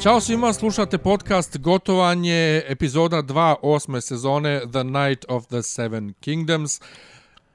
[0.00, 6.80] Ćao svima, slušate podcast Gotovanje, epizoda 2, osme sezone The Night of the Seven Kingdoms.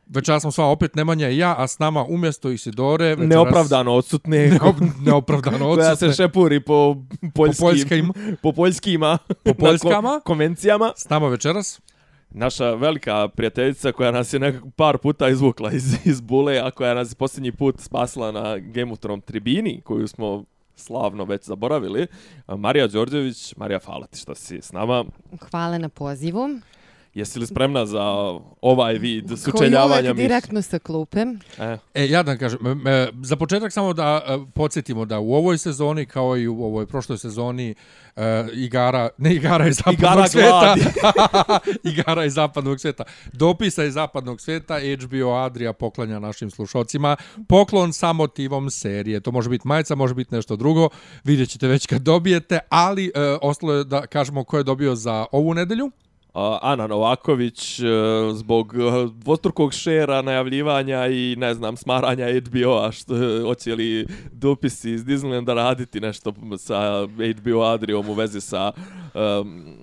[0.08, 3.06] Večeras smo sva opet Nemanja i ja, a s nama umjesto Isidore...
[3.06, 3.30] Večeras...
[3.30, 4.48] Neopravdano odsutne.
[4.62, 4.76] Neop,
[5.06, 5.86] neopravdano odsutne.
[5.86, 6.96] Koja se šepuri po
[7.34, 7.60] poljskim...
[7.60, 8.12] Po poljskim.
[8.42, 9.18] Po poljskima.
[9.44, 10.10] Po poljskama.
[10.10, 10.94] Ko konvencijama.
[10.98, 11.82] S nama večeras.
[12.30, 16.94] Naša velika prijateljica koja nas je nekako par puta izvukla iz, iz bule, a koja
[16.94, 20.44] nas je posljednji put spasila na Game of Thrones tribini, koju smo
[20.82, 22.08] slavno već zaboravili.
[22.48, 25.06] Marija Đorđević, Marija hvala ti što si s nama.
[25.52, 26.50] Hvala na pozivu.
[27.14, 28.04] Jesi li spremna za
[28.62, 30.14] ovaj vid sučeljavanja mišljenja?
[30.14, 31.20] Koji direktno sa klupe.
[31.60, 31.78] E.
[31.94, 32.60] e, ja da kažem,
[33.24, 37.18] za početak samo da e, podsjetimo da u ovoj sezoni, kao i u ovoj prošloj
[37.18, 37.76] sezoni,
[38.16, 40.76] uh, igara, ne igara iz zapadnog igara sveta,
[41.92, 47.16] igara iz zapadnog sveta, dopisa iz zapadnog sveta, HBO Adria poklanja našim slušocima,
[47.48, 49.20] poklon sa motivom serije.
[49.20, 50.90] To može biti majica, može biti nešto drugo,
[51.24, 55.26] vidjet ćete već kad dobijete, ali uh, ostalo je da kažemo ko je dobio za
[55.32, 55.92] ovu nedelju.
[56.34, 57.84] Ana Novaković e,
[58.34, 58.78] zbog e,
[59.14, 66.00] dvostrukog šera, najavljivanja i ne znam, smaranja HBO-a što hoće li dopisi iz Disneylanda raditi
[66.00, 67.08] nešto sa
[67.40, 68.72] HBO Adriom u vezi sa
[69.14, 69.78] um,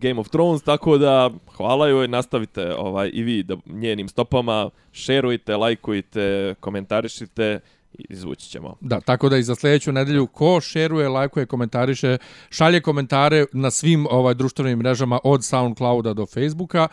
[0.00, 5.56] Game of Thrones, tako da hvala joj, nastavite ovaj, i vi da njenim stopama, šerujte,
[5.56, 7.60] lajkujte, komentarišite
[7.98, 8.76] izvući ćemo.
[8.80, 12.18] Da, tako da i za sljedeću nedelju ko šeruje, lajkuje, komentariše,
[12.50, 16.88] šalje komentare na svim ovaj društvenim mrežama od Soundclouda do Facebooka.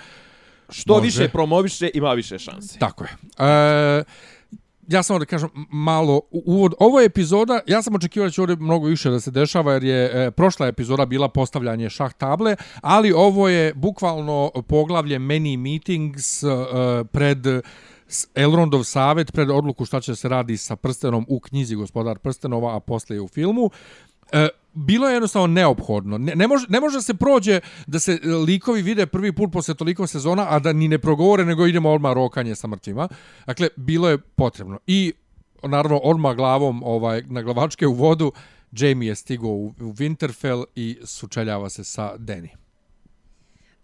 [0.70, 1.06] Što može.
[1.06, 2.80] više promoviše, ima više šanse.
[2.80, 3.10] Tako je.
[3.38, 4.04] E,
[4.88, 6.74] ja samo da kažem malo uvod.
[6.80, 9.84] Ovo je epizoda, ja sam očekivao da će ovdje mnogo više da se dešava, jer
[9.84, 16.44] je e, prošla epizoda bila postavljanje šah table, ali ovo je bukvalno poglavlje many meetings
[16.44, 16.48] e,
[17.12, 17.48] pred
[18.36, 22.80] Elrondov savet pred odluku šta će se radi sa prstenom u knjizi Gospodar prstenova, a
[22.80, 23.70] posle u filmu.
[24.32, 26.18] E, bilo je jednostavno neophodno.
[26.18, 29.76] Ne, ne, može, ne može se prođe da se e, likovi vide prvi put posle
[29.76, 33.08] toliko sezona, a da ni ne progovore, nego idemo odmah rokanje sa mrtvima.
[33.46, 34.80] Dakle, bilo je potrebno.
[34.88, 35.14] I,
[35.64, 38.32] naravno, odmah glavom ovaj, na glavačke u vodu,
[38.72, 42.50] Jamie je stigao u, u Winterfell i sučeljava se sa Danny.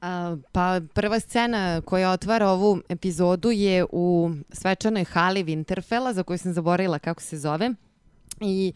[0.02, 6.38] A, pa prva scena koja otvara ovu epizodu je u svečanoj hali Winterfella, za koju
[6.38, 7.72] sam zaboravila kako se zove.
[8.42, 8.74] I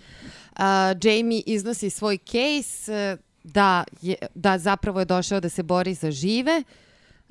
[0.56, 5.94] a, Jamie iznosi svoj case e, da, je, da zapravo je došao da se bori
[5.94, 6.64] za žive.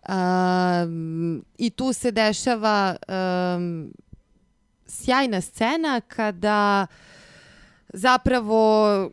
[0.03, 0.87] A,
[1.59, 3.59] I tu se dešava a,
[4.87, 6.87] sjajna scena kada
[7.93, 9.10] zapravo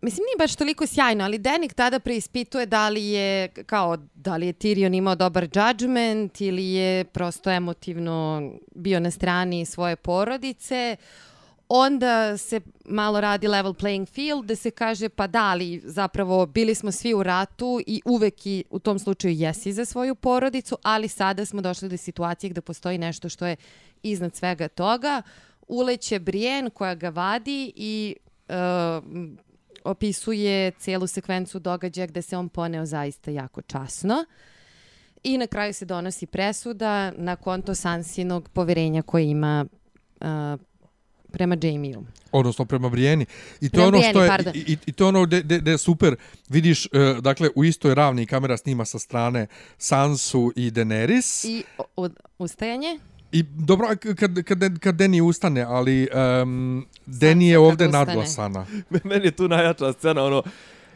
[0.00, 4.46] Mislim, nije baš toliko sjajno, ali Denik tada preispituje da li je, kao, da li
[4.46, 10.96] je Tyrion imao dobar judgment ili je prosto emotivno bio na strani svoje porodice.
[11.68, 16.74] Onda se malo radi level playing field, da se kaže pa da li zapravo bili
[16.74, 21.08] smo svi u ratu i uvek i u tom slučaju jesi za svoju porodicu, ali
[21.08, 23.56] sada smo došli do situacije gde postoji nešto što je
[24.02, 25.22] iznad svega toga.
[25.68, 28.16] Uleće Brienne koja ga vadi i
[28.48, 28.54] uh,
[29.86, 34.24] opisuje cijelu sekvencu događaja gde se on poneo zaista jako časno.
[35.24, 39.66] I na kraju se donosi presuda na konto Sansinog poverenja koje ima
[40.20, 40.26] uh,
[41.32, 42.04] prema Jamie-u.
[42.32, 43.26] Odnosno prema Brijeni.
[43.60, 46.16] I to je ono što je, i, i, to je ono gde, je super.
[46.48, 49.46] Vidiš, uh, dakle, u istoj ravni kamera snima sa strane
[49.78, 51.48] Sansu i Daenerys.
[51.48, 51.64] I
[52.38, 52.98] ustajanje?
[53.36, 53.88] I dobro,
[54.18, 56.08] kad, kad, kad Deni ustane, ali
[56.42, 58.66] um, Deni je ovde nadglasana.
[59.04, 60.42] Meni je tu najjača scena, ono,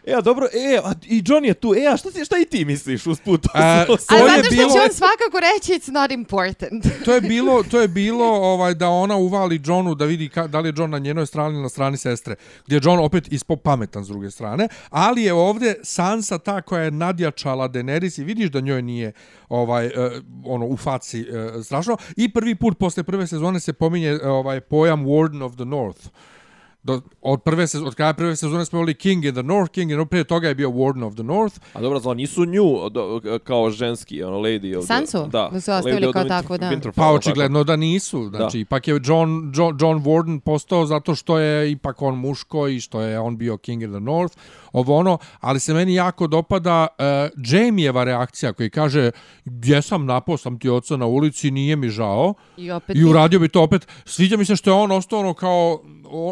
[0.05, 2.65] E, dobro, e, a, i John je tu, e, a šta, ti, šta i ti
[2.65, 3.47] misliš usput?
[3.55, 4.73] A, to Ali zato što bilo...
[4.73, 6.87] će on svakako reći, it's not important.
[7.05, 10.61] to je bilo, to je bilo ovaj, da ona uvali Johnu da vidi ka, da
[10.61, 12.35] li je John na njenoj strani ili na strani sestre.
[12.67, 14.69] Gdje je John opet ispo pametan s druge strane.
[14.91, 19.13] Ali je ovdje Sansa ta koja je nadjačala Daenerys i vidiš da njoj nije
[19.49, 19.93] ovaj, uh,
[20.45, 21.97] ono, u faci uh, strašno.
[22.17, 26.09] I prvi put posle prve sezone se pominje uh, ovaj pojam Warden of the North
[26.83, 29.91] do, od prve sezone, od kraja prve sezone smo imali King in the North, King
[29.91, 31.61] in the Prije toga je bio Warden of the North.
[31.73, 35.19] A dobro, znači nisu nju do, kao ženski, ono, lady of Sansu?
[35.19, 35.31] the...
[35.31, 35.49] Da.
[35.53, 36.81] Da su ostavili kao tako, da.
[36.95, 38.29] Pa očigledno da nisu.
[38.29, 38.61] Znači, da.
[38.61, 43.01] ipak je John, John, John Warden postao zato što je ipak on muško i što
[43.01, 44.37] je on bio King in the North
[44.73, 47.05] ovo ono, ali se meni jako dopada uh,
[47.37, 49.11] Jamie-eva reakcija koji kaže
[49.45, 52.35] gdje sam napao sam ti oca na ulici, nije mi žao.
[52.57, 53.89] I, opet i uradio bi to opet.
[54.05, 55.83] Sviđa mi se što je on ostao ono kao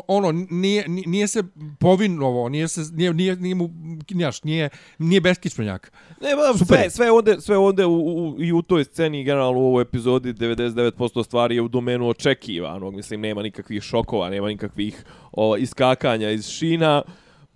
[0.09, 1.43] ono nije, nije se
[1.81, 3.71] povinovao, nije se nije nije nije mu
[4.11, 4.69] njaš, nije
[4.99, 5.93] nije beskičmenjak.
[6.21, 9.67] Ne, ba, sve sve onda sve onda u, u, i u toj sceni generalno u
[9.67, 15.57] ovoj epizodi 99% stvari je u domenu očekivanog, mislim nema nikakvih šokova, nema nikakvih o,
[15.57, 17.03] iskakanja iz šina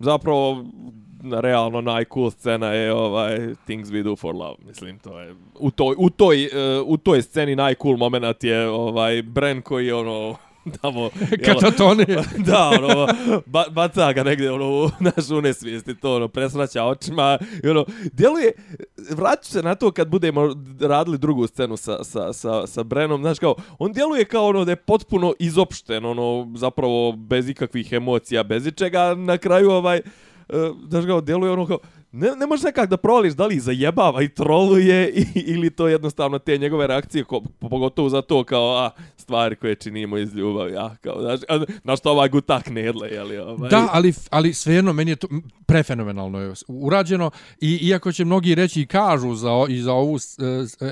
[0.03, 0.65] zapravo
[1.23, 4.55] na realno najcool scena je ovaj Things We Do For Love.
[4.67, 9.21] Mislim, to je u toj, u toj, uh, u toj sceni najcool moment je ovaj
[9.21, 10.35] Bren koji je ono
[10.81, 11.09] tamo
[11.45, 12.05] katatoni.
[12.47, 13.07] da ono
[13.45, 18.51] ba, baca ga negdje ono naš unesvijesti to ono presraća očima i ono djeluje
[19.09, 23.39] vraću se na to kad budemo radili drugu scenu sa, sa, sa, sa Brenom znaš
[23.39, 28.67] kao on djeluje kao ono da je potpuno izopšten ono zapravo bez ikakvih emocija bez
[28.67, 30.01] ičega na kraju ovaj
[30.53, 31.77] E, daš kao djeluje ono kao
[32.15, 36.39] ne, ne možeš nekak da proliš da li zajebava i troluje i, ili to jednostavno
[36.39, 40.77] te njegove reakcije, ko, pogotovo za to kao a, stvari koje činimo iz ljubavi.
[40.77, 43.69] A, kao, znaš, a, na što ovaj gutak nedle, jeli, ovaj.
[43.69, 45.27] Da, ali, ali svejedno, meni je to
[45.65, 50.19] prefenomenalno je urađeno i iako će mnogi reći i kažu za, i za ovu uh,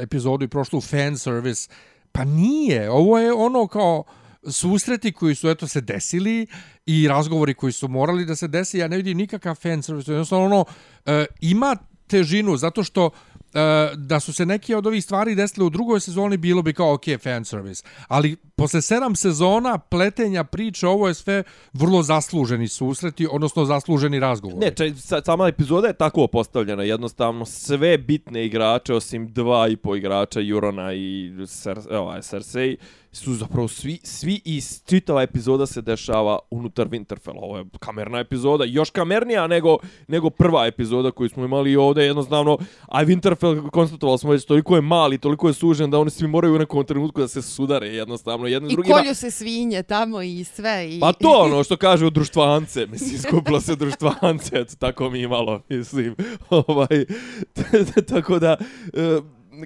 [0.01, 1.69] epizodu i prošlu fan service,
[2.11, 4.03] pa nije, ovo je ono kao
[4.49, 6.47] susreti koji su eto se desili
[6.85, 10.45] i razgovori koji su morali da se desi, ja ne vidim nikakav fan service, jednostavno
[10.45, 10.65] ono,
[11.05, 11.75] e, ima
[12.07, 13.09] težinu, zato što
[13.53, 13.59] e,
[13.95, 17.03] da su se neke od ovih stvari desile u drugoj sezoni, bilo bi kao ok,
[17.23, 17.83] fan service.
[18.07, 21.43] Ali posle sedam sezona pletenja priče, ovo je sve
[21.73, 24.57] vrlo zasluženi susreti, odnosno zasluženi razgovor.
[24.59, 24.93] Ne, če,
[25.25, 30.93] sama epizoda je tako postavljena, jednostavno sve bitne igrače, osim dva i po igrača, Jurona
[30.93, 32.77] i Ser, ovaj, Cersei,
[33.13, 37.37] su zapravo svi, svi iz čitava epizoda se dešava unutar Winterfell.
[37.37, 39.77] Ovo je kamerna epizoda, još kamernija nego,
[40.07, 42.57] nego prva epizoda koju smo imali ovdje jednostavno.
[42.87, 46.55] A Winterfell, konstatovali smo već, toliko je mali, toliko je sužen da oni svi moraju
[46.55, 48.47] u nekom trenutku da se sudare jednostavno.
[48.51, 48.95] Jedno I drugima.
[48.95, 50.89] kolju se svinje tamo i sve.
[50.89, 50.99] I...
[50.99, 55.61] Pa to ono što kaže u društvance, mislim, skupilo se društvance, eto, tako mi imalo,
[55.69, 56.15] mislim.
[56.49, 57.05] ovaj,
[58.13, 58.57] tako da,
[58.93, 59.19] e,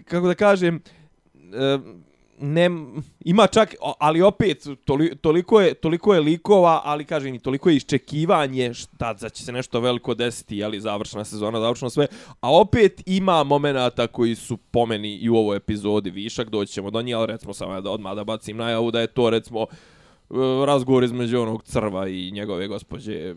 [0.05, 0.81] kako da kažem,
[1.35, 1.77] e,
[2.39, 2.69] ne
[3.19, 4.67] ima čak ali opet
[5.21, 9.51] toliko je toliko je likova ali kažem i toliko je iščekivanje šta da će se
[9.51, 12.07] nešto veliko desiti ali završna sezona završeno sve
[12.41, 17.13] a opet ima momenata koji su pomeni i u ovoj epizodi višak doćemo do nje
[17.13, 19.65] ali recimo samo da odmah da bacim najavu da je to recimo e,
[20.65, 23.35] razgovor između onog crva i njegove gospođe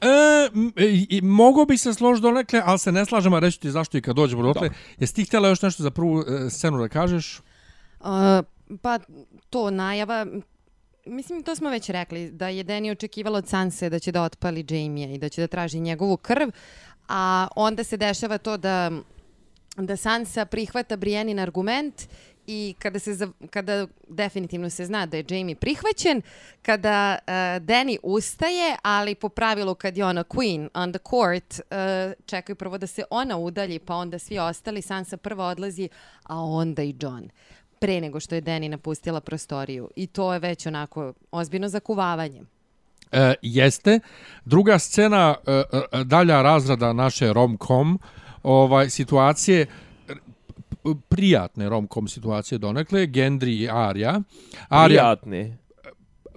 [0.00, 4.16] E, mogu bi se složiti donekle, ali se ne slažemo, reći ti zašto i kad
[4.16, 4.70] dođemo do tle.
[4.98, 7.40] Jesi ti htjela još nešto za prvu e, scenu da kažeš?
[8.00, 8.06] Uh,
[8.82, 8.98] pa
[9.50, 10.26] to najava,
[11.06, 14.66] mislim to smo već rekli, da je Deni očekivalo od Sanse da će da otpali
[14.68, 16.48] Jamie i da će da traži njegovu krv,
[17.08, 18.90] a onda se dešava to da
[19.76, 22.08] da Sansa prihvata Briennin argument
[22.46, 26.22] i kada se kada definitivno se zna da je Jamie prihvaćen,
[26.62, 27.32] kada uh,
[27.66, 32.78] Danny ustaje, ali po pravilu kad je ona queen on the court, uh, čekaju prvo
[32.78, 35.88] da se ona udalji, pa onda svi ostali, Sansa prva odlazi,
[36.22, 37.30] a onda i John
[37.80, 39.90] pre nego što je Deni napustila prostoriju.
[39.96, 42.42] I to je već onako ozbiljno zakuvavanje.
[43.12, 44.00] E, jeste.
[44.44, 47.98] Druga scena, e, e, dalja razrada naše rom-com
[48.42, 49.66] ovaj, situacije,
[51.08, 54.22] prijatne rom-com situacije donekle, Gendry i Arya.
[54.68, 55.56] Arya prijatne?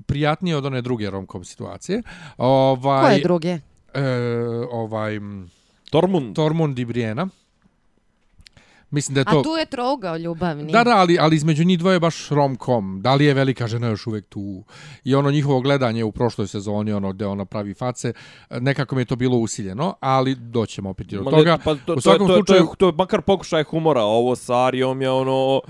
[0.06, 2.02] Prijatnije od one druge rom-com situacije.
[2.38, 3.60] Ovaj, Koje druge?
[3.94, 4.02] E,
[4.72, 5.20] ovaj,
[5.90, 6.36] Tormund.
[6.36, 7.28] Tormund i Briena.
[8.94, 9.40] Mislim da je to...
[9.40, 10.72] A tu je trougao ljubavni.
[10.72, 13.02] Da, da, ali, ali između njih dvoje baš rom-com.
[13.02, 14.64] Da li je velika žena još uvek tu?
[15.04, 18.14] I ono njihovo gledanje u prošloj sezoni, ono gde ona pravi face,
[18.50, 21.58] nekako mi je to bilo usiljeno, ali doćemo opet do toga.
[21.64, 22.66] Pa, to, u svakom to, to, slučaju...
[22.66, 25.62] To je, to je makar pokušaj humora, ovo sa Arijom je ono...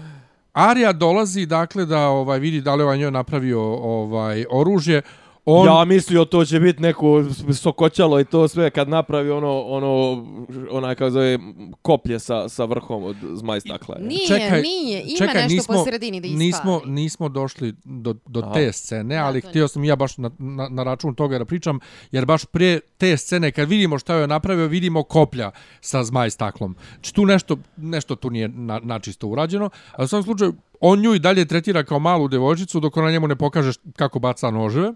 [0.53, 5.01] Arija dolazi, dakle, da ovaj vidi da li ovaj njoj napravio ovaj oružje.
[5.45, 5.67] On...
[5.67, 7.23] Ja mislio to će biti neko
[7.53, 10.25] sokoćalo i to sve kad napravi ono ono
[10.71, 11.39] ona kako zove
[11.81, 13.97] koplje sa sa vrhom od zmaj stakla.
[13.99, 16.45] Nije, čekaj, nije, ima čekaj, nešto nismo, po sredini da ispali.
[16.45, 18.53] Nismo nismo došli do do Aha.
[18.53, 21.79] te scene, ali da, htio sam ja baš na, na, na račun toga da pričam
[22.11, 26.75] jer baš pre te scene kad vidimo šta je napravio, vidimo koplja sa zmaj staklom.
[27.01, 29.69] Či tu nešto nešto tu nije na, načisto urađeno.
[29.91, 33.27] A u svakom slučaju on nju i dalje tretira kao malu devojčicu dok ona njemu
[33.27, 34.93] ne pokaže kako baca noževe.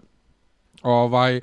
[0.82, 1.40] Ovaj,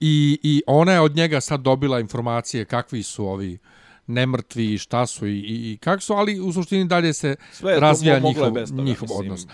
[0.00, 3.58] i, I ona je od njega sad dobila informacije kakvi su ovi
[4.06, 7.80] nemrtvi i šta su i, i, i kako su, ali u suštini dalje se Sve
[7.80, 9.46] razvija njihov, bez toga, njihov mislim, odnos.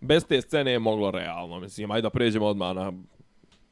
[0.00, 2.92] Bez te scene je moglo realno, mislim, ajde da pređemo odmah na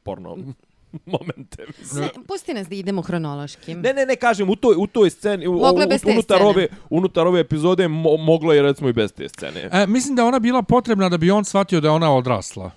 [0.03, 0.37] porno
[1.15, 1.65] momente.
[1.79, 2.03] Mislim.
[2.03, 3.75] Ne, pusti nas da idemo hronološki.
[3.75, 5.63] Ne, ne, ne, kažem, u toj, u toj sceni, u, u,
[6.11, 9.69] unutar, ove, unutar ove epizode mo, moglo je recimo i bez te scene.
[9.71, 12.71] E, mislim da ona bila potrebna da bi on shvatio da je ona odrasla.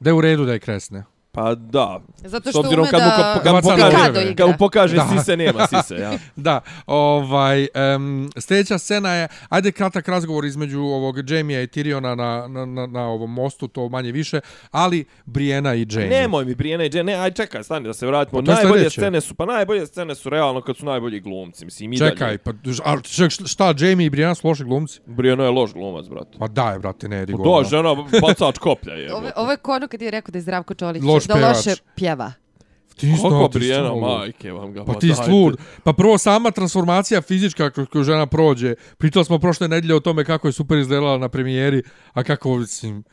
[0.00, 1.04] Da je u redu da je kresne.
[1.36, 2.00] Pa da.
[2.16, 4.48] Zato S što obzirom ume kad mu, da kad, kad mu Bacano pokaže, Mikado kad
[4.48, 5.08] mu pokaže Da.
[5.18, 6.12] sise, nema sise, ja.
[6.36, 7.66] Da, ovaj,
[7.96, 12.86] um, sljedeća scena je, ajde kratak razgovor između ovog Jamie i Tyriona na, na, na,
[12.86, 14.40] na ovom mostu, to manje više,
[14.70, 16.08] ali Briena i Jamie.
[16.08, 18.42] Nemoj mi Brienne i Jane, ne, aj čekaj, stani da se vratimo.
[18.42, 19.00] Pa najbolje sljedeće.
[19.00, 22.10] scene su, pa najbolje scene su realno kad su najbolji glumci, mislim i dalje.
[22.10, 22.50] Čekaj, pa
[22.84, 25.00] a, ček, šta, Jamie i Briena su loši glumci?
[25.06, 26.38] Brienne je loš glumac, brate.
[26.38, 27.62] Pa daj, brate, ne, Pa digo.
[27.62, 29.14] da, žena bacač koplja je.
[29.14, 31.56] Ovo, ovo je kono kad je rekao da je Zdravko Čolić Loš da pevač.
[31.56, 32.32] loše pjeva.
[32.96, 34.02] Ti si Brienne, lud.
[34.02, 34.84] majke vam ga.
[34.84, 35.56] Pa ti lud.
[35.84, 38.74] Pa prvo sama transformacija fizička koju žena prođe.
[38.98, 43.04] Pričali smo prošle nedelje o tome kako je super izgledala na premijeri, a kako, mislim,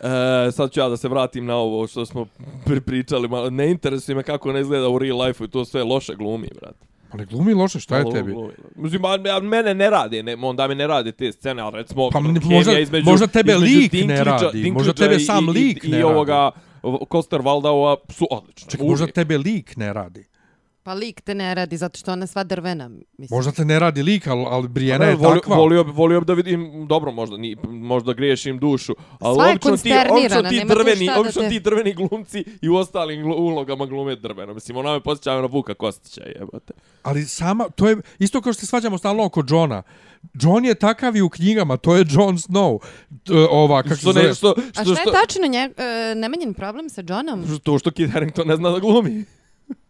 [0.48, 2.26] E, sad ću ja da se vratim na ovo što smo
[2.66, 5.84] pri- pričali, malo ne interesuje me kako ne izgleda u real life-u i to sve
[5.84, 6.86] loše glumi, brate.
[7.12, 8.32] pa ne glumi loše, šta je tebi?
[8.32, 8.54] glumi.
[8.76, 12.10] Mislim, a, a mene ne rade, ne, onda mi ne rade te scene, ali recimo
[12.10, 15.50] Pa ne- možda- između, možda tebe između lik ne radi, možda tebe i- sam i-
[15.50, 16.52] lik i, ne i radi.
[17.08, 18.72] Koster Valdaua su odlični.
[18.72, 20.26] Čekaj, možda tebe lik ne radi.
[20.84, 22.90] Pa lik te ne radi zato što ona sva drvena.
[22.90, 23.28] Mislim.
[23.32, 25.56] Možda te ne radi lik, ali, ali Briena Ne, je volio, takva.
[25.56, 29.60] volio, volio bi da vidim, dobro, možda, ni, možda griješim dušu, ali Sva je obično
[29.62, 32.70] ti, konsternirana, obično ti nema tu drveni, šta da obično te- ti drveni glumci i
[32.70, 34.54] u ostalim glu- ulogama glume drveno.
[34.54, 36.74] Mislim, ona me posjećava na Vuka Kostića, jebote.
[37.04, 39.84] Ali sama, to je isto kao što se svađamo stalno oko Johna.
[40.34, 42.80] John je takav i u knjigama, to je Jon Snow.
[43.24, 46.54] T- ova, kako se Što, ne, što, A što, šta je tačno nje, e, nemanjen
[46.54, 47.60] problem sa Johnom?
[47.64, 49.26] To što Kit Harington ne zna da glumi.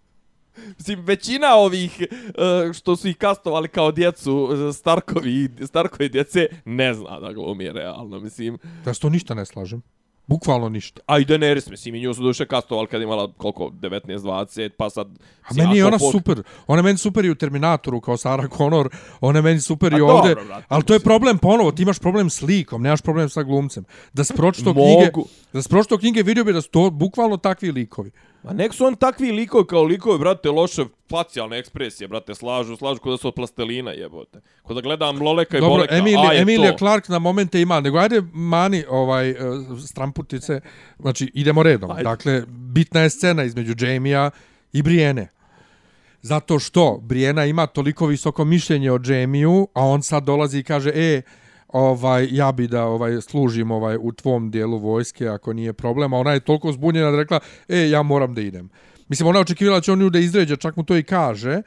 [0.77, 6.93] Mislim, većina ovih uh, što su ih kastovali kao djecu uh, Starkovi, Starkovi djece ne
[6.93, 8.57] zna da glumi realno, mislim.
[8.85, 9.81] Da se to ništa ne slažem.
[10.27, 11.01] Bukvalno ništa.
[11.05, 15.07] A i Daenerys, mislim, i nju su duše kastovali kad imala koliko, 19-20, pa sad...
[15.43, 16.43] A meni je ona pok- super.
[16.67, 18.89] Ona je meni super i u Terminatoru kao Sarah Connor.
[19.21, 20.35] Ona je meni super i A dobro, ovde.
[20.35, 21.71] brate, Ali to je problem ponovo.
[21.71, 23.85] Ti imaš problem s likom, nemaš problem sa glumcem.
[24.13, 25.11] Da si pročito knjige,
[25.53, 28.11] da si pročito knjige, vidio bi da su to bukvalno takvi likovi.
[28.43, 33.00] Ma nek su on takvi likovi kao likovi, brate, loše facijalne ekspresije, brate, slažu, slažu
[33.00, 34.41] kod da su od plastelina, jebote.
[34.63, 36.77] Kod da gledam Loleka i Dobro, Boleka, Emilija, a je Emilija to.
[36.77, 39.38] Clark na momente ima, nego ajde mani ovaj uh,
[39.88, 40.62] stramputice,
[41.00, 41.91] znači idemo redom.
[41.91, 42.03] Ajde.
[42.03, 44.29] Dakle, bitna je scena između Jamija
[44.73, 45.27] i Brienne.
[46.21, 50.91] Zato što Briena ima toliko visoko mišljenje o Jamiju, a on sad dolazi i kaže,
[50.95, 51.21] e,
[51.73, 56.17] ovaj ja bi da ovaj služim ovaj u tvom dijelu vojske ako nije problem, a
[56.17, 58.69] ona je toliko zbunjena da rekla, e, ja moram da idem.
[59.07, 61.61] Mislim, ona očekivala da će on nju da izređe, čak mu to i kaže,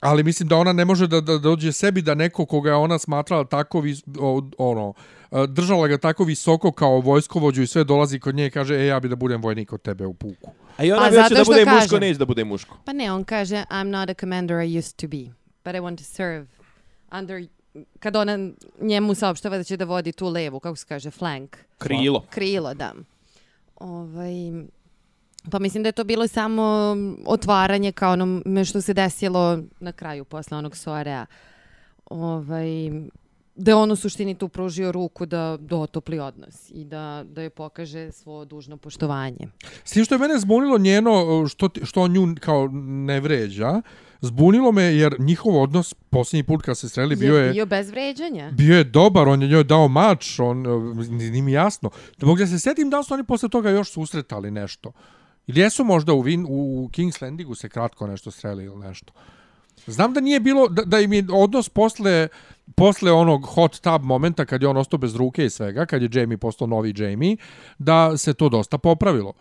[0.00, 2.98] ali mislim da ona ne može da, da dođe sebi da neko koga je ona
[2.98, 4.94] smatrala tako vis, o, ono
[5.30, 8.86] e, držala ga tako visoko kao vojskovođu i sve dolazi kod nje i kaže e
[8.86, 10.50] ja bi da budem vojnik od tebe u puku.
[10.76, 11.80] A i ona Pa hoće da bude kaže.
[11.80, 12.76] muško, neće da bude muško.
[12.84, 15.32] Pa ne, on kaže I'm not a commander I used to be,
[15.64, 16.46] but I want to serve
[17.18, 17.46] under
[17.98, 18.50] kad ona
[18.80, 21.56] njemu saopštava da će da vodi tu levu, kako se kaže, flank.
[21.78, 22.26] Krilo.
[22.30, 22.94] Krilo, da.
[23.76, 24.34] Ovaj,
[25.50, 30.24] pa mislim da je to bilo samo otvaranje kao ono što se desilo na kraju
[30.24, 31.26] posle onog soarea.
[32.04, 32.90] Ovaj,
[33.54, 37.42] da je on u suštini tu pružio ruku da, da otopli odnos i da, da
[37.42, 39.48] je pokaže svo dužno poštovanje.
[39.84, 43.82] S tim što je mene zbunilo njeno što, što on nju kao ne vređa,
[44.20, 48.50] zbunilo me jer njihov odnos posljednji put kad se sreli bio je bio bez vređanja.
[48.50, 50.62] bio je dobar, on je njoj dao mač, on,
[51.10, 51.90] nije mi jasno.
[52.18, 54.92] Da mogu da se sjetim da su oni posle toga još susretali nešto.
[55.46, 59.12] Ili jesu možda u, Vin, u King's Landingu se kratko nešto sreli ili nešto.
[59.86, 62.28] Znam da nije bilo, da, da im je odnos posle,
[62.74, 66.10] posle onog hot tub momenta kad je on ostao bez ruke i svega, kad je
[66.12, 67.36] Jamie postao novi Jamie,
[67.78, 69.32] da se to dosta popravilo.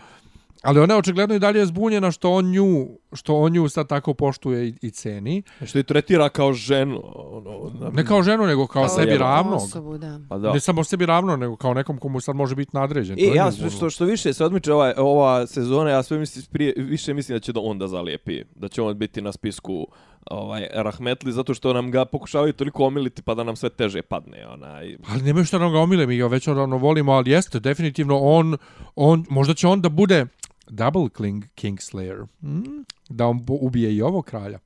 [0.64, 4.14] Ali ona je očigledno i dalje zbunjena što on nju, što on nju sad tako
[4.14, 5.44] poštuje i, i ceni.
[5.66, 7.02] Što je tretira kao ženu.
[7.16, 9.56] Ono, na- Ne kao ženu, nego kao, Kao sebi jednu ravnog.
[9.56, 10.20] Osobu, da.
[10.30, 10.54] Pa da.
[10.54, 13.14] Ne samo sebi ravno, nego kao nekom komu sad može biti nadređen.
[13.14, 16.20] E, To je ja što, što, što više se odmiče ova, ova sezona, ja sve
[16.20, 18.44] mislim, prije, više mislim da će da on da zalijepi.
[18.56, 19.88] Da će on biti na spisku
[20.26, 24.48] ovaj, Rahmetli, zato što nam ga pokušavaju toliko omiliti pa da nam sve teže padne.
[24.48, 24.98] Onaj.
[25.08, 28.58] Ali nemaju što nam ga omile, mi ga već odavno volimo, ali jeste, definitivno on,
[28.96, 30.26] on, možda će on da bude
[30.68, 32.26] double king, Kingslayer.
[32.42, 32.84] Mm?
[33.10, 34.60] Da on ubije i ovo kralja.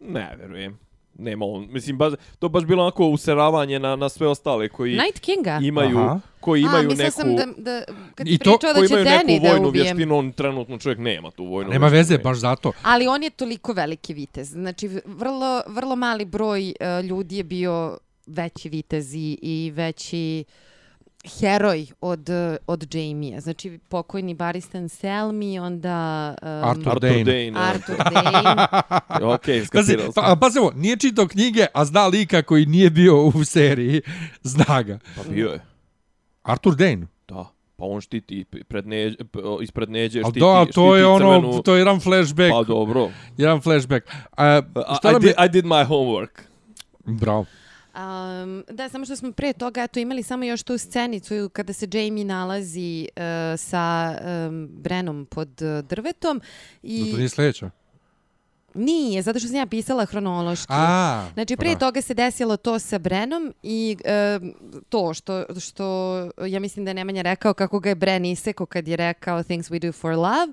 [0.00, 0.78] Ne, verujem.
[1.22, 1.68] Nema on.
[1.70, 5.58] Mislim, baš, to baš bilo onako useravanje na, na sve ostale koji Night Kinga?
[5.62, 6.20] imaju, Aha.
[6.40, 7.10] koji imaju A, neku...
[7.10, 7.82] sam da, da
[8.14, 11.44] kad I to- da koji imaju Danny neku vojnu vještinu, on trenutno čovjek nema tu
[11.44, 11.98] vojnu Nema vještinu.
[12.14, 12.72] veze, baš zato.
[12.82, 14.48] Ali on je toliko veliki vitez.
[14.48, 20.44] Znači, vrlo, vrlo mali broj uh, ljudi je bio veći vitez i, i veći
[21.24, 23.40] heroj od, uh, od Jamie.
[23.40, 27.24] Znači, pokojni Baristan Selmy, onda um, Arthur Arthur Dane.
[27.24, 27.52] Dane.
[27.54, 28.66] Arthur Dane.
[29.34, 30.32] ok, skapirao pa, sam.
[30.32, 34.02] a pazi ovo, nije čitao knjige, a zna lika koji nije bio u seriji.
[34.42, 34.98] Zna ga.
[35.16, 35.60] Pa bio je.
[36.42, 37.06] Arthur Dane.
[37.28, 37.46] Da.
[37.76, 39.16] Pa on štiti pred neđe,
[39.62, 41.62] ispred neđe, Al štiti, da, to štiti je ono, crvenu...
[41.62, 42.50] to je jedan flashback.
[42.50, 43.10] Pa dobro.
[43.36, 44.06] Jedan flashback.
[44.98, 45.46] Šta I, nam did, je...
[45.46, 46.40] I did my homework.
[47.04, 47.44] Bravo.
[47.94, 51.88] Um, da, samo što smo pre toga eto, imali samo još tu scenicu kada se
[51.92, 53.22] Jamie nalazi uh,
[53.60, 56.40] sa um, Brenom pod uh, drvetom.
[56.82, 56.96] I...
[56.96, 57.10] I...
[57.10, 57.70] To nije sljedeća.
[58.74, 60.72] Nije, zato što sam ja pisala hronološki.
[60.72, 64.38] A, Znači, pa prije toga se desilo to sa Brenom i e,
[64.88, 68.88] to što, što ja mislim da je Nemanja rekao kako ga je Bren isekao kad
[68.88, 70.52] je rekao things we do for love,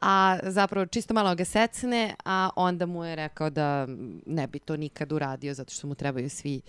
[0.00, 3.86] a zapravo čisto malo ga secne, a onda mu je rekao da
[4.26, 6.60] ne bi to nikad uradio zato što mu trebaju svi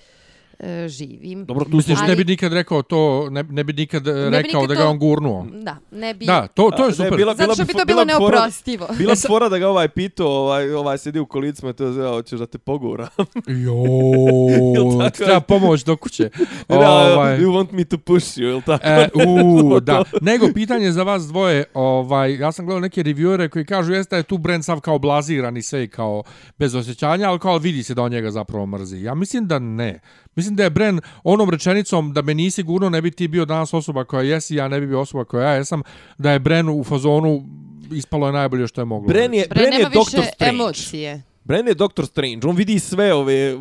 [0.60, 1.36] e, živi.
[1.38, 3.00] Dobro, tu Misliš, ne bi nikad rekao to,
[3.30, 4.30] ne, ne bi nikad bi rekao
[4.62, 5.48] nikad da ga to- on gurnuo.
[5.54, 6.26] Da, ne bi...
[6.26, 7.16] Da, to, to je ne, super.
[7.16, 8.88] bila- Zato što bi to bila bilo fora- neoprostivo.
[8.98, 12.08] Bila E fora da ga ovaj pitao, ovaj, ovaj sedi u kolicima, to je zove,
[12.10, 13.08] hoćeš da te pogura.
[13.48, 13.74] Jo,
[15.00, 15.10] tako?
[15.10, 16.30] ti treba pomoć do kuće.
[16.70, 17.14] ovaj.
[17.14, 18.84] ovaj, You want me to push you, ili tako?
[18.86, 19.80] E, u, To.
[19.80, 20.04] da.
[20.22, 24.24] Nego, pitanje za vas dvoje, ovaj, ja sam gledao neke reviewere koji kažu jeste je
[24.24, 26.24] tu Brent sav kao blaziran i sve i kao
[26.58, 29.00] bez osjećanja, ali kao vidi se da on njega zapravo mrzi.
[29.00, 30.00] Ja mislim da ne.
[30.40, 33.74] Mislim da je Bren onom rečenicom da me nisi gurno, ne bi ti bio danas
[33.74, 35.82] osoba koja jesi, ja ne bi bio osoba koja ja jesam,
[36.18, 37.44] da je Bren u fazonu
[37.92, 39.08] ispalo je najbolje što je moglo.
[39.08, 40.56] Bren je, Bren Bren je Doctor Strange.
[40.56, 41.24] emocije.
[41.44, 43.58] Bren je Doctor Strange, on vidi sve ove,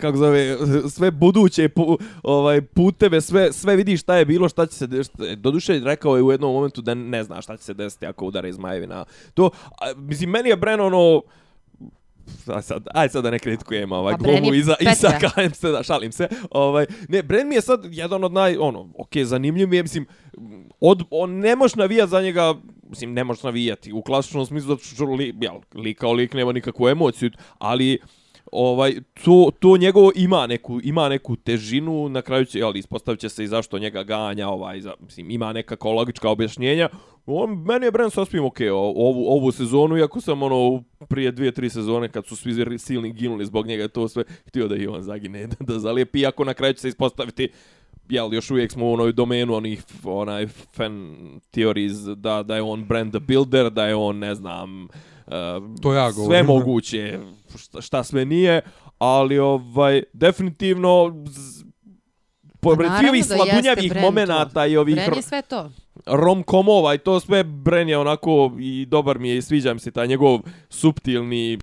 [0.00, 0.56] kako zove,
[0.90, 5.36] sve buduće pu, ovaj, puteve, sve, sve vidi šta je bilo, šta će se desiti.
[5.36, 8.52] Doduše, rekao je u jednom momentu da ne zna šta će se desiti ako udare
[8.52, 9.04] zmajevi na
[9.34, 9.50] to.
[9.70, 11.22] A, mislim, meni je Bren ono,
[12.46, 14.74] Aj sad, aj sad da ne kritikujem ovaj Pa glumu iza,
[15.34, 16.28] kajem se, da šalim se.
[16.50, 20.06] Ovaj, ne, Bren mi je sad jedan od naj, ono, okej, zanimljiv mi je, mislim,
[20.80, 22.54] od, on ne možeš navijati za njega,
[22.88, 26.52] mislim, ne možeš navijati u klasičnom smislu, zato što li, jel, lik kao lik nema
[26.52, 27.98] nikakvu emociju, ali
[28.52, 28.94] ovaj
[29.24, 33.44] to to njegovo ima neku ima neku težinu na kraju će ali ispostavit će se
[33.44, 36.88] i zašto njega ganja ovaj za, mislim ima neka logička objašnjenja
[37.28, 41.52] on meni je Brand sasvim okej o- ovu ovu sezonu iako sam ono prije dvije
[41.52, 45.02] tri sezone kad su svi silni ginuli zbog njega to sve htio da i on
[45.02, 47.48] zagine da, da zalijepi iako na kraju će se ispostaviti
[48.08, 51.16] jel, još uvijek smo u onoj domenu onih onaj fan
[51.50, 55.32] theories da, da je on brand the builder, da je on, ne znam, uh,
[55.82, 56.46] To ja sve govorim.
[56.46, 57.18] moguće,
[57.58, 58.60] šta, šta sve nije,
[58.98, 61.24] ali ovaj, definitivno
[62.60, 64.00] pored naravno ovih sladunjavih to.
[64.00, 65.70] momenata i ovih Bren je sve to.
[66.06, 69.90] Romkomova i to sve Bren je onako i dobar mi je i sviđa mi se
[69.90, 71.58] taj njegov suptilni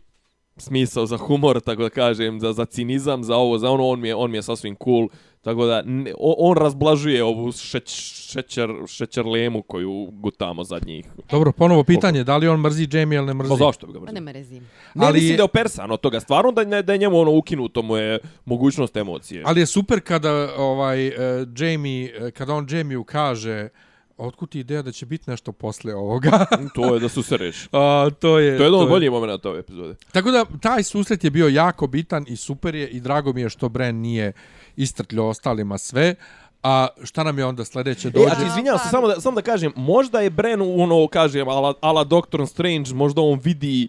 [0.58, 4.08] smisao za humor, tako da kažem, za, za cinizam, za ovo, za ono, on mi
[4.08, 5.08] je, on mi je sasvim cool,
[5.42, 7.90] tako da ne, on, on razblažuje ovu šeć,
[8.32, 11.06] šećer, šećer lemu koju gutamo zadnjih.
[11.32, 13.50] Dobro, ponovo pitanje, da li on mrzi Jamie ili ne mrzi?
[13.50, 14.14] Pa zašto bi ga Pa mrzio?
[14.14, 14.64] ne mrezim.
[14.64, 15.20] Ne, Ali- ali...
[15.20, 16.20] mislim da je opersan od toga.
[16.20, 19.44] Stvarno da, ne, da je njemu ono ukinuto mu je mogućnost emocije.
[19.46, 21.14] Ali je super kada ovaj uh,
[21.58, 23.70] Jamie, eh, kada on Jamie kaže
[24.18, 26.46] otkud ti ideja da će biti nešto posle ovoga?
[26.76, 27.68] to je da su se reši.
[27.72, 29.96] A, to je To je jedan od je- boljih momenta ove epizode.
[30.12, 33.50] Tako da taj susret je bio jako bitan i super je i drago mi je
[33.50, 34.34] što Bren nije
[34.76, 36.16] istrtljio ostalima sve.
[36.64, 38.26] A šta nam je onda sledeće E, dođe?
[38.28, 41.74] a ti izvinjavam se, samo da, samo da kažem, možda je Bren, ono, kažem, ala,
[41.82, 43.88] ala Doctor Strange, možda on vidi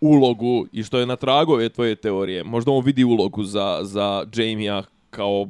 [0.00, 4.24] ulogu, i što je na tragu ove tvoje teorije, možda on vidi ulogu za, za
[4.34, 5.48] Jamie-a kao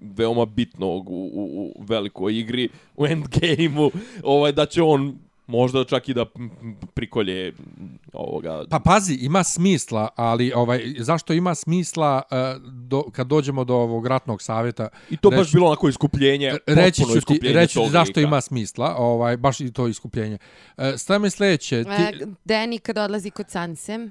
[0.00, 3.90] veoma bitnog u, u, u velikoj igri, u endgame-u,
[4.22, 6.26] ovaj, da će on možda čak i da
[6.94, 7.52] prikolje
[8.12, 8.64] ovoga...
[8.70, 14.06] Pa pazi, ima smisla, ali ovaj zašto ima smisla uh, do, kad dođemo do ovog
[14.06, 14.88] ratnog savjeta?
[15.10, 17.90] I to baš reći- bilo onako iskupljenje, Reći potpuno ću ti, iskupljenje reći ću ti
[17.90, 18.28] zašto lika.
[18.28, 20.38] ima smisla, ovaj baš i to iskupljenje.
[20.76, 22.12] Uh, Stavi mi sledeće, ti, E,
[22.44, 24.08] Danny kad odlazi kod Sanse.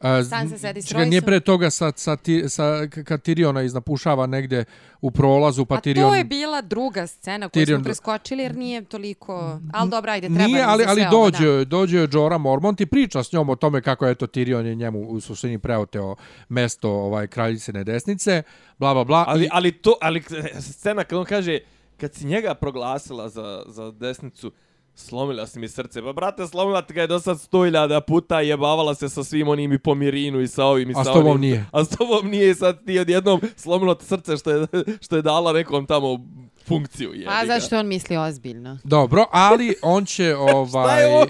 [0.00, 2.16] A, Sansa sedi s čekaj, nije pre toga sa, sa,
[2.48, 4.64] sa, kad Tiriona iznapušava negde
[5.00, 6.10] u prolazu, pa A Tirion...
[6.10, 9.58] to je bila druga scena koju Tyrion- smo preskočili jer nije toliko...
[9.72, 11.64] Ali dobro, ajde, treba Nije, ali, ali sve ovo, dođe, da.
[11.64, 15.00] dođe Jorah Mormont i priča s njom o tome kako je to Tyrion je njemu
[15.00, 16.16] u suštini preoteo
[16.48, 18.42] mesto ovaj, kraljicine desnice,
[18.78, 19.24] bla, bla, bla.
[19.28, 20.22] Ali, ali to, ali
[20.60, 21.58] scena kad on kaže,
[21.96, 24.52] kad si njega proglasila za, za desnicu,
[24.94, 26.02] slomila si mi srce.
[26.02, 29.24] Pa brate, slomila ti ga je do sad sto iljada puta i jebavala se sa
[29.24, 31.66] svim onim i po Mirinu i sa ovim i A sa s tobom nije.
[31.72, 34.66] A s tobom nije i sad ti odjednom slomilo ti srce što je,
[35.00, 36.18] što je dala nekom tamo
[36.66, 37.12] funkciju.
[37.12, 38.78] jebi A zašto on misli ozbiljno?
[38.84, 40.36] Dobro, ali on će...
[40.54, 41.28] Ovaj, je on?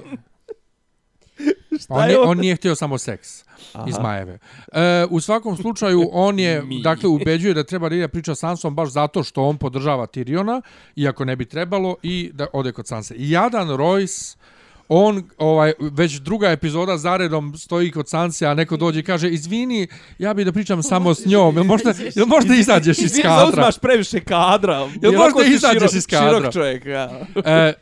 [1.89, 2.39] On, je on?
[2.39, 3.85] nije htio samo seks Aha.
[3.89, 4.39] iz Majeve.
[4.73, 6.83] E, u svakom slučaju, on je, Mi.
[6.83, 10.61] dakle, ubeđuje da treba da ide priča s Sansom baš zato što on podržava Tyriona,
[10.97, 13.15] iako ne bi trebalo, i da ode kod Sanse.
[13.15, 14.37] I jadan Royce,
[14.89, 19.87] on ovaj već druga epizoda zaredom stoji kod Sanse, a neko dođe i kaže izvini,
[20.19, 21.55] ja bih da pričam samo s njom.
[21.57, 23.45] Jel možda, jel možda izađeš iz Izvini, kadra?
[23.45, 24.89] zauzmaš previše kadra.
[25.03, 26.39] Jel ovako možda izađeš širok- iz kadra?
[26.39, 27.21] Širok čovjek, ja.
[27.45, 27.73] E,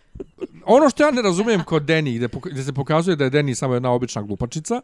[0.67, 3.75] ono što ja ne razumijem kod Deni, gde, gde se pokazuje da je Deni samo
[3.75, 4.81] jedna obična glupačica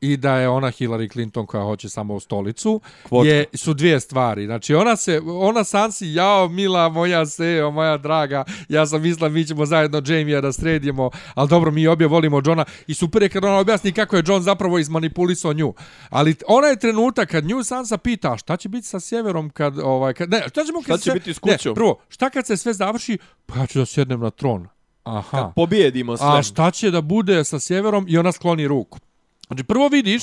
[0.00, 3.28] i da je ona Hillary Clinton koja hoće samo u stolicu, Kvotka.
[3.28, 4.46] je, su dvije stvari.
[4.46, 9.46] Znači, ona se, ona Sansi, jao, mila moja seo, moja draga, ja sam mislila, mi
[9.46, 13.44] ćemo zajedno Jamie da sredimo, ali dobro, mi obje volimo Johna i super je kad
[13.44, 15.74] ona objasni kako je John zapravo izmanipulisao nju.
[16.10, 20.14] Ali ona je trenutak kad nju Sansa pita šta će biti sa sjeverom kad, ovaj,
[20.14, 21.74] kad, ne, šta ćemo kad Šta će sve- biti s ne, kućom?
[21.74, 24.68] prvo, šta kad se sve završi, pa ja ću da sjednem na tron.
[25.04, 25.38] Aha.
[25.38, 26.26] Kad pobjedimo sve.
[26.28, 28.98] A šta će da bude sa sjeverom i ona skloni ruku.
[29.46, 30.22] Znači prvo vidiš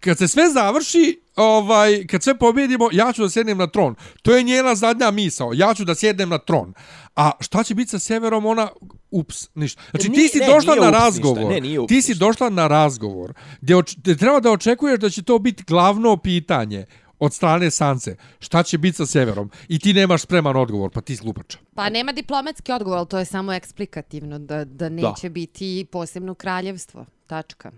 [0.00, 3.94] kad se sve završi, ovaj kad sve pobjedimo, ja ću da sjednem na tron.
[4.22, 5.50] To je njena zadnja misao.
[5.54, 6.74] Ja ću da sjednem na tron.
[7.16, 8.68] A šta će biti sa sjeverom, ona
[9.10, 9.82] ups, ništa.
[9.90, 11.52] Znači ti Nije- si ne, došla na ups ništa, razgovor.
[11.52, 12.24] ne, nije ups ti si ništa.
[12.24, 16.86] došla na razgovor gdje, oč, gdje treba da očekuješ da će to biti glavno pitanje
[17.20, 18.16] od strane Sance.
[18.38, 19.50] Šta će biti sa sjeverom?
[19.68, 21.58] I ti nemaš spreman odgovor, pa ti si glupača.
[21.74, 27.06] Pa nema diplomatski odgovor, to je samo eksplikativno, da, da neće biti posebno kraljevstvo.
[27.26, 27.72] Tačka.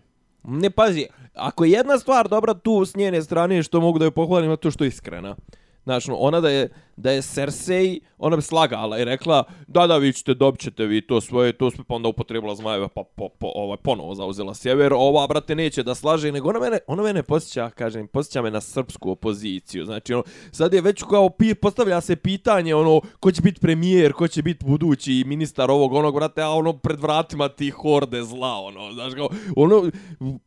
[0.45, 4.11] Ne, pazi, ako je jedna stvar dobra tu s njene strane što mogu da je
[4.11, 5.37] pohvalim, to što je iskrena.
[5.85, 10.13] Znači, ona da je, da je Cersei, ona bi slagala i rekla, da, da, vi
[10.13, 13.53] ćete, dobit ćete vi to svoje, to sve, pa onda upotrebila zmajeva, pa po, po,
[13.55, 17.71] ovaj, ponovo zauzela sjever, ova, brate, neće da slaže, nego ona mene, ona mene posjeća,
[17.71, 22.17] kažem, posjeća me na srpsku opoziciju, znači, ono, sad je već kao, pi, postavlja se
[22.17, 26.51] pitanje, ono, ko će biti premijer, ko će biti budući ministar ovog, onog, brate, a
[26.51, 29.91] ono, pred vratima ti horde zla, ono, znaš, kao, ono,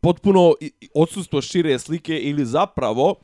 [0.01, 0.53] potpuno
[0.93, 3.15] odsustvo šire slike ili zapravo,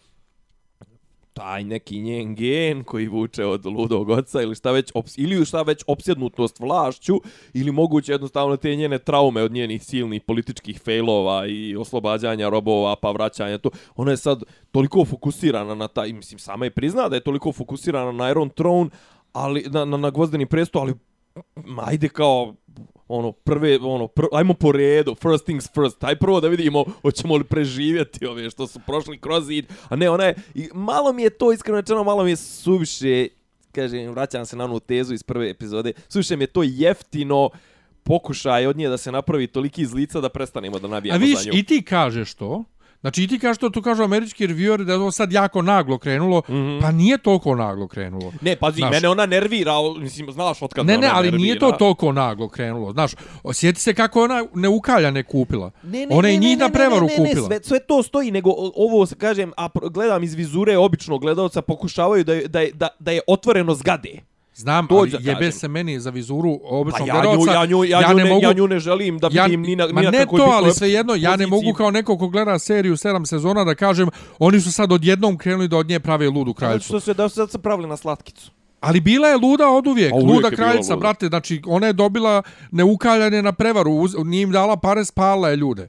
[1.34, 5.62] taj neki njen gen koji vuče od ludog oca ili šta već ops, ili šta
[5.62, 7.22] već opsjednutost vlašću
[7.54, 13.12] ili moguće jednostavno te njene traume od njenih silnih političkih failova i oslobađanja robova pa
[13.12, 17.24] vraćanja to ona je sad toliko fokusirana na taj mislim sama je prizna da je
[17.24, 18.90] toliko fokusirana na Iron Throne
[19.34, 20.94] ali na na, na gvozdeni presto ali
[21.86, 22.56] ajde kao
[23.12, 27.36] ono prve ono pr, ajmo po redu first things first aj prvo da vidimo hoćemo
[27.36, 31.24] li preživjeti ove što su prošli kroz zid a ne ona je i malo mi
[31.24, 33.28] je to iskreno rečeno malo mi je suviše
[33.72, 37.50] kažem vraćam se na onu tezu iz prve epizode suviše mi je to jeftino
[38.04, 41.50] pokušaj od nje da se napravi toliki iz lica da prestanemo da A navijamo za
[41.50, 41.58] nju.
[41.58, 42.64] i ti kažeš to.
[43.02, 45.98] Znači i ti kažeš to, tu kažu američki revieweri da je ovo sad jako naglo
[45.98, 46.54] krenulo, mm.
[46.54, 46.82] -hmm.
[46.82, 48.32] pa nije toliko naglo krenulo.
[48.42, 51.42] Ne, pazi, Znaš- mene ona nervira, mislim, znaš od kada Ne, ona ne, ali nervira.
[51.42, 52.92] nije to toliko naglo krenulo.
[52.92, 53.12] Znaš,
[53.54, 55.72] sjeti se kako ona neukaljane kupila.
[55.84, 57.48] Ne, ona je njih na prevaru ne, ne, kupila.
[57.48, 62.34] sve, sve to stoji, nego ovo, kažem, a gledam iz vizure običnog gledalca, pokušavaju da,
[62.34, 64.31] je- da, je- da, da je otvoreno zgade.
[64.56, 65.52] Znam, To ali jebe kažem.
[65.52, 67.54] se meni za vizuru Pa običnog ja nju, gledalca.
[67.54, 69.88] ja, nju, ja, nju ne, mogu, ja nju ne želim da ja, vidim ni na,
[69.88, 72.96] ma ni na ne to, ali svejedno, ja ne mogu kao neko ko gleda seriju
[72.96, 74.10] 7 sezona da kažem,
[74.40, 76.86] oni su sad odjednom krenuli da od nje prave ludu kraljicu.
[76.86, 78.52] što se da su sad se pravili na slatkicu.
[78.80, 81.00] Ali bila je luda od uvijek, uvijek luda kraljica, luda.
[81.00, 85.56] brate, znači ona je dobila neukaljane na prevaru, uz, nije im dala pare, spala je
[85.56, 85.88] ljude.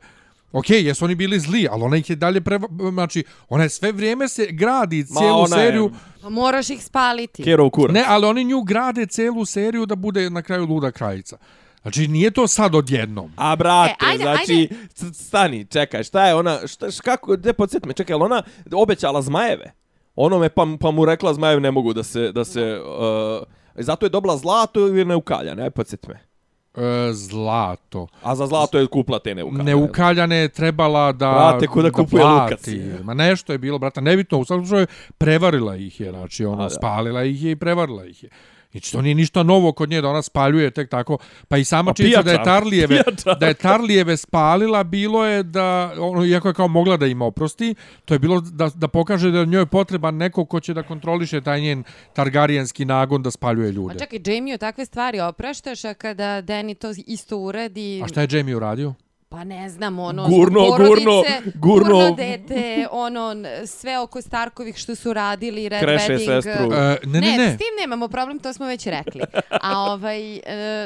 [0.53, 2.69] Ok, jesu oni bili zli, ali ona ih je dalje preva...
[2.93, 5.91] Znači, ona je sve vrijeme se gradi Ma, cijelu ona je- seriju.
[6.23, 7.43] Pa moraš ih spaliti.
[7.43, 7.95] Kerov kurac.
[7.95, 11.37] Ne, ali oni nju grade celu seriju da bude na kraju luda kraljica.
[11.83, 13.33] Znači, nije to sad odjednom.
[13.37, 17.53] A brate, E, ajde, znači, c- stani, čekaj, šta je ona, šta, š, kako, gdje
[17.53, 19.73] podsjeti me, čekaj, jel ona obećala zmajeve?
[20.17, 24.07] Ono me, pa, pa mu rekla zmajev ne mogu da se, da se, uh, zato
[24.07, 26.32] je dobila zlato ili neukaljane, aj podsjeti me.
[26.77, 28.07] E, zlato.
[28.23, 29.65] A za zlato je kupla te neukaljane.
[29.65, 32.83] Neukaljane je trebala da Brate, ko da kupuje plati.
[32.83, 33.05] Lukas.
[33.05, 34.87] Ma nešto je bilo, brata, nebitno, u svakom slučaju
[35.19, 38.31] prevarila ih je, znači ona A, spalila ih je i prevarila ih je.
[38.73, 41.19] Znači, to nije ništa novo kod nje da ona spaljuje tek tako.
[41.49, 43.35] Pa i sama A činjenica da je Tarlijeve, pijačarka.
[43.35, 47.75] da je Tarlijeve spalila, bilo je da, ono, iako je kao mogla da im oprosti,
[48.05, 51.41] to je bilo da, da pokaže da je njoj potreban neko ko će da kontroliše
[51.41, 53.95] taj njen targarijanski nagon da spaljuje ljude.
[53.95, 58.01] A čekaj, Jamie takve stvari opraštaš, a kada Danny to isto uradi...
[58.05, 58.95] A šta je Jamie uradio?
[59.33, 61.23] Pa ne znam, ono, Gurno, porodice, gurno,
[61.55, 61.95] gurno.
[61.95, 62.55] gurno dete,
[62.91, 63.35] ono,
[63.67, 66.27] sve oko Starkovih što su radili, Red Kreše Wedding.
[66.27, 66.73] sestru.
[66.73, 67.47] E, ne, ne, ne.
[67.47, 69.21] s tim nemamo problem, to smo već rekli.
[69.53, 70.41] A ovaj, e,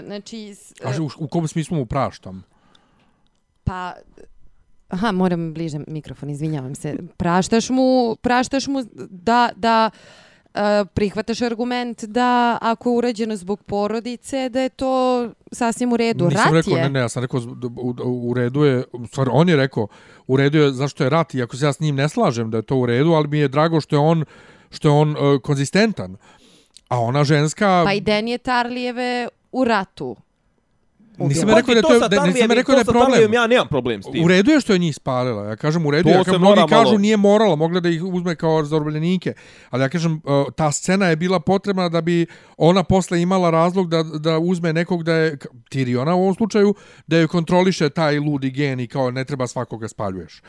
[0.07, 2.45] znači, s- e, Kaže, u, u kom smislu mu praštam?
[3.65, 3.93] pa...
[4.89, 6.97] Aha, moram bliže mikrofon, izvinjavam se.
[7.17, 9.91] Praštaš mu, praštaš mu da, da
[10.95, 16.25] prihvataš argument da ako je urađeno zbog porodice, da je to sasvim u redu.
[16.25, 16.83] Nisam Rat rekao, je.
[16.83, 17.41] ne, ne, ja sam rekao,
[17.77, 17.95] u,
[18.31, 19.87] u redu je, u stvari, on je rekao,
[20.27, 22.63] u redu je zašto je rat, iako se ja s njim ne slažem da je
[22.63, 24.25] to u redu, ali mi je drago što je on,
[24.71, 26.17] što je on uh, konzistentan.
[26.89, 30.17] A ona ženska, Pa i Den je Tarlijeve u ratu.
[31.19, 33.33] Nisam rekao da je to- sa da- nisam rekao da je problem.
[33.33, 34.25] Ja nemam problem s tim.
[34.25, 35.45] U redu je što je njih spalila.
[35.45, 38.05] Ja kažem u redu, To ja kažem, mnogi kažu malo- nije morala, mogla da ih
[38.05, 39.35] uzme kao zarobljenike.
[39.71, 40.21] Ali ja kažem, uh,
[40.53, 42.27] ta scena je bila potrebna da bi
[42.57, 45.37] ona posle imala razlog da, da uzme nekog da je,
[45.69, 46.75] Tiriona u ovom slučaju,
[47.07, 50.43] da je kontroliše taj ludi gen i kao ne treba svakoga spaljuješ.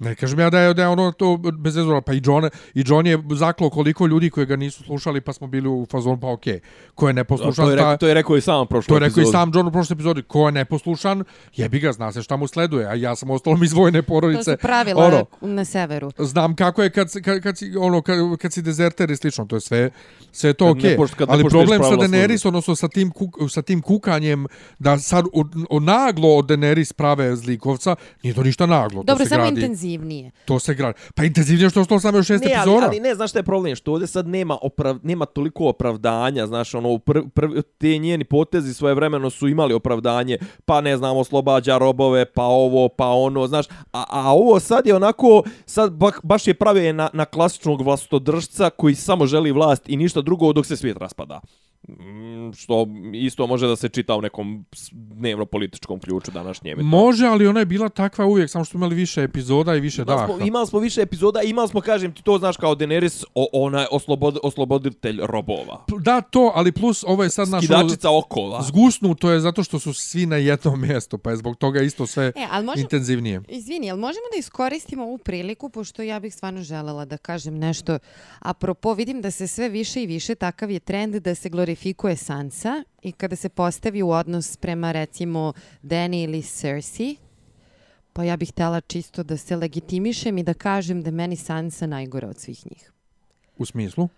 [0.00, 2.84] Ne kažem ja da je, da je ono to bez vezora, pa i John, i
[2.86, 6.26] John je zaklo koliko ljudi koji ga nisu slušali pa smo bili u fazonu pa
[6.28, 6.54] okej.
[6.54, 6.60] Okay.
[6.94, 9.22] Ko je neposlušan, To je, ta- to je rekao i sam prošlo To je rekao
[9.22, 11.24] i sam John u prošloj epizodi, ko je neposlušan,
[11.56, 14.50] jebi ga, zna se šta mu sleduje, a ja sam ostalom iz vojne To porodice.
[14.52, 16.10] su pravila Ono, na severu.
[16.18, 19.56] znam kako je kad, kad, kad, si, ono, kad, kad si dezerter i slično, to
[19.56, 19.90] je sve,
[20.32, 20.90] sve je to okej.
[20.90, 24.46] ne poš- kad ne Ali problem sa Daenerys, odnosno sa tim, kuk, sa tim kukanjem,
[24.78, 29.24] da sad o, o naglo od Daenerys prave zlikovca, nije to ništa naglo, Dobro, to
[29.24, 29.60] se samo gradi.
[29.90, 30.30] Intenzivnije.
[30.44, 30.98] To se gradi.
[31.14, 32.86] Pa intenzivnije što ostalo samo još šest Ne, ali, epizoda.
[32.86, 33.76] ali ne, znaš šta je problem?
[33.76, 38.74] Što ovdje sad nema, oprav, nema toliko opravdanja, znaš, ono, prv, prv, te njeni potezi
[38.74, 43.66] svoje vremeno su imali opravdanje, pa ne znam, oslobađa robove, pa ovo, pa ono, znaš,
[43.92, 48.70] a, a ovo sad je onako, sad ba, baš je prave na, na klasičnog vlastodržca
[48.70, 51.40] koji samo želi vlast i ništa drugo dok se svijet raspada.
[51.88, 56.78] Mm, Što isto može da se čita u nekom dnevno-političkom ključu današnjem.
[56.82, 60.16] Može, ali ona je bila takva uvijek, samo što imali više epizoda i više Imali
[60.16, 60.26] daha.
[60.26, 63.80] smo, imali smo više epizoda, imali smo, kažem ti to, znaš, kao Daenerys, o, ona
[63.80, 65.84] je oslobod, osloboditelj robova.
[65.98, 67.64] Da, to, ali plus ovo je sad naš...
[67.64, 68.62] Skidačica okova.
[68.62, 72.32] Zgusnuto je zato što su svi na jednom mjestu, pa je zbog toga isto sve
[72.36, 73.42] E, ali možemo, intenzivnije.
[73.48, 77.98] Izvini, jel možemo da iskoristimo ovu priliku, pošto ja bih stvarno želela da kažem nešto.
[78.38, 82.84] Apropo, vidim da se sve više i više takav je trend da se glorifikuje Sansa
[83.02, 85.52] i kada se postavi u odnos prema recimo
[85.82, 87.16] Dany ili Cersei,
[88.12, 92.26] pa ja bih htjela čisto da se legitimišem i da kažem da meni Sansa najgore
[92.26, 92.92] od svih njih.
[93.58, 94.08] U smislu?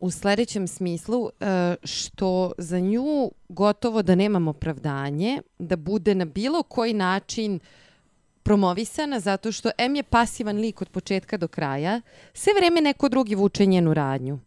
[0.00, 6.62] U sljedećem smislu e, što za nju gotovo da nemam opravdanje da bude na bilo
[6.62, 7.60] koji način
[8.42, 12.00] promovisana zato što M je pasivan lik od početka do kraja,
[12.34, 14.38] sve vreme neko drugi vuče njenu radnju.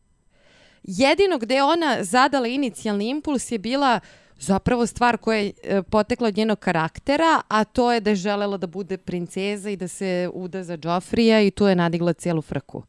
[0.84, 4.00] Jedino gde ona zadala inicijalni impuls je bila
[4.40, 8.58] zapravo stvar koja je e, potekla od njenog karaktera, a to je da je želela
[8.58, 12.84] da bude princeza i da se uda za Joffrija i tu je nadigla cijelu frku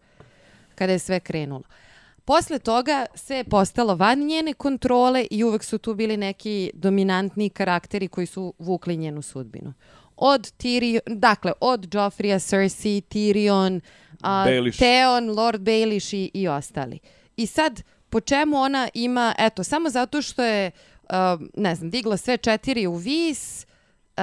[0.74, 1.62] kada je sve krenulo.
[2.24, 7.50] Posle toga sve je postalo van njene kontrole i uvek su tu bili neki dominantni
[7.50, 9.72] karakteri koji su vukli njenu sudbinu.
[10.16, 13.80] Od Tyrion, dakle, od Joffrija, Cersei, Tyrion,
[14.20, 14.78] Baelish.
[14.78, 16.98] Theon, Lord Baelish i, i ostali.
[17.40, 20.70] I sad, po čemu ona ima, eto, samo zato što je,
[21.02, 21.14] uh,
[21.56, 23.66] ne znam, digla sve četiri u vis,
[24.16, 24.22] uh,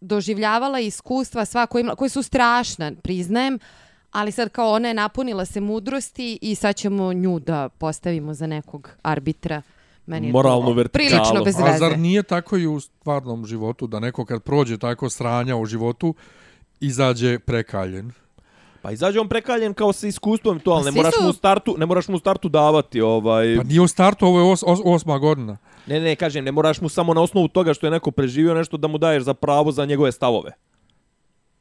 [0.00, 3.58] doživljavala iskustva sva koja, koje su strašna, priznajem,
[4.10, 8.46] ali sad kao ona je napunila se mudrosti i sad ćemo nju da postavimo za
[8.46, 9.62] nekog arbitra.
[10.06, 11.08] Meni je Moralnu to vertikalu.
[11.08, 11.78] prilično bez A veze.
[11.78, 16.14] zar nije tako i u stvarnom životu, da neko kad prođe tako sranja u životu,
[16.80, 18.12] izađe prekaljen?
[18.86, 21.32] Pa izađe on prekaljen kao sa iskustvom to, ali Pa ne moraš, su- mu u
[21.32, 23.56] startu, ne moraš mu startu davati ovaj...
[23.56, 25.56] Pa nije u startu, ovo je os, os, osma godina.
[25.86, 28.76] Ne, ne, kažem, ne moraš mu samo na osnovu toga što je neko preživio nešto
[28.76, 30.52] da mu daješ za pravo za njegove stavove.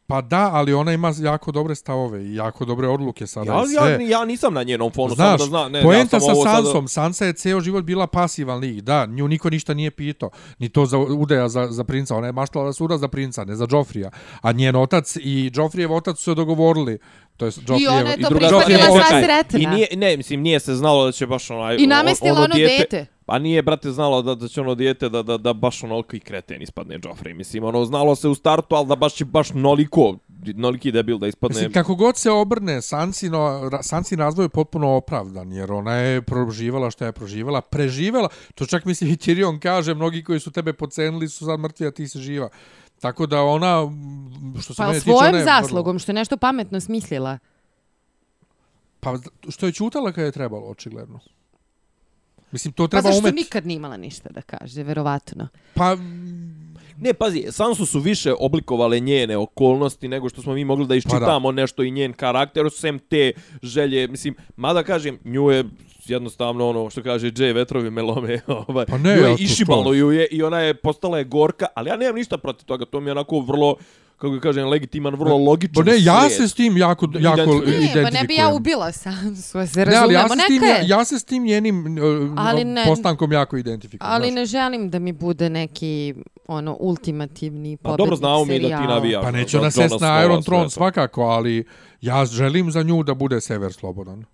[0.07, 3.67] Pa da, ali ona ima jako dobre stavove i jako dobre odluke sada Ja, i
[3.67, 3.91] sve.
[4.05, 5.69] ja, ja nisam na njenom fonu, Znaš, samo da zna.
[5.69, 8.81] Ne, poenta ja sam sa ovo sada- Sansom, Sansa je ceo život bila pasivan lik,
[8.81, 12.33] da, nju niko ništa nije pitao, ni to za udeja za, za princa, ona je
[12.33, 14.09] maštala da se uda za princa, ne za Joffrija,
[14.41, 16.97] a njen otac i Joffrijev otac su se dogovorili,
[17.37, 19.59] to je Joffrijev, ona je to druga prihvatila sva sretna.
[19.59, 21.75] I nije, ne, mislim, nije se znalo da će baš onaj...
[21.79, 23.05] I namestila ono dete.
[23.25, 26.61] Pa nije, brate, znalo da, da će ono dijete da, da, da baš onoliki kreten
[26.61, 27.33] ispadne Joffrey.
[27.33, 30.17] Mislim, ono, znalo se u startu, ali da baš će baš noliko,
[30.55, 31.55] noliki debil da ispadne...
[31.55, 36.21] Mislim, kako god se obrne, Sansino, ra, Sansin razvoj je potpuno opravdan, jer ona je
[36.21, 40.73] proživala što je proživala, preživela, to čak mislim i Tyrion kaže, mnogi koji su tebe
[40.73, 42.49] pocenili su sad mrtvi, a ti se živa.
[42.99, 43.91] Tako da ona,
[44.61, 47.37] što se Pa mene tiče, ona svojom je vrlo- zaslugom, što je nešto pametno smislila.
[48.99, 49.13] Pa
[49.49, 51.19] što je čutala kad je trebalo, očigledno.
[52.51, 53.35] Mislim, to treba Pa zašto umeti.
[53.35, 55.47] nikad nije imala ništa da kaže, verovatno.
[55.73, 55.97] Pa,
[56.97, 61.51] Ne, pazi, Sansu su više oblikovale njene okolnosti nego što smo mi mogli da iščitamo
[61.51, 63.31] nešto i njen karakter, sem te
[63.63, 65.63] želje, mislim, mada kažem, nju je
[66.05, 70.11] jednostavno ono što kaže Jay vetrovi melome, ovaj, Pa ne, nju je ja išibalo ju
[70.11, 73.07] je i ona je postala je gorka, ali ja nemam ništa protiv toga, to mi
[73.07, 73.75] je onako vrlo
[74.17, 76.31] kako ga kažem, legitiman, vrlo logičan Pa ne, ja slijed.
[76.31, 77.59] se s tim jako, jako Identifikujem.
[77.61, 78.05] Ne, identifikujem.
[78.05, 80.65] pa ne bi ja ubila Sansu, se Ne, ali razumemo, ja se, s tim, neka
[80.65, 80.87] ja, je.
[80.87, 84.11] ja se s tim njenim uh, Ali ne- postankom jako identifikujem.
[84.11, 84.35] Ali znaš.
[84.35, 86.13] ne želim da mi bude neki
[86.47, 88.87] ono ultimativni Pa pobednik dobro, znamo mi da ti serijala.
[88.87, 89.23] navijaš.
[89.23, 91.63] Pa neće ona sest na Iron Throne svakako, ali
[92.01, 94.25] ja želim za nju da bude sever slobodan.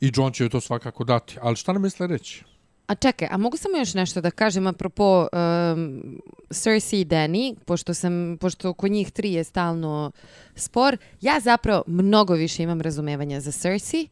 [0.00, 1.36] I John će joj to svakako dati.
[1.42, 2.44] Ali šta nam je sljedeći?
[2.86, 7.94] A čekaj, a mogu samo još nešto da kažem apropo um, Cersei i Dany, pošto,
[7.94, 10.10] sam, pošto kod njih tri je stalno
[10.54, 14.08] spor, ja zapravo mnogo više imam razumevanja za Cersei,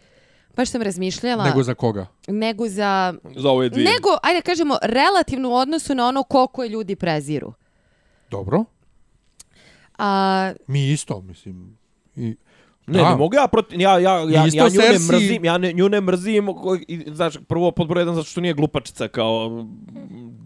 [0.57, 1.45] baš sam razmišljala...
[1.45, 2.07] Nego za koga?
[2.27, 3.15] Nego za...
[3.37, 3.85] Za ove dvije.
[3.85, 7.53] Nego, ajde kažemo, relativno u odnosu na ono koliko je ljudi preziru.
[8.31, 8.65] Dobro.
[9.99, 11.79] A, Mi isto, mislim.
[12.17, 12.37] I,
[12.93, 13.11] Ne, Da.
[13.11, 15.73] ne mogu ja protiv, ja, ja, ja, Isto ja nju ne Cersei- mrzim, ja ne,
[15.73, 16.49] nju ne mrzim,
[16.89, 19.69] i, znaš, prvo pod broj jedan zato što nije glupačica kao mm,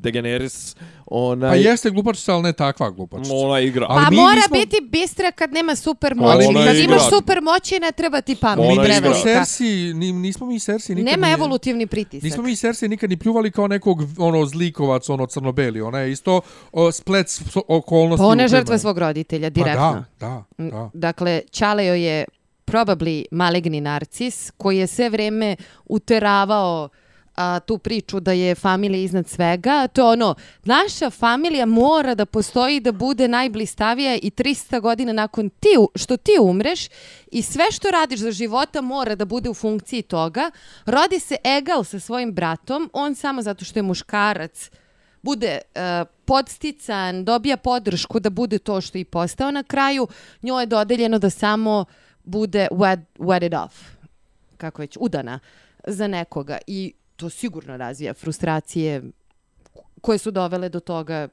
[0.02, 3.34] Daenerys, ona, pa jeste glupačica, ali ne takva glupačica.
[3.36, 3.86] ona igra.
[3.88, 6.38] Ali pa mi mora nismo- biti bistra kad nema super moći.
[6.56, 6.84] Kad igra.
[6.84, 8.68] imaš super moći ne treba ti pamet.
[8.68, 9.10] Mi nismo
[9.94, 12.22] ni, nismo mi Cersei nikad Nema ni- evolutivni pritisak.
[12.22, 15.80] Nismo mi Cersei nikad ni pljuvali kao nekog ono zlikovac, ono crnobeli.
[15.80, 16.40] Ona je isto
[16.72, 17.26] o, splet
[17.68, 18.22] okolnosti.
[18.22, 20.04] Pa ona je žrtva svog roditelja, Pa direktno.
[20.20, 20.90] da, da, da.
[20.94, 22.24] Dakle, Čale joj je
[22.76, 26.88] probably maligni narcis koji je sve vreme uteravao
[27.36, 29.88] a, tu priču da je familija iznad svega.
[29.88, 30.34] To je ono,
[30.64, 36.32] naša familija mora da postoji da bude najblistavija i 300 godina nakon ti, što ti
[36.40, 36.88] umreš
[37.32, 40.50] i sve što radiš za života mora da bude u funkciji toga.
[40.86, 44.70] Rodi se egal sa svojim bratom, on samo zato što je muškarac
[45.22, 50.06] bude uh, podstican, dobija podršku da bude to što i postao na kraju,
[50.42, 51.84] njoj je dodeljeno da samo
[52.26, 53.74] bude wed, wedded off,
[54.56, 55.38] kako već, udana
[55.86, 56.58] za nekoga.
[56.66, 59.02] I to sigurno razvija frustracije
[60.00, 61.28] koje su dovele do toga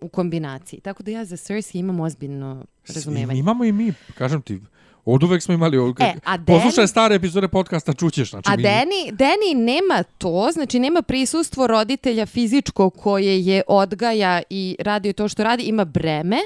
[0.00, 0.80] u kombinaciji.
[0.80, 3.38] Tako da ja za Cersei imam ozbiljno razumevanje.
[3.40, 4.60] Imamo i mi, kažem ti,
[5.04, 5.78] od uvek smo imali...
[5.78, 8.30] od- E, a Poslušaj Dany- stare epizode podcasta, čućeš.
[8.30, 14.42] Znači, A mi, Deni, Deni nema to, znači nema prisustvo roditelja fizičko koje je odgaja
[14.50, 16.38] i radi to što radi, ima breme,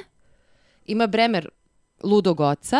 [0.87, 1.49] ima bremer
[2.03, 2.77] ludog oca,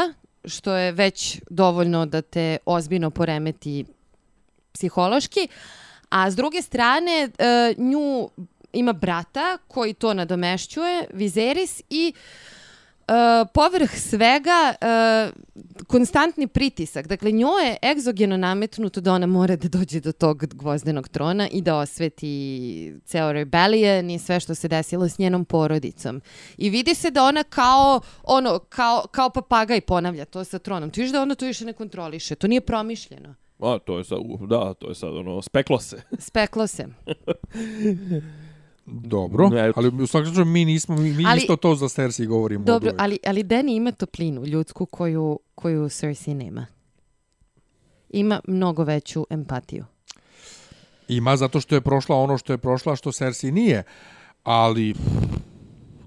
[0.47, 3.85] što je već dovoljno da te ozbiljno poremeti
[4.73, 5.49] psihološki,
[6.09, 8.31] a s druge strane e, nju
[8.73, 12.56] ima brata koji to nadomešćuje, Viserys i Uh,
[13.55, 17.07] povrh svega uh, konstantni pritisak.
[17.07, 21.63] Dakle, njoj je egzogeno nametnuto da ona mora da dođe do tog gvozdenog trona i
[21.63, 26.21] da osveti ceo rebellion i sve što se desilo s njenom porodicom.
[26.57, 30.91] I vidi se da ona kao, ono, kao, kao papagaj ponavlja to sa tronom.
[30.91, 32.35] Ti viš da ona to više ne kontroliše.
[32.35, 33.35] To nije promišljeno.
[33.59, 36.03] A, to je sad, da, to je sad, ono, speklo se.
[36.19, 36.87] Speklo se.
[38.87, 42.27] Dobro, Ne, ali u svakom slučaju mi nismo, mi, mi Ali- isto to za Cersei
[42.27, 42.65] govorimo.
[42.65, 46.67] Dobro, ali, ali Dani ima toplinu ljudsku koju, koju Cersei nema.
[48.11, 49.85] Ima mnogo veću empatiju.
[51.09, 53.83] Ima zato što je prošla ono što je prošla, što Cersei nije.
[54.45, 54.95] Ali,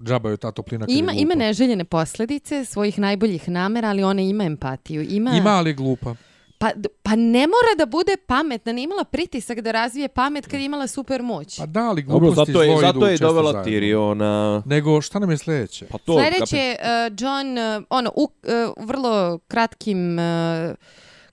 [0.03, 0.85] džaba je ta toplina.
[0.89, 5.05] Ima, ima neželjene posljedice svojih najboljih namera, ali ona ima empatiju.
[5.09, 6.15] Ima, Ima, ali glupa.
[6.59, 6.71] Pa,
[7.03, 10.87] pa ne mora da bude pametna, ne imala pritisak da razvije pamet kad je imala
[10.87, 11.57] super moć.
[11.57, 13.71] Pa da, ali Dobro, gluposti zato je, zlo zato idu je dovela zajedno.
[13.71, 14.61] Tyriona.
[14.65, 15.85] Nego, šta nam je sljedeće?
[15.85, 20.75] Pa to, Sljedeće je uh, John, uh, ono, u uh, vrlo kratkim uh,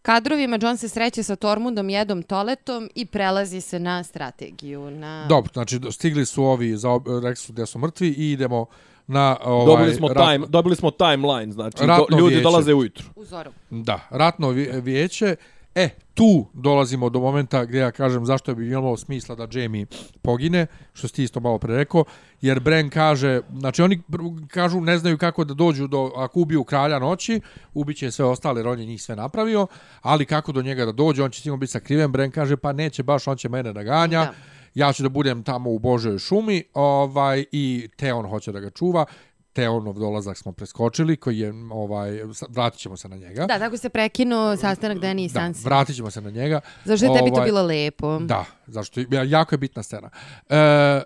[0.03, 4.91] kadrovima, John se sreće sa Tormundom, jedom Toletom i prelazi se na strategiju.
[4.91, 5.27] Na...
[5.29, 8.67] Dobro, znači stigli su ovi, za, rekli su gdje su mrtvi i idemo
[9.07, 12.43] na ovaj, dobili, smo rat- time, dobili smo timeline, znači, do, Ratno ljudi vijeće.
[12.43, 13.05] dolaze ujutru.
[13.17, 13.51] U zoru.
[13.71, 15.37] Da, ratno vi- vijeće.
[15.75, 19.87] E, tu dolazimo do momenta gdje ja kažem zašto bi imalo smisla da Jamie
[20.23, 22.05] pogine, što si ti isto malo pre rekao,
[22.41, 24.01] jer Bran kaže, znači oni
[24.49, 27.41] kažu ne znaju kako da dođu do, ako ubiju kralja noći,
[27.75, 29.67] ubiće sve ostale, jer on je njih sve napravio,
[30.03, 33.03] ali kako do njega da dođe, on će sigurno biti sakriven, Bran kaže pa neće
[33.03, 34.33] baš, on će mene da ganja, Da.
[34.77, 39.05] Ja ću da budem tamo u Božoj šumi ovaj i Teon hoće da ga čuva,
[39.53, 43.47] Teonov dolazak smo preskočili, koji je, ovaj, vratit ćemo se na njega.
[43.47, 45.69] Da, tako se prekinuo sastanak Dani i Da, Sansa.
[45.69, 46.61] vratit ćemo se na njega.
[46.85, 48.19] Zašto je tebi to Ovaj, bilo lepo?
[48.19, 50.11] Da, zašto je, ja- jako je bitna scena.
[50.49, 51.03] E,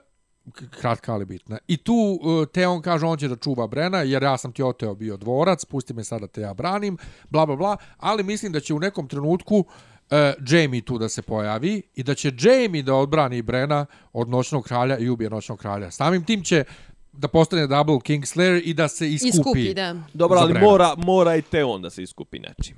[0.71, 1.59] kratka ali bitna.
[1.69, 4.95] I tu uh, Teon kaže on će da čuva Brena jer ja sam ti oteo
[4.95, 8.75] bio dvorac, pusti me sada te ja branim, bla bla bla, ali mislim da će
[8.75, 9.67] u nekom trenutku uh,
[10.51, 14.99] Jamie tu da se pojavi i da će Jamie da odbrani Brena od noćnog kralja
[14.99, 15.91] i ubije noćnog kralja.
[15.91, 16.65] Samim tim će
[17.13, 19.29] da postane double Kingslayer i da se iskupi.
[19.29, 19.97] Iskupi, da.
[20.15, 22.77] Dobro, ali mora, mora i Teon da se iskupi nečim.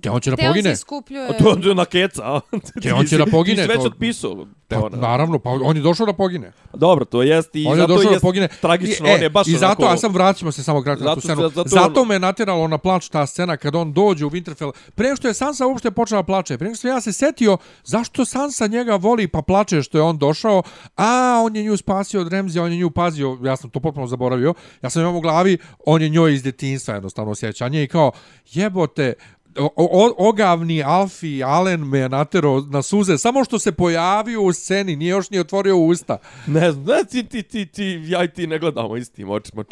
[0.00, 0.72] Teon će da Te on se pogine.
[0.72, 1.28] iskupljuje...
[1.28, 2.40] A to, je na keca, a?
[2.82, 4.96] Teon će da pogine, Ti si već to- otpisao Pa, Teona.
[4.98, 6.52] naravno, pa on je došao da pogine.
[6.74, 8.48] Dobro, to jest i on je zato došao da jest pogine.
[8.60, 9.84] tragično, I, e, on je baš I zato, onako...
[9.84, 11.42] a sam vraćamo se samo kratko na tu scenu.
[11.42, 14.72] zato Zato, on- me je natjeralo na plač ta scena kad on dođe u Winterfell.
[14.94, 18.96] Pre što je Sansa uopšte počela plače, pre što ja se setio zašto Sansa njega
[18.96, 20.62] voli pa plače što je on došao,
[20.96, 21.10] a
[21.44, 24.54] on je nju spasio od Remzija, on je nju pazio, ja sam to potpuno zaboravio.
[24.82, 28.12] Ja sam imao u glavi, on je njoj iz detinjstva jednostavno sjećanje i kao
[28.46, 29.12] jebote,
[29.58, 34.96] o, o, ogavni Alfi Allen me natero na suze, samo što se pojavio u sceni,
[34.96, 36.18] nije još ni otvorio usta.
[36.46, 39.64] Ne znam, ne, ti, ti, ti, ti, ja i ti ne gledamo istim očima.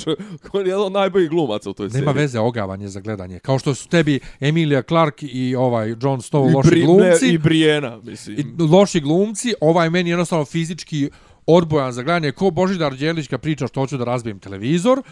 [0.52, 2.00] On je jedan od najboljih glumaca u toj seriji.
[2.06, 3.38] Nema veze ogavanje za gledanje.
[3.38, 7.26] Kao što su tebi Emilia Clarke i ovaj Jon Snow I loši Bri- glumci.
[7.26, 8.38] Ne, I Brijena, mislim.
[8.38, 11.10] I loši glumci, ovaj meni jednostavno fizički
[11.46, 12.32] odbojan za gledanje.
[12.32, 15.02] Ko Božidar Đelić kad priča što hoću da razbijem televizor,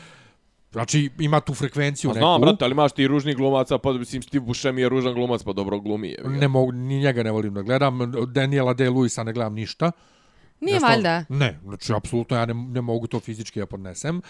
[0.72, 2.20] Znači, ima tu frekvenciju Pa neku.
[2.20, 5.52] znam, brate, ali imaš ti ružni glumaca, pa mislim, Steve Buscemi je ružan glumac, pa
[5.52, 6.18] dobro glumi je.
[6.24, 7.98] Ne mogu, ni njega ne volim da gledam.
[8.26, 8.84] Daniela D.
[9.24, 9.92] ne gledam ništa.
[10.60, 11.24] Nije Jednostavno- valjda.
[11.28, 14.20] Ne, znači, apsolutno ja ne, ne mogu to fizički da podnesem.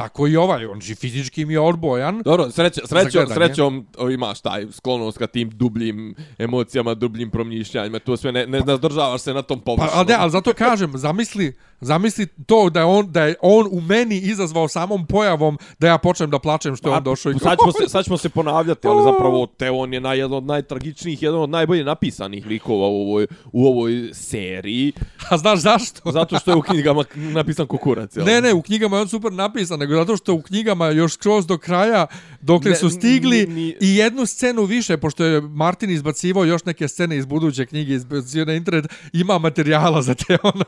[0.00, 2.22] Tako i ovaj, on znači, fizički mi je odbojan.
[2.24, 8.32] Dobro, sreća, srećom, srećom imaš taj sklonost ka tim dubljim emocijama, dubljim promišljanjima, to sve
[8.32, 9.98] ne, ne zadržavaš se na tom Pa, površnom.
[9.98, 13.80] ali, ne, ali zato kažem, zamisli, zamisli to da je, on, da je on u
[13.80, 17.58] meni izazvao samom pojavom da ja počnem da plačem što je on došao i sad
[17.62, 21.22] ćemo, se, sad ćemo se ponavljati, ali zapravo te on je na jedan od najtragičnijih,
[21.22, 24.92] jedan od najbolje napisanih likova u ovoj, u ovoj seriji,
[25.30, 26.10] A znaš zašto?
[26.12, 28.16] zato što je u knjigama napisan kukurac.
[28.16, 28.26] jel?
[28.26, 31.46] Ne, ne, u knjigama je on super napisan, nego zato što u knjigama još skroz
[31.46, 32.06] do kraja,
[32.40, 36.64] dokle Ne, su stigli, ni- ni- i jednu scenu više, pošto je Martin izbacivao još
[36.64, 40.64] neke scene iz buduće knjige, izbacio na internet, ima materijala za te ona.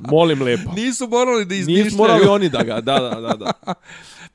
[0.00, 0.72] Molim lepo.
[0.72, 1.84] Nisu morali da izmišljaju.
[1.84, 3.34] Nisu morali oni da ga, da, da, da.
[3.36, 3.74] da.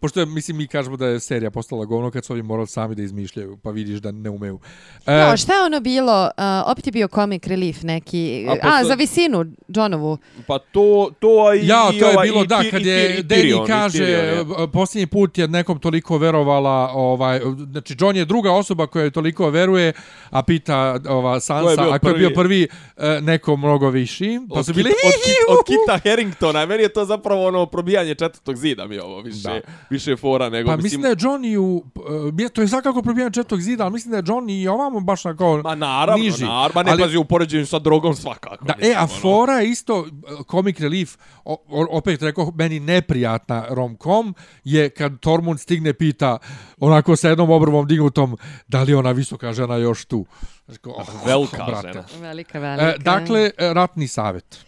[0.06, 2.96] Pošto je, mislim, mi kažemo da je serija postala govno kad su ovi morali sami
[2.96, 4.60] da izmišljaju, pa vidiš da ne umeju.
[5.06, 6.24] E, No, šta je ono bilo?
[6.24, 8.46] Uh, opet je bio comic relief neki.
[8.50, 10.18] A, A, posle- za visinu Johnovu.
[10.48, 13.68] Pa to, to a i Ja, to je ovaj, bilo, i da, kad je Danny
[13.68, 14.72] kaže, Tyrion, je.
[14.72, 17.40] posljednji put je nekom toliko verovala, ovaj,
[17.72, 19.94] znači John je druga osoba koja je toliko veruje,
[20.30, 22.36] a pita ova Sansa, ako je bio prvi?
[22.36, 22.68] prvi,
[23.18, 24.90] e, neko mnogo viši, pa od, su bili...
[24.90, 29.00] Kit, od, Kit, od Kita Harringtona, meni je to zapravo ono probijanje četvrtog zida mi
[29.00, 29.62] ovo više, Da.
[29.96, 31.84] Više fora nego Pa mislim da je John i u...
[32.46, 35.24] e, to je svakako probijanje četvrtog zida, ali mislim da je John i ovamo baš
[35.24, 35.62] na kao...
[35.64, 36.44] Ma naravno, niži.
[36.44, 38.66] naravno, ma ne Ali- pazi u poređenju sa drogom svakako.
[38.66, 39.22] Da, e, mislim, a ono.
[39.22, 44.34] fora je isto, e, comic relief, o, o, opet rekao, meni neprijatna rom-com,
[44.64, 46.38] je kad Tormund stigne pita,
[46.80, 48.38] onako sa jednom obrvom dignutom,
[48.68, 50.26] da li je ona visoka žena još tu?
[50.68, 51.88] Rekao, oh, Velika brate.
[51.88, 52.06] žena.
[52.28, 52.86] Velika, velika.
[52.86, 54.66] E, dakle, e, ratni savjet.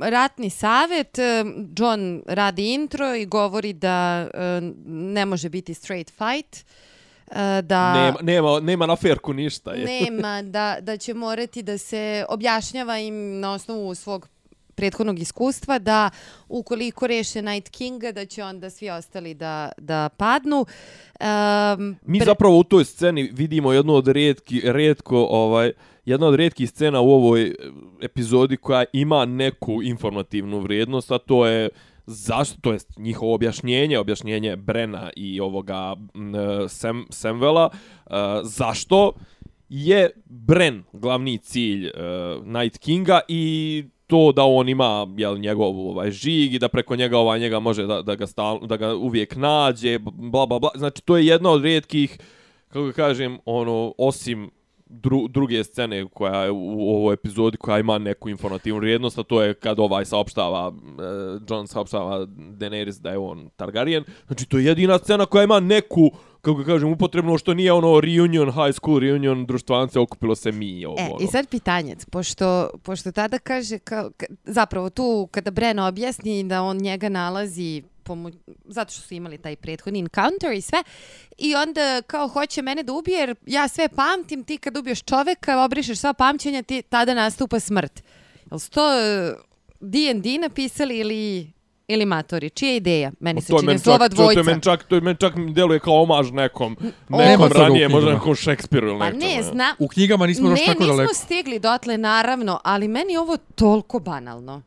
[0.00, 1.44] Ratni savet, e,
[1.76, 6.56] John radi intro i govori da e, ne može biti straight fight,
[7.30, 9.72] e, da Nema, nema, nema na ferku ništa.
[9.72, 9.84] Je.
[9.84, 14.28] nema, da, da će morati da se objašnjava im na osnovu svog
[14.74, 16.10] prethodnog iskustva da
[16.48, 20.66] ukoliko reše Night Kinga da će onda svi ostali da, da padnu.
[21.20, 25.72] Um, Mi zapravo u toj sceni vidimo jednu od rijetki, rijetko, ovaj,
[26.10, 27.54] jedna od redkih scena u ovoj
[28.02, 31.68] epizodi koja ima neku informativnu vrijednost, a to je
[32.06, 39.12] zašto, to jest njihovo objašnjenje, objašnjenje Brena i ovoga e, Sam, Samvela, e, zašto
[39.70, 46.10] je Bren glavni cilj uh, Night Kinga i to da on ima jel, njegov ovaj,
[46.10, 49.36] žig i da preko njega ovaj njega može da, da, ga stal, da ga uvijek
[49.36, 50.70] nađe, bla, bla, bla.
[50.74, 52.18] Znači, to je jedna od rijetkih,
[52.68, 54.50] kako ga kažem, ono, osim
[54.90, 59.42] dru, druge scene koja je u, ovoj epizodi koja ima neku informativnu vrijednost, a to
[59.42, 60.74] je kad ovaj saopštava, uh,
[61.50, 64.04] John saopštava Daenerys da je on Targaryen.
[64.26, 66.10] Znači, to je jedina scena koja ima neku
[66.40, 70.84] kako ga kažem, upotrebno što nije ono reunion, high school reunion, društvance, okupilo se mi.
[70.86, 71.24] Ovo, E, ono.
[71.24, 76.62] i sad pitanjec, pošto, pošto tada kaže, kao, ka- zapravo tu kada Bren objasni da
[76.62, 78.30] on njega nalazi pomo
[78.66, 80.82] zato što su imali taj prethodni encounter i sve,
[81.38, 85.64] i onda kao hoće mene da ubije, jer ja sve pamtim, ti kad ubiješ čoveka,
[85.64, 88.02] obrišeš sva pamćenja, ti, tada nastupa smrt.
[88.50, 88.82] Jel su to
[89.80, 91.52] D&D napisali ili
[91.88, 92.50] ili matori?
[92.50, 93.12] Čija je ideja?
[93.20, 94.50] Meni se čini meni da su ova čak, to, to je dvojca.
[94.50, 96.76] meni čak, to je meni čak deluje kao omaž nekom,
[97.08, 99.20] Nema nekom u ranije, možda nekom Šekspiru ili Pa nečemu.
[99.26, 101.14] ne, zna, U knjigama nismo ne, došli tako nismo daleko.
[101.14, 104.62] stigli dotle, naravno, ali meni je ovo toliko banalno.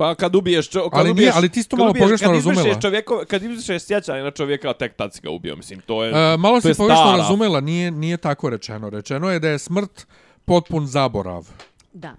[0.00, 2.00] Pa kad ubiješ, čo, kad Ali nije, ubiješ, ali ti si to kad malo ubiješ-
[2.02, 2.80] pogrešno kad razumela.
[2.80, 6.32] Čovjeko, kad izvršeš sjećanje na čovjeka, tek tad si ga ubio, mislim, to je...
[6.32, 7.16] E, malo to je si pogrešno stara.
[7.16, 8.90] razumela, nije, nije tako rečeno.
[8.90, 10.06] Rečeno je da je smrt
[10.44, 11.48] potpun zaborav.
[11.92, 12.14] Da.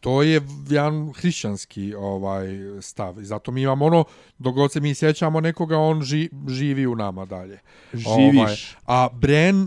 [0.00, 2.46] To je jedan hrišćanski ovaj
[2.80, 3.20] stav.
[3.20, 4.04] I zato mi imamo ono,
[4.38, 7.58] dok god se mi sjećamo nekoga, on ži, živi u nama dalje.
[8.06, 8.76] Ovaj, Živiš.
[8.86, 9.66] a Bren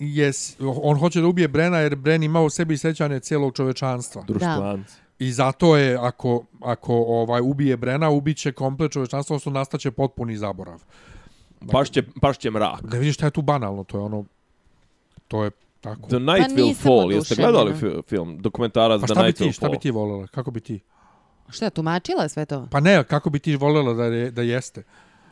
[0.00, 4.22] je, on hoće da ubije Brena jer Bren ima u sebi sjećanje cijelog čovečanstva.
[4.26, 5.07] Društvanci.
[5.18, 10.82] I zato je, ako, ako ovaj ubije Brena, ubiće komplet čovečanstva, odnosno nastaće potpuni zaborav.
[11.60, 12.82] Baš će, baš će mrak.
[12.92, 14.24] Ne vidiš šta je tu banalno, to je ono,
[15.28, 15.50] to je
[15.80, 16.08] tako.
[16.08, 19.38] The Night Pa Will Fall, jeste gledali fi- film, dokumentarac Pa The šta bi Night
[19.38, 19.72] ti, Will šta Fall?
[19.72, 20.26] bi ti voljela?
[20.26, 20.80] Kako bi ti?
[21.48, 22.66] Šta, tumačila sve to?
[22.70, 24.82] Pa ne, kako bi ti voljela da, je, da jeste?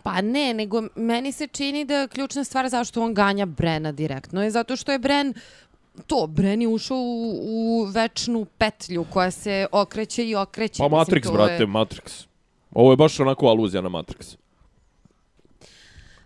[0.02, 4.50] Pa ne, nego meni se čini da ključna stvar zašto on ganja Brena direktno je
[4.50, 5.34] zato što je Bren
[6.06, 10.78] to, Bren je ušao u, u večnu petlju koja se okreće i okreće.
[10.78, 12.26] Pa Mislim, Matrix, to brate, Je, Matrix.
[12.72, 14.36] Ovo je baš onako aluzija na Matrix.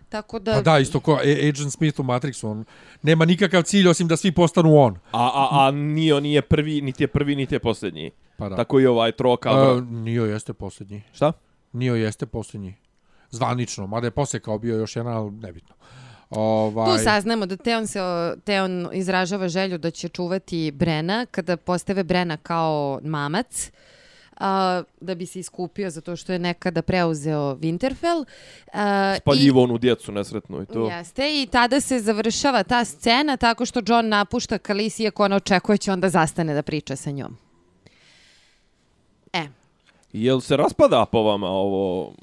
[0.09, 0.53] tako da...
[0.53, 1.19] Pa da, isto ko
[1.49, 2.65] Agent Smith u Matrixu, on
[3.01, 4.95] nema nikakav cilj osim da svi postanu on.
[5.11, 8.11] A, a, a nije, on nije prvi, niti je prvi, niti je posljednji.
[8.37, 8.55] Pa da.
[8.55, 9.71] Tako i ovaj troka.
[9.71, 11.03] Uh, Nio jeste posljednji.
[11.13, 11.33] Šta?
[11.73, 12.75] Nio jeste posljednji.
[13.29, 15.75] Zvanično, mada je poslije kao bio još jedan, ali nebitno.
[16.31, 17.99] Ovaj, Tu saznamo da Teon, se,
[18.43, 23.71] Teon izražava želju da će čuvati Brena kada postave Brena kao mamac
[24.41, 28.25] a, da bi se iskupio zato što je nekada preuzeo Winterfell.
[28.73, 30.87] A, Spaljivo onu djecu nesretnu i to.
[30.89, 35.77] Jeste, i tada se završava ta scena tako što John napušta Kalisi iako ona očekuje
[35.77, 37.37] će onda zastane da priča sa njom.
[39.33, 39.47] E,
[40.13, 42.13] Jel se raspada po vama ovo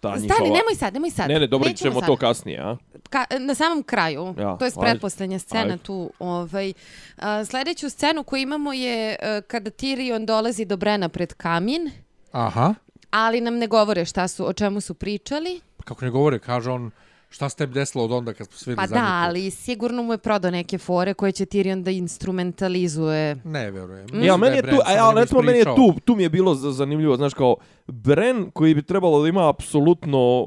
[0.00, 0.44] ta stani, njihova...
[0.44, 1.28] nemoj sad, nemoj sad.
[1.28, 2.06] Ne, ne, dobro, Nećemo ćemo sad.
[2.06, 2.76] to kasnije, a?
[3.10, 5.76] Ka, na samom kraju, Ja, to je pretposlednja scena Ajde.
[5.78, 6.10] tu.
[6.18, 6.72] Ovaj,
[7.16, 11.90] a, sledeću scenu koju imamo je a, kada Tyrion dolazi do Brena pred kamin,
[12.32, 12.74] Aha,
[13.10, 15.60] ali nam ne govore šta su, o čemu su pričali.
[15.84, 16.90] kako ne govore, kaže on,
[17.30, 20.18] šta se tebi desilo od onda kad smo svi Pa da, ali sigurno mu je
[20.18, 23.36] prodao neke fore koje će Tyrion da instrumentalizuje.
[23.44, 24.06] Ne verujem.
[24.06, 24.22] Mm.
[24.22, 26.28] Ja, Mislim meni je tu, a, ali njemu recimo meni je tu, tu mi je
[26.28, 27.56] bilo zanimljivo, znaš kao,
[27.86, 30.46] Bren koji bi trebalo da ima apsolutno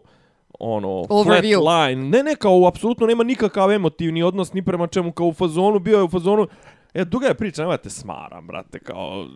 [0.59, 1.61] ono, Overview.
[1.61, 5.33] flat line, ne, ne, kao apsolutno nema nikakav emotivni odnos ni prema čemu, kao u
[5.33, 6.47] fazonu, bio je u fazonu,
[6.93, 9.27] e, duga je priča, nemojte smaram, brate, kao,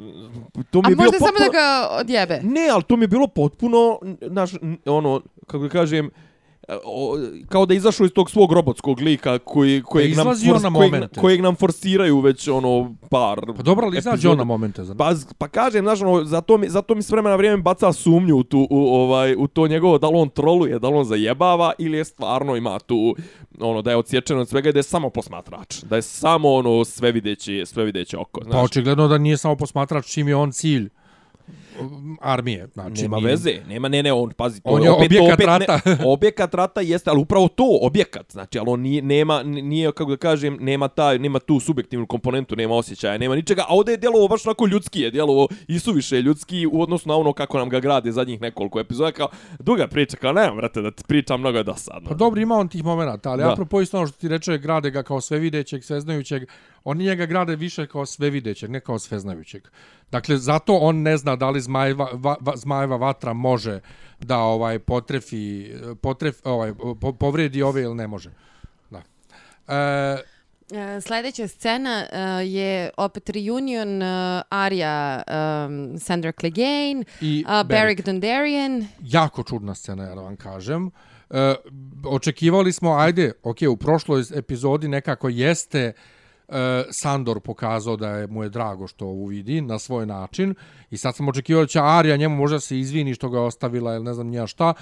[0.69, 2.39] to mi A možda samo da ga odjebe.
[2.43, 4.51] Ne, ali to mi je bilo potpuno, naš,
[4.85, 6.09] ono, kako da kažem,
[6.83, 7.17] o,
[7.49, 10.93] kao da izašao iz tog svog robotskog lika koji, kojeg, nam, izlazi on na kojeg,
[10.93, 11.19] momente.
[11.19, 14.83] kojeg nam forsiraju već ono par Pa dobro, ali izađe on na momente.
[14.83, 14.95] Za...
[14.95, 18.37] Pa, pa kažem, znaš, ono, zato mi, zato mi s vremena na vrijeme baca sumnju
[18.37, 21.71] u, tu, u, ovaj, u to njegovo, da li on troluje, da li on zajebava
[21.77, 23.15] ili je stvarno ima tu,
[23.59, 25.83] ono, da je odsječeno od svega i da je samo posmatrač.
[25.83, 28.65] Da je samo, ono, sve videći, sve videći oko, Pa znaš.
[28.65, 30.89] očigledno da nije samo posmatrač čim je on cilj
[32.21, 32.67] armije.
[32.73, 35.79] Znači, Nema veze, nema, ne, ne, on, pazi, to On je objekat opet, rata.
[35.85, 40.11] Ne, objekat rata jeste, ali upravo to, objekat, znači, ali on nije, nema, nije, kako
[40.11, 43.97] da kažem, nema, taj, nema tu subjektivnu komponentu, nema osjećaja, nema ničega, a ovdje je
[43.97, 47.69] djelovo baš onako ljudski, je djelovo i suviše ljudski u odnosu na ono kako nam
[47.69, 49.27] ga grade zadnjih nekoliko epizoda, kao,
[49.59, 52.09] duga priča, kao, nemam, brate, da ti pričam, mnogo je dosadno.
[52.09, 53.51] Pa dobro, ima on tih momenata, ali Da.
[53.51, 56.43] apropo isto ono što ti reče, grade ga kao svevidećeg, sveznajućeg,
[56.89, 59.67] oni njega grade više kao svevidećeg, ne kao sveznajućeg.
[60.11, 63.79] Dakle, zato on ne zna da li zmajeva, va, va, zmajeva vatra može
[64.19, 65.71] da ovaj potrefi,
[66.01, 68.31] potref, ovaj, po, povredi ove ili ne može.
[68.89, 69.01] Da.
[69.67, 70.17] E,
[70.71, 77.67] E, Sledeća scena e, je opet reunion uh, Arya, um, Sandra Clegane, I uh, Beric.
[77.67, 78.87] Beric Dondarrion.
[79.01, 80.91] jako čudna scena, ja da vam kažem.
[81.29, 81.55] E,
[82.05, 85.93] očekivali smo, ajde, ok, u prošloj epizodi nekako jeste
[86.47, 90.55] e, Sandor pokazao da je mu je drago što ovo vidi na svoj način
[90.89, 93.95] i sad sam očekivao da će Arija njemu možda se izvini što ga je ostavila
[93.95, 94.73] ili ne znam nija šta.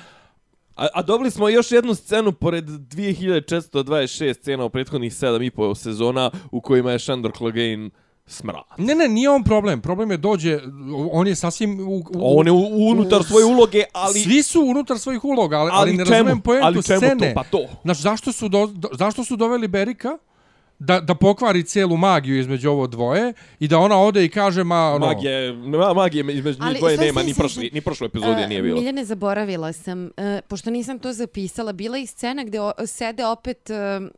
[0.75, 6.61] A, a dobili smo još jednu scenu pored 2426 scena u prethodnih 7,5 sezona u
[6.61, 7.89] kojima je Shandor Clegane
[8.27, 8.63] smrad.
[8.77, 9.81] Ne, ne, nije on problem.
[9.81, 10.59] Problem je dođe,
[11.11, 11.79] on je sasvim...
[11.79, 12.03] U, u,
[12.39, 14.19] On je u, unutar svoje uloge, ali...
[14.19, 16.15] Svi su unutar svojih uloga, ali, ali, ali ne čemu?
[16.15, 17.05] razumijem poentu Ali čemu to?
[17.05, 17.33] scene.
[17.33, 17.65] Pa to.
[17.83, 20.17] Znaš, zašto su, do, do, zašto su doveli Berika?
[20.85, 24.93] Da, da pokvari cijelu magiju između ovo dvoje i da ona ode i kaže ma
[24.93, 28.61] ono, Magije, ma, magije između njih dvoje nema, ni prošli, ni prošle epizode E, nije
[28.61, 28.77] bilo.
[28.79, 33.25] Miljane, zaboravila sam, e, pošto nisam to zapisala, bila je i scena gde o, sede
[33.25, 33.69] opet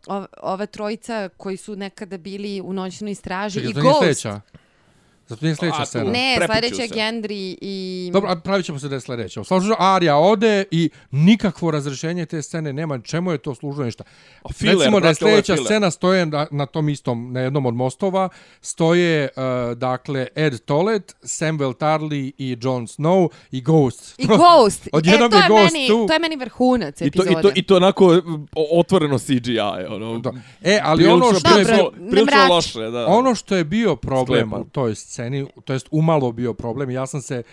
[0.07, 3.99] ov, ova trojica koji su nekada bili u noćnoj straži čekaj, i to nije Ghost.
[4.01, 4.41] sljedeća.
[5.27, 6.11] Zato nije sljedeća A, scena.
[6.11, 6.87] Ne, sledeća je.
[6.89, 8.09] Gendry i...
[8.13, 9.41] Dobro, pravit ćemo se da je sljedeća.
[9.41, 12.99] U svakom slučaju, Arija ode i nikakvo razrešenje te scene nema.
[12.99, 14.03] Čemu je to služilo ništa?
[14.43, 15.65] A filler, Recimo da je je sljedeća filler.
[15.65, 18.29] scena stoje na, na tom istom, na jednom od mostova,
[18.61, 22.07] stoje, uh, dakle, Ed Tolet, Samuel Tarly
[22.37, 24.15] i Jon Snow i Ghost.
[24.17, 24.87] I Ghost.
[24.93, 26.07] Odjednom e, to je Ghost meni, tu.
[26.07, 27.31] To je meni vrhunac I to, epizode.
[27.31, 28.21] i, to, I to onako
[28.71, 29.59] otvoreno CGI.
[29.89, 30.31] Ono, Da.
[30.63, 32.51] E, ali prilično- ono što je Dobro, prilično- ne prilično mrači.
[32.51, 33.05] loše, da.
[33.07, 35.16] Ono što je bio problem u toj sceni,
[35.65, 37.43] to jest umalo bio problem, ja sam se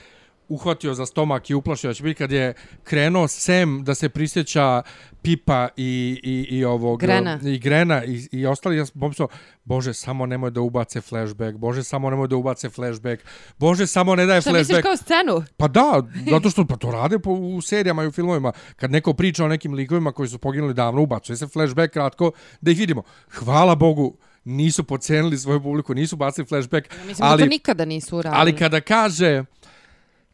[0.48, 4.82] uhvatio za stomak i uplašio da će biti kad je krenuo Sam da se prisjeća
[5.22, 7.00] Pipa i, i, i ovog...
[7.00, 7.40] Grena.
[7.42, 8.76] I Grena i, i ostali.
[8.76, 9.28] Ja sam pomislio,
[9.64, 13.22] bože, samo nemoj da ubace flashback, bože, samo nemoj da ubace flashback,
[13.58, 14.84] bože, samo ne daje Šta misliš flashback.
[14.84, 15.42] kao scenu?
[15.56, 18.52] Pa da, zato što pa to rade po, u serijama i u filmovima.
[18.76, 22.70] Kad neko priča o nekim likovima koji su poginuli davno, ubacuje se flashback kratko da
[22.70, 23.02] ih vidimo.
[23.30, 28.16] Hvala Bogu, nisu pocenili svoju publiku, nisu bacili flashback, Mislim ali, da to nikada nisu
[28.16, 28.40] uradili.
[28.40, 29.44] ali kada kaže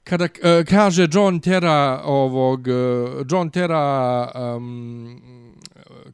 [0.05, 5.23] kada uh, kaže John Terra ovog uh, John Terra um,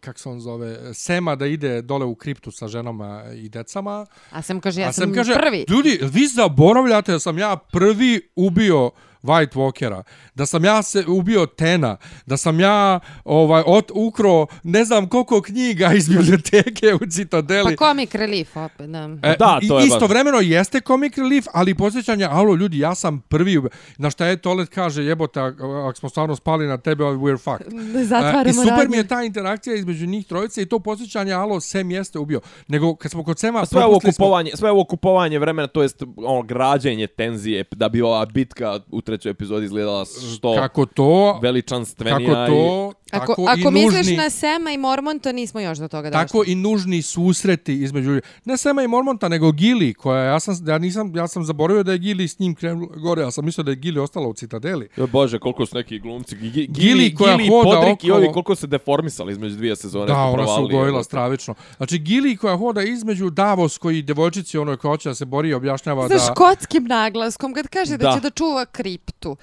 [0.01, 4.07] kak se on zove, Sema da ide dole u kriptu sa ženama i decama.
[4.31, 5.65] A Sam kaže, ja sam Sam kaže, prvi.
[5.69, 8.91] ljudi, vi zaboravljate da sam ja prvi ubio
[9.27, 10.03] White Walkera,
[10.35, 11.97] da sam ja se ubio Tena,
[12.27, 17.77] da sam ja ovaj ot, ukro ne znam koliko knjiga iz biblioteke u Citadeli.
[17.77, 19.09] Pa comic relief opet, da.
[19.23, 22.95] E, Da, i- to je baš- Istovremeno jeste comic relief, ali posjećanje, alo ljudi, ja
[22.95, 23.61] sam prvi,
[23.99, 27.73] na šta je Tolet kaže, jebote, ak- ako smo stvarno spali na tebe, we're fucked.
[28.05, 31.61] Zatvaramo E, I super mi je ta interakcija između njih trojice i to posjećanje, alo,
[31.61, 32.41] Sam jeste ubio.
[32.69, 35.83] Nego, kad smo kod Sema, sve ovo propustili smo- kupovanje, sve ovo kupovanje vremena, to
[35.83, 41.39] jest ono građenje tenzije da bi ova bitka u trećoj epizodi izgledala što Kako to,
[41.43, 45.89] veličanstvenija kako to, tako ako i misliš nužni, na Sema i Mormonta, nismo još do
[45.89, 46.27] toga došli.
[46.27, 48.21] tako i nužni susreti između ljudi.
[48.45, 51.93] Ne Sema i Mormonta, nego Gili, koja ja sam ja nisam ja sam zaboravio da
[51.93, 54.89] je Gili s njim krenula gore, ja sam mislio da je Gili ostala u Citadeli.
[54.97, 56.37] Jo, Bože, koliko su neki glumci.
[56.37, 58.17] Gi- Gili, Gili koja Gili, hoda Podrik i okolo.
[58.17, 60.07] ovi koliko se deformisali između dvije sezone.
[60.07, 61.55] Da, su ona se ugojila stravično.
[61.77, 65.55] Znači, Gili koja hoda između Davos koji devojčici onoj koja hoće da se bori i
[65.55, 66.21] objašnjava Sa da...
[66.21, 68.15] škotskim naglaskom, kad kaže da, Da.
[68.15, 69.37] će da čuva kriptu.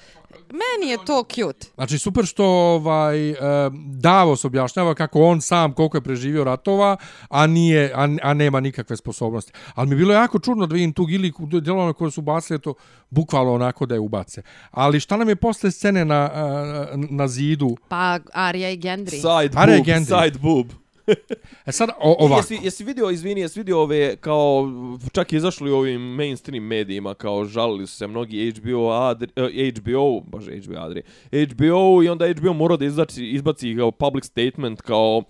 [0.53, 1.67] Meni je to cute.
[1.75, 3.35] Znači, super što ovaj, e,
[3.99, 6.97] Davos objašnjava kako on sam koliko je preživio ratova,
[7.29, 9.51] a, nije, a, a nema nikakve sposobnosti.
[9.75, 12.73] Ali mi je bilo jako čudno da vidim tu Gili djelovanje koje su bacili to
[13.09, 14.41] bukvalno onako da je ubace.
[14.71, 17.77] Ali šta nam je posle scene na, e, na zidu?
[17.87, 19.09] Pa Arya i Gendry.
[19.09, 20.23] Side boob, Gendry.
[20.23, 20.82] side boob.
[21.65, 22.39] E sad, o, ovako.
[22.39, 24.69] Jesi, jesi vidio, izvini, jesi vidio ove, kao,
[25.11, 29.71] čak je izašli u ovim mainstream medijima, kao žalili su se mnogi HBO, Adri, eh,
[29.71, 31.01] HBO, bože, HBO Adri,
[31.31, 35.23] HBO i onda HBO morao da izbaci, izbaci kao public statement, kao,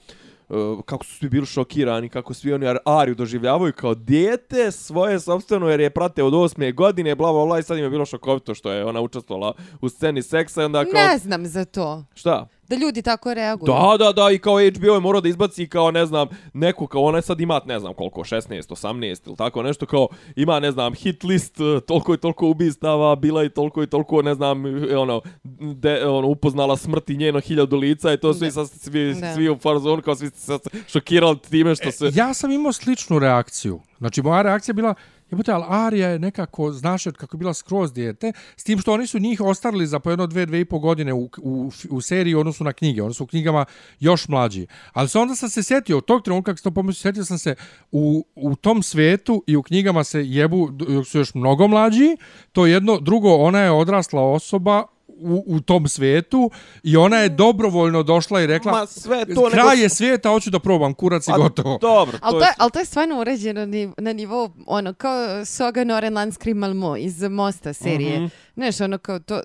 [0.50, 0.54] eh,
[0.86, 5.70] kako su svi bili šokirani, kako svi oni Ar- Ariju doživljavaju kao dijete svoje sobstveno
[5.70, 8.56] jer je prate od osme godine, bla bla bla i sad im je bilo šokovito
[8.56, 12.04] što je ona učestvovala u sceni seksa i onda kao, Ne znam za to.
[12.14, 12.48] šta?
[12.68, 13.74] Da ljudi tako reaguju.
[13.74, 17.02] Da, da, da, i kao HBO je morao da izbaci kao, ne znam, neku, kao
[17.04, 20.94] ona sad ima, ne znam koliko, 16, 18 ili tako nešto, kao ima, ne znam,
[20.94, 24.98] hit list, eh, toliko i toliko ubistava, bila i toliko i toliko, ne znam, eh,
[24.98, 25.22] ono,
[25.60, 29.34] de, ono upoznala smrti njeno hiljadu lica i to su i sad svi, Da.
[29.34, 32.12] svi u farzonu, kao svi ste sad šokirali time što se...
[32.14, 33.82] Ja sam imao sličnu reakciju.
[33.98, 34.94] Znači, moja reakcija bila,
[35.34, 38.94] jebote, ali Arija je nekako, znaš, od kako je bila skroz dijete, s tim što
[38.94, 42.02] oni su njih ostarili za po jedno, dve, dve i po godine u, u, u
[42.02, 43.04] seriji u odnosu na knjige.
[43.04, 43.66] Oni su u knjigama
[44.00, 44.68] još mlađi.
[44.94, 47.38] Ali se onda sam se sjetio, od tog trenutka, kako se to pomislio, sjetio sam
[47.38, 47.56] se
[47.92, 52.18] u, u tom svijetu i u knjigama se jebu, dok su još mnogo mlađi,
[52.52, 54.84] to jedno, drugo, ona je odrasla osoba
[55.18, 56.52] u, u tom svetu
[56.84, 60.50] i ona je dobrovoljno došla i rekla Ma sve to kraj nego- je svijeta, hoću
[60.50, 61.78] da probam kurac i A, gotovo.
[61.82, 62.54] Dobro, Ali to to, je...
[62.58, 63.66] ali to je stvarno uređeno
[63.98, 68.20] na nivou, ono, kao Soga Noren Landskri Malmo iz Mosta serije.
[68.20, 68.30] Mm -hmm.
[68.56, 69.42] Znaš, ono, kao to...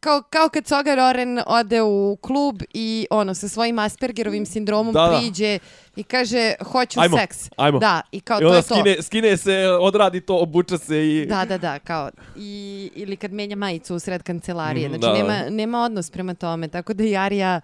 [0.00, 5.00] Kao, kao kad Soga Roren ode u klub i ono sa svojim Aspergerovim sindromom Da,
[5.02, 5.18] da.
[5.18, 5.58] priđe
[5.96, 7.50] i kaže hoću Ajmo, seks.
[7.56, 7.78] ajmo.
[7.78, 8.74] Da, i kao I to je to.
[8.74, 11.26] skine, skine se, odradi to, obuče se i...
[11.26, 14.88] Da, da, da, kao i ili kad menja majicu u sred kancelarije.
[14.88, 15.28] Mhm, Znači da, da.
[15.28, 16.68] nema nema odnos prema tome.
[16.68, 17.60] Tako da i Arija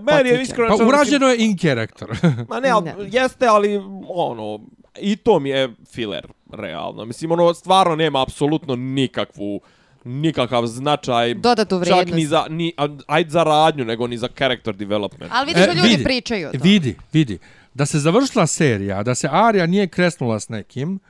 [0.00, 0.78] Meni je iskreno...
[0.78, 2.08] Pa urađeno je in character.
[2.48, 2.94] Ma ne, ali, Ne.
[3.12, 4.60] jeste, ali ono,
[5.00, 7.04] i to mi je filler, realno.
[7.04, 9.60] Mislim, ono, stvarno nema apsolutno nikakvu
[10.04, 12.14] nikakav značaj Dodatu čak vrijednost.
[12.14, 15.32] ni za ni a- ajde za radnju nego ni za character development.
[15.34, 16.50] Ali vidiš da ljudi E, vidi, pričaju o.
[16.54, 17.38] Vidi, vidi.
[17.74, 21.00] Da se završila serija, da se Arija nije kresnula s nekim,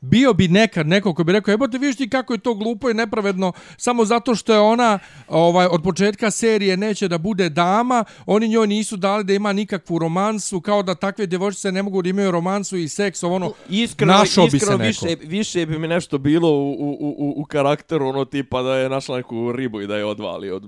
[0.00, 2.94] bio bi nekad neko ko bi rekao, jebote, vidiš ti kako je to glupo i
[2.94, 8.48] nepravedno, samo zato što je ona ovaj od početka serije neće da bude dama, oni
[8.48, 12.30] njoj nisu dali da ima nikakvu romansu, kao da takve djevojčice ne mogu da imaju
[12.30, 15.06] romansu i seks, ono, Iskreno, našao bi iskreno se neko.
[15.06, 18.88] više, više bi mi nešto bilo u, u, u, u karakteru, ono tipa da je
[18.88, 20.64] našla neku ribu i da je odvali od...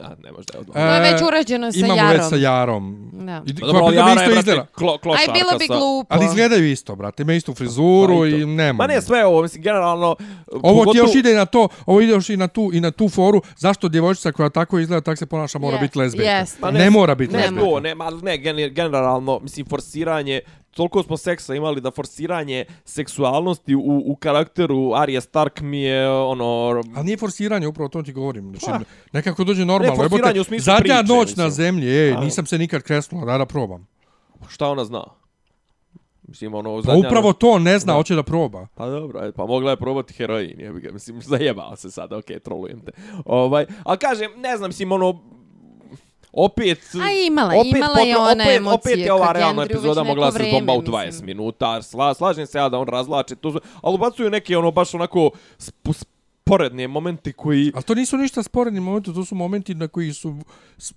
[0.00, 0.80] A, ne može da je odvali.
[0.80, 2.12] To je već urađeno sa imamo Jarom.
[2.12, 3.10] već sa Jarom.
[3.14, 3.42] Da.
[3.46, 4.66] I, Pa koja dobro, Jara je, isto brate, izgleda.
[4.68, 6.06] klo, klošarka Aj, bilo bi sa- glupo.
[6.10, 7.22] Ali izgledaju isto, brate.
[7.22, 8.72] Ima istu frizuru Pa i nema.
[8.74, 10.16] Ma ne, sve ovo, mislim, generalno...
[10.52, 13.08] Ovo ti još ide na to, ovo ide još i na tu i na tu
[13.08, 16.30] foru, zašto djevojčica koja tako izgleda, tak se ponaša, mora Je, biti lezbijka.
[16.30, 16.60] jest.
[16.60, 17.80] Pa ne, mora biti Ne, lezbijka.
[17.80, 20.40] ne, ma, ne, gen- generalno, mislim, forsiranje,
[20.70, 26.44] toliko smo seksa imali da forsiranje seksualnosti u, u karakteru Arya Stark mi je, ono...
[26.96, 28.50] Ali nije forsiranje, upravo to ti govorim.
[28.50, 28.80] Znači, Pa.
[29.12, 30.02] nekako dođe normalno.
[30.02, 31.44] Ne, forsiranje u smislu Zadnja priče, noć mislim.
[31.44, 32.20] na zemlji, ej, A.
[32.20, 33.86] nisam se nikad kresnula, da da probam.
[34.48, 35.04] Šta ona zna?
[36.28, 36.82] Mislim, ono...
[36.82, 37.96] Pa upravo noć- to ne zna, Da.
[37.96, 38.66] hoće da proba.
[38.74, 42.36] Pa dobro, ajde, pa mogla je probati heroin, jebi ga, mislim, zajebao se sad, okej,
[42.36, 42.92] okay, trolujem te.
[43.24, 45.20] Ovaj, ali kažem, ne znam, mislim, ono,
[46.32, 46.78] opet...
[47.02, 50.72] A imala, imala je ona opet, emocije Opet je ova realna epizoda mogla se zbomba
[50.72, 51.26] u 20 mislim.
[51.26, 55.30] minuta, Sla, slažem se ja da on razlače to, ali ubacuju neke, ono, baš onako
[55.58, 55.74] sp,
[56.50, 57.72] sporedne momenti koji...
[57.74, 60.34] Ali to nisu ništa sporedni momenti, to su momenti na koji su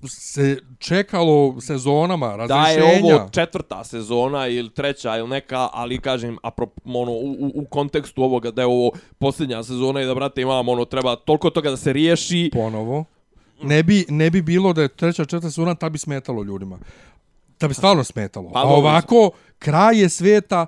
[0.07, 2.87] se čekalo sezonama, Da razrešenja.
[2.87, 7.65] je ovo četvrta sezona ili treća ili neka, ali kažem aprop, ono, u, u, u
[7.65, 11.69] kontekstu ovoga da je ovo posljednja sezona i da, brate, imamo, ono, treba toliko toga
[11.69, 12.49] da se riješi.
[12.53, 13.05] ponovo.
[13.63, 16.79] Ne bi, ne bi bilo da je treća, četvrta sezona, ta bi smetalo ljudima.
[17.59, 18.49] Da bi stvarno smetalo.
[18.53, 20.65] Pa, A ovako, kraj je sveta,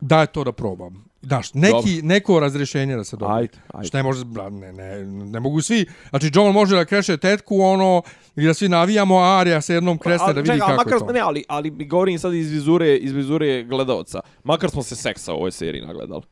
[0.00, 1.10] daj to da probam.
[1.22, 3.36] Daš, neki, neko razrešenje da se dobije.
[3.36, 3.88] Ajde, ajde.
[3.88, 5.86] Šta ne može, bra, ne, ne, ne mogu svi.
[6.10, 8.02] Znači, Joel može da kreše tetku, ono,
[8.36, 10.92] i da svi navijamo, a Arija se jednom kresne Ali da vidi čekaj, kako makar,
[10.92, 11.12] je to.
[11.12, 14.20] Ne, ali, ali mi govorim sad iz vizure, iz vizure gledalca.
[14.44, 16.22] Makar smo se seksa u ovoj seriji nagledali.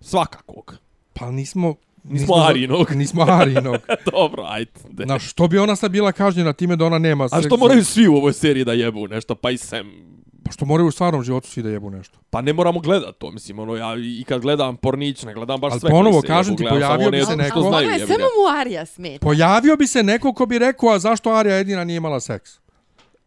[0.00, 0.76] Svakakog.
[1.12, 1.74] Pa nismo...
[2.04, 2.90] Nismo Arinog.
[2.90, 3.76] Nismo Arinog.
[4.12, 4.70] Dobro, ajde.
[4.88, 5.06] De.
[5.06, 7.56] Na što bi ona sad bila kažnjena time da ona nema A što seksa?
[7.56, 10.10] moraju svi u ovoj seriji da jebu nešto, pa i Sam.
[10.44, 12.18] Pa što moraju u stvarnom životu svi da jebu nešto.
[12.30, 15.70] Pa ne moramo gledat to, mislim, ono, ja i kad gledam pornić, ne gledam baš
[15.70, 15.90] Ali sve.
[15.90, 18.58] ponovo, koji se kažem ti, pojavio bi one se neko- znaju, Ono je samo mu
[18.60, 19.18] Arija smeta.
[19.20, 22.50] Pojavio bi se neko ko bi rekao, a zašto Arija jedina nije imala seks?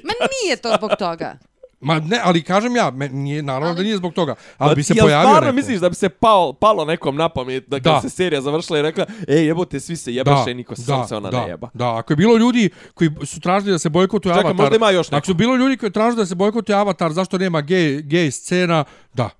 [0.00, 1.38] Ma nije to zbog toga.
[1.82, 4.34] Ma ne, ali kažem ja, me, nije, naravno Ali- da nije zbog toga.
[4.58, 5.56] Ali bi se pojavio stvarno neko.
[5.56, 8.00] misliš da bi se palo, palo nekom na pamet da kad Da.
[8.00, 11.30] se serija završila i rekla, ej jebote, svi se jebaše, niko se sam se ona
[11.30, 11.68] da, ne jeba.
[11.74, 14.56] Da, ako je bilo ljudi koji su tražili da se bojkotuje Čekaj, Avatar...
[14.56, 15.16] možda ima još neko.
[15.16, 18.84] Ako su bilo ljudi koji tražili da se bojkotuje Avatar, zašto nema gej, gej scena,
[19.14, 19.30] da.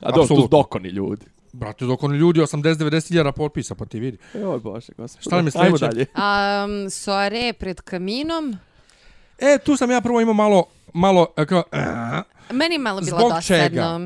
[0.00, 1.26] A do, tu dokoni ljudi.
[1.52, 4.18] Brate, dok oni ljudi 80-90 hiljada potpisa, pa ti vidi.
[4.36, 5.22] Oj bože, gospod.
[5.22, 6.06] Šta nam je Ajmo sljedeće?
[6.14, 6.74] dalje.
[6.84, 8.56] Um, soare pred kaminom.
[9.38, 13.32] E, tu sam ja prvo imao malo, malo, e, kao, eh, Meni malo bilo Zbog
[13.32, 13.42] dosadno.
[13.42, 13.98] čega?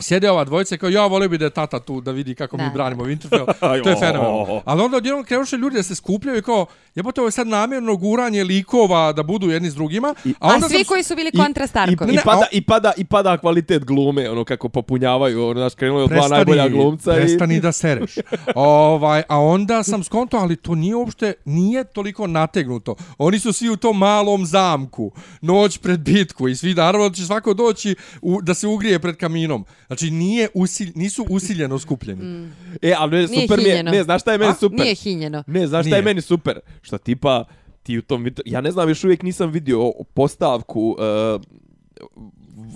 [0.00, 2.56] Sjede ova dvojica i kao ja volio bi da je tata tu da vidi kako
[2.56, 2.64] Da.
[2.64, 3.46] mi branimo Winterfell.
[3.84, 4.62] to je fenomenalno.
[4.64, 7.96] Ali onda odjednom krenuše ljudi da se skupljaju i kao jebote ovo je sad namjerno
[7.96, 10.14] guranje likova da budu jedni s drugima.
[10.40, 12.12] A, onda svi sam- koji su bili I- kontra I, Starkovi.
[12.12, 15.74] i, Ne, pada, a- i, pada, I pada kvalitet glume, ono kako popunjavaju, ono, znaš,
[15.74, 17.12] krenulo je od dva najbolja glumca.
[17.12, 17.60] prestani i...
[17.60, 18.14] da sereš.
[18.56, 22.94] ovaj, a onda sam skonto, ali to nije uopšte, nije toliko nategnuto.
[23.18, 27.54] Oni su svi u tom malom zamku, noć pred bitku i svi naravno će svako
[27.54, 29.64] doći u, da se ugrije pred kaminom.
[29.88, 32.24] Znači nije usilj, nisu usiljeno skupljeni.
[32.24, 32.52] Mm.
[32.82, 34.54] E, ali ne, Nije super mi je, ne, znaš šta je meni A?
[34.54, 34.80] super?
[34.80, 35.44] Nije hinjeno.
[35.46, 35.98] Ne, znaš šta Nije.
[35.98, 36.58] je meni super?
[36.82, 37.44] Što tipa,
[37.82, 41.42] ti u tom, vitr- ja ne znam, još uvijek nisam vidio postavku uh,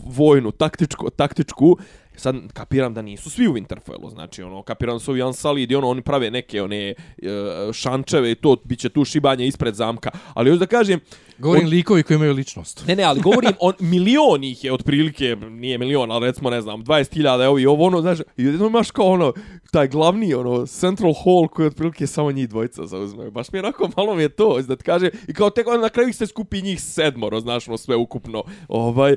[0.06, 1.76] vojnu, taktičku, taktičku,
[2.16, 5.76] sad kapiram da nisu svi u Winterfellu, znači ono, kapiram da su Jan Salid i
[5.76, 10.10] ono, oni prave neke one uh, šančeve i to, bit će tu šibanje ispred zamka,
[10.34, 11.00] ali još da kažem,
[11.38, 12.84] Govorim On- likovi koji imaju ličnost.
[12.86, 16.84] Ne, ne, ali govorim, on, milion ih je otprilike, nije milion, ali recimo, ne znam,
[16.84, 19.32] 20.000 evo i ovo, ono, znaš, i jedno imaš kao ono,
[19.70, 23.30] taj glavni, ono, central hall koji otprilike samo njih dvojica zauzmeju.
[23.30, 25.88] Baš mi je onako, malo mi je to, da ti kaže, i kao tek na
[25.88, 28.44] kraju se skupi njih sedmoro, znaš, ono, sve ukupno.
[28.68, 29.16] Ovaj,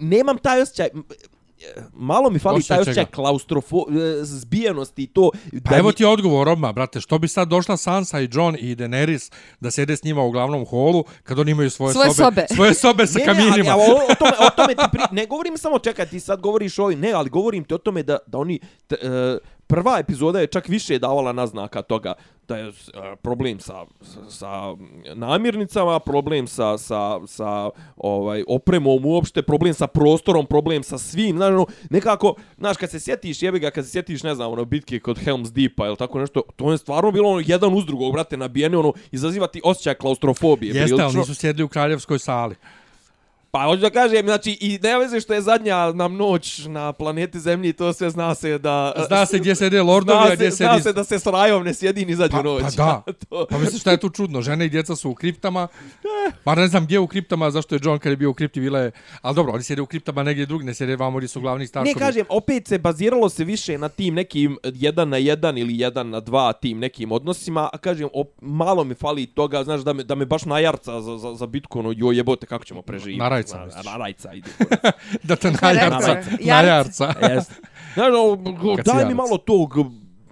[0.00, 0.88] nemam taj osjećaj,
[1.92, 5.30] malo mi fali taj osjećaj klaustrofo, e, zbijenosti i to.
[5.64, 9.32] Pa evo ti odgovor odmah, brate, što bi sad došla Sansa i Jon i Daenerys
[9.60, 12.54] da sede s njima u glavnom holu kad oni imaju svoje, Svoje sobe, sobe.
[12.54, 13.70] svoje sobe sa Ne, ne, ali, kaminima.
[13.70, 15.02] ali, o, o, tome, o tome ti pri...
[15.12, 18.02] Ne govorim samo, čekaj, ti sad govoriš o ovim, ne, ali govorim ti o tome
[18.02, 18.60] da, da oni...
[18.86, 22.14] T, e, prva epizoda je čak više davala naznaka toga
[22.48, 22.72] da je e,
[23.22, 24.76] problem sa, sa, sa
[25.14, 31.52] namirnicama, problem sa, sa, sa ovaj opremom uopšte, problem sa prostorom, problem sa svim, znaš,
[31.52, 35.00] ono, nekako, znaš, kad se sjetiš, jebi ga, kad se sjetiš, ne znam, ono, bitke
[35.00, 38.36] kod Helm's Deepa ili tako nešto, to je stvarno bilo ono, jedan uz drugog, brate,
[38.36, 40.74] nabijeni, ono, izazivati osjećaj klaustrofobije.
[40.74, 42.54] Jeste, ali nisu sjedli u kraljevskoj sali.
[43.56, 47.40] Pa hoću da kažem, znači, i ne veze što je zadnja nam noć na planeti
[47.40, 48.92] Zemlji, to sve zna se da...
[49.06, 50.70] Zna se gdje sede lordovi, a gdje se, sedi...
[50.70, 52.62] zna se da se s rajom ne sjedi ni zadnju Pa- noć.
[52.62, 53.02] pa da.
[53.28, 54.42] to, Pa misliš šta je tu čudno?
[54.42, 55.68] Žene i djeca su u kriptama.
[56.44, 58.80] Pa ne znam gdje u kriptama, zašto je John kad je bio u kripti vile...
[58.80, 58.90] je-
[59.22, 61.66] Ali dobro, oni sjede u kriptama negdje drugi, ne sjede vamo gdje su glavni ne
[61.66, 61.94] starkovi.
[61.94, 66.20] kažem, opet se baziralo se više na tim nekim jedan na jedan ili jedan na
[66.20, 70.14] dva tim nekim odnosima, a kažem, op, malo mi fali toga, znaš, da me, da
[70.14, 73.18] me baš najarca za, za, za bitku, ono, joj jebote, kako ćemo preživjeti.
[73.18, 73.84] Na rajca, Na, misliš?
[73.86, 74.50] na rajca, ide.
[75.22, 76.12] da te Šta je najarca.
[76.14, 76.32] rekao?
[76.46, 77.14] Najarca.
[77.22, 77.54] Jeste.
[77.94, 78.08] Znaš,
[78.84, 79.74] daj mi malo tog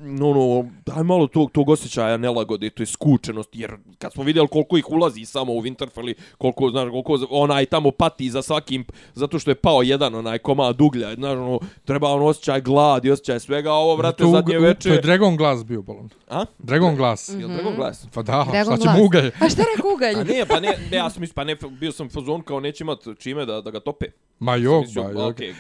[0.05, 4.49] no, no, daj malo tog, tog osjećaja nelagode, to je skučenost, jer kad smo vidjeli
[4.49, 8.85] koliko ih ulazi samo u Winterfell, koliko, znaš, koliko onaj tamo pati za svakim,
[9.15, 13.11] zato što je pao jedan onaj komad uglja, znaš, ono, treba on osjećaj glad i
[13.11, 14.89] osjećaj svega, a ovo, vrate, To, zadnje u- veče...
[14.89, 16.09] to je Dragon Glass bio, bolon.
[16.29, 16.45] A?
[16.59, 17.29] Dragon Glass.
[17.29, 18.07] Jel Dragon Glass?
[18.15, 19.27] Pa da, Dragon šta će mu ugalj?
[19.41, 20.15] A šta rekao ugalj?
[20.15, 22.85] A ne, pa ne, ne, ja sam mislio, pa ne, bio sam fazon kao neće
[22.85, 24.07] imat čime da, da ga tope.
[24.39, 25.41] Ma jok, ba, jok.
[25.41, 25.55] E,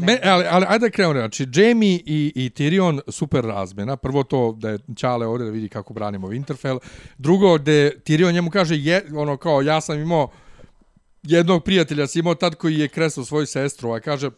[0.00, 1.14] me, ali, ali ajde da krenemo.
[1.14, 3.96] Znači, Jamie i, i Tyrion super razmjena.
[3.96, 6.78] Prvo to da je Čale ovdje da vidi kako branimo Winterfell.
[7.18, 10.30] Drugo, da Tyrion njemu kaže, je, ono kao, ja sam imao
[11.22, 14.30] jednog prijatelja, si imao tad koji je kresao svoju sestru, a kaže,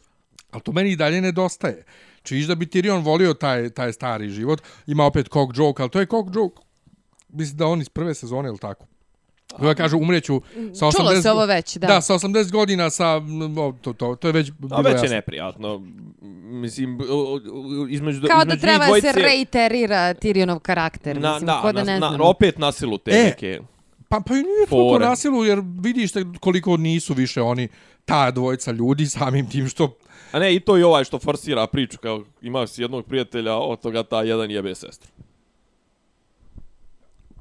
[0.50, 1.84] Ali to meni i dalje nedostaje.
[2.22, 6.00] Čiš da bi Tyrion volio taj, taj stari život, ima opet cock joke, ali to
[6.00, 6.62] je cock joke,
[7.28, 8.86] mislim da on iz prve sezone, ili tako?
[9.62, 10.40] Ja kažu umreću
[10.74, 11.86] sa 80 Čulo se ovo već, da.
[11.86, 13.20] Da, sa 80 godina sa
[13.82, 15.08] to to to je već bilo A već je jasno.
[15.08, 15.82] neprijatno.
[16.42, 16.98] Mislim,
[17.90, 21.20] između, Kao da između treba da dvojice, se reiterira Tyrionov karakter.
[21.20, 23.60] na, mislim, da, ko da na, ne na, opet na silu te E, neke.
[24.08, 25.06] Pa pa i nije toliko Fore.
[25.06, 27.68] nasilu jer vidiš koliko nisu više oni
[28.04, 29.96] ta dvojica ljudi samim tim što
[30.32, 33.80] A ne, i to i ovaj što forsira priču, kao imaš si jednog prijatelja, od
[33.80, 35.10] toga ta jedan jebe sestru.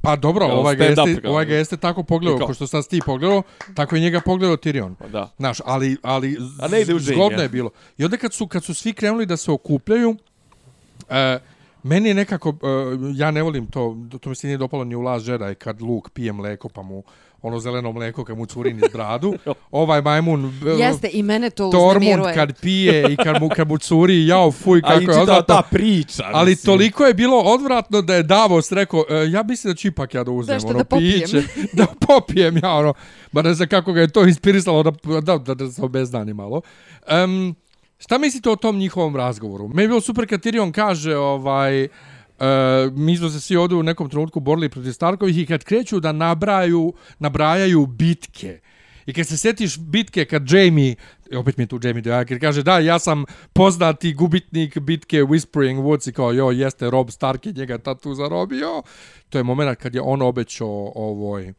[0.01, 1.31] Pa dobro, Kao ovaj ga, jeste, kao.
[1.31, 2.53] ovaj ga jeste tako pogledao, kao.
[2.53, 3.41] što sad ti pogledao,
[3.73, 4.95] tako i njega pogledao Tyrion.
[4.99, 5.29] Pa da.
[5.37, 7.15] Znaš, ali, ali A ne ide u ženje.
[7.15, 7.69] zgodno je bilo.
[7.97, 10.15] I onda kad su, kad su svi krenuli da se okupljaju,
[11.09, 11.39] e,
[11.83, 12.53] meni je nekako, e,
[13.15, 16.09] ja ne volim to, to mi se nije dopalo ni u Last Jedi, kad Luke
[16.13, 17.03] pije mleko pa mu
[17.41, 19.33] ono zeleno mleko kad mu curi niz bradu.
[19.71, 22.33] Ovaj majmun, Jeste, i mene to Tormund uznemiruje.
[22.33, 25.55] kad pije i kad mu, kad mu curi, jao, fuj, A kako je odvratno.
[25.55, 26.23] ta priča.
[26.33, 26.65] Ali mislim.
[26.65, 30.23] toliko je bilo odvratno da je Davos rekao, e, ja mislim da ću ipak ja
[30.23, 31.21] da uzmem Nešto ono da popijem.
[31.21, 31.43] piće.
[31.73, 32.93] Da popijem ja ono.
[33.31, 36.61] Ba ne znam kako ga je to inspirisalo da, da, da, da se obezdani malo.
[37.23, 37.55] Um,
[37.97, 39.67] šta mislite o tom njihovom razgovoru?
[39.67, 41.83] Meni je bilo super kad Tyrion kaže ovaj...
[41.83, 41.89] Uh,
[42.39, 45.99] E, mi smo se svi ovdje u nekom trenutku borili protiv Starkovih i kad kreću
[45.99, 48.59] da nabraju, nabrajaju bitke
[49.09, 50.95] I kad se setiš bitke kad Jamie,
[51.35, 56.09] opet mi je tu Jamie Dojaker, kaže da, ja sam poznati gubitnik bitke Whispering Woods
[56.09, 58.83] i kao, jo, jeste Rob Stark je njega tatu zarobio.
[59.29, 61.53] To je moment kad je on obećao ovoj,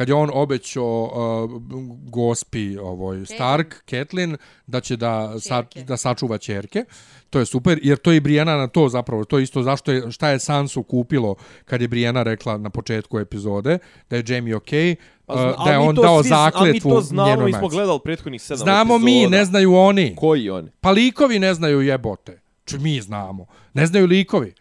[0.00, 1.62] kad je on obećao uh,
[2.04, 4.36] gospi ovoj Stark, Catelyn,
[4.66, 6.84] da će da, sa, da sačuva ćerke.
[7.30, 9.92] To je super, jer to je i Briana na to zapravo, to je isto zašto
[9.92, 11.34] je, šta je Sansu kupilo
[11.64, 13.78] kad je Briana rekla na početku epizode,
[14.10, 14.96] da je Jamie okej,
[15.26, 17.46] Pa uh, da je mi on dao svi zna- Ali mi zakletvu to znamo, njenoj
[17.46, 19.04] mi smo gledali prethodnih sedam Znamo epizoda.
[19.04, 20.16] mi, ne znaju oni.
[20.16, 20.70] Koji oni?
[20.80, 22.40] Pa likovi ne znaju jebote.
[22.64, 23.46] Či mi znamo.
[23.74, 24.54] Ne znaju likovi.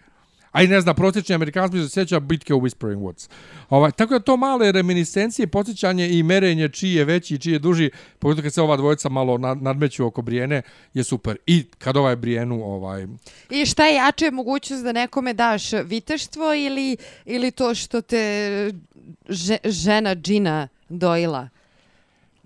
[0.51, 3.29] A i ne zna, prosječni Amerikanac mi se sjeća bitke u Whispering Woods.
[3.69, 7.59] Ovaj, tako da to male reminiscencije, podsjećanje i merenje čiji je veći i čiji je
[7.59, 10.61] duži, pogotovo kad se ova dvojica malo nad- nadmeću oko Brijene,
[10.93, 11.37] je super.
[11.45, 13.07] I kad ovaj Brijenu, ovaj,
[13.49, 18.71] I šta je jače mogućnost da nekome daš viteštvo ili, ili to što te
[19.29, 21.49] že, žena džina dojila?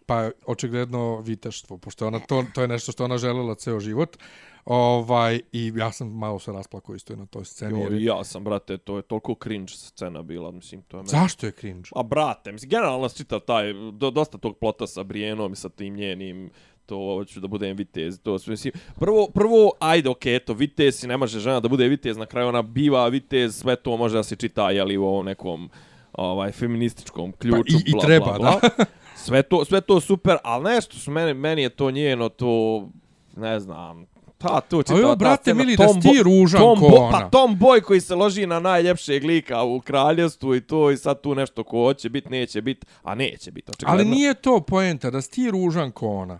[0.05, 4.17] pa očigledno viteštvo, pošto ona to, to je nešto što ona želela ceo život.
[4.65, 7.71] Ovaj, I ja sam malo se rasplakao isto na toj sceni.
[7.73, 11.01] Jo, jer- i ja sam, brate, to je toliko cringe scena bila, mislim, to je
[11.01, 11.09] meni.
[11.11, 11.89] Zašto je cringe?
[11.95, 15.95] A brate, mislim, generalno čitav taj, do, dosta tog plota sa Brijenom i sa tim
[15.95, 16.49] njenim,
[16.85, 21.07] to hoću da budem vitez, to sve, mislim, prvo, prvo, ajde, okej, eto, vitez, i
[21.07, 24.23] ne može žena da bude vitez, na kraju ona biva vitez, sve to može da
[24.23, 25.69] se čita, jeli, u ovom nekom,
[26.13, 28.85] ovaj, feminističkom ključu, Pa i- i bla, treba, bla, bla.
[29.17, 32.87] sve to, sve to super, ali nešto su meni, meni je to njeno, to,
[33.37, 34.05] ne znam,
[34.43, 36.95] pa to čitava jo, ta brate, scena, mili, da si ti ružan Tom ko Bo-
[36.95, 37.11] ona.
[37.19, 41.21] Pa Tom Boy koji se loži na najljepšeg lika u kraljevstvu i to i sad
[41.21, 44.01] tu nešto ko hoće bit, neće bit, a neće bit, očigledno.
[44.01, 46.39] Ali nije to poenta da si ti ružan ko ona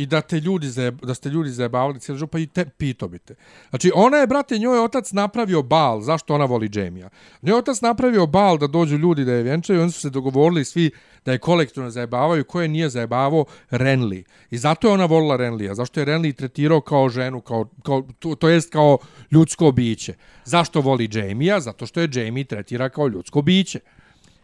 [0.00, 3.18] i da te ljudi zajeb, da ste ljudi zajebavali cijelu župa i te pito bi
[3.18, 3.34] te.
[3.70, 7.08] Znači, ona je, brate, njoj je otac napravio bal, zašto ona voli Džemija.
[7.42, 10.64] Njoj je otac napravio bal da dođu ljudi da je vjenčaju, oni su se dogovorili
[10.64, 10.90] svi
[11.24, 14.24] da je kolektivno zajebavaju, koje nije zajebavao Renly.
[14.50, 18.34] I zato je ona volila Renlija, zašto je Renly tretirao kao ženu, kao, kao, to,
[18.34, 18.98] to jest kao
[19.30, 20.14] ljudsko biće.
[20.44, 21.60] Zašto voli Jamija?
[21.60, 23.80] Zato što je Jamie tretira kao ljudsko biće.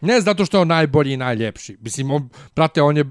[0.01, 1.77] Ne zato što je on najbolji i najljepši.
[1.81, 3.03] Mislim, on, brate, on je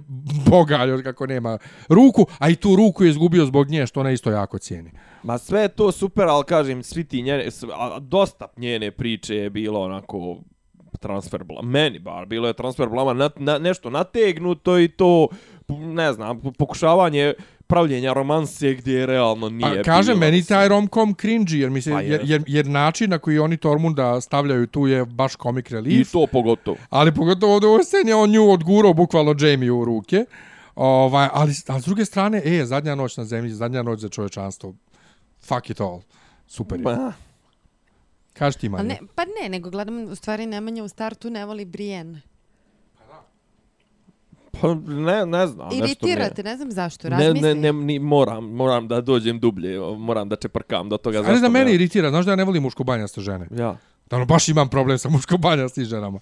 [0.51, 1.59] bogalj od kako nema
[1.89, 4.91] ruku, a i tu ruku je izgubio zbog nje, što ona isto jako cijeni.
[5.23, 9.51] Ma sve je to super, ali kažem, svi ti njene, a, dosta njene priče je
[9.51, 10.37] bilo onako
[11.01, 11.69] transfer blama.
[11.69, 15.29] Meni bar, bilo je transfer blama, na, na, nešto nategnuto i to,
[15.69, 17.35] ne znam, pokušavanje, pokušavanje
[17.67, 20.57] pravljenja romanse gdje realno nije A kaže, bilo, meni mislim.
[20.59, 24.21] taj romcom cringy, jer, mi se, Pa jer, jer, jer način na koji oni Tormunda
[24.21, 26.13] stavljaju tu je baš comic I relief.
[26.13, 26.77] to pogotovo.
[26.91, 30.25] Ali pogotovo ovdje u ovoj sceni on nju odgurao bukvalno Jamie u ruke.
[30.75, 34.75] Ovaj, ali, ali s druge strane, e, zadnja noć na zemlji, zadnja noć za čovječanstvo.
[35.41, 36.01] Fuck it all.
[36.47, 36.85] Super je.
[36.85, 37.13] Ma,
[38.33, 38.83] Kaži ti, A Manja.
[38.85, 42.21] ne, pa ne, nego gledam, u stvari Nemanja u startu ne voli Brienne.
[44.61, 46.31] Pa ne, ne znam, nešto Iritira me...
[46.31, 47.55] te, ne znam zašto, Ne, razmisli.
[47.55, 51.19] ne, ne, ni, moram, moram da dođem dublje, moram da čeprkam do toga.
[51.19, 53.49] Ali da me- mene iritira, znaš da ja ne volim muškobanjaste žene.
[53.51, 53.77] Ja.
[54.11, 56.21] Da ono baš imam problem sa muškobanjastim ženama.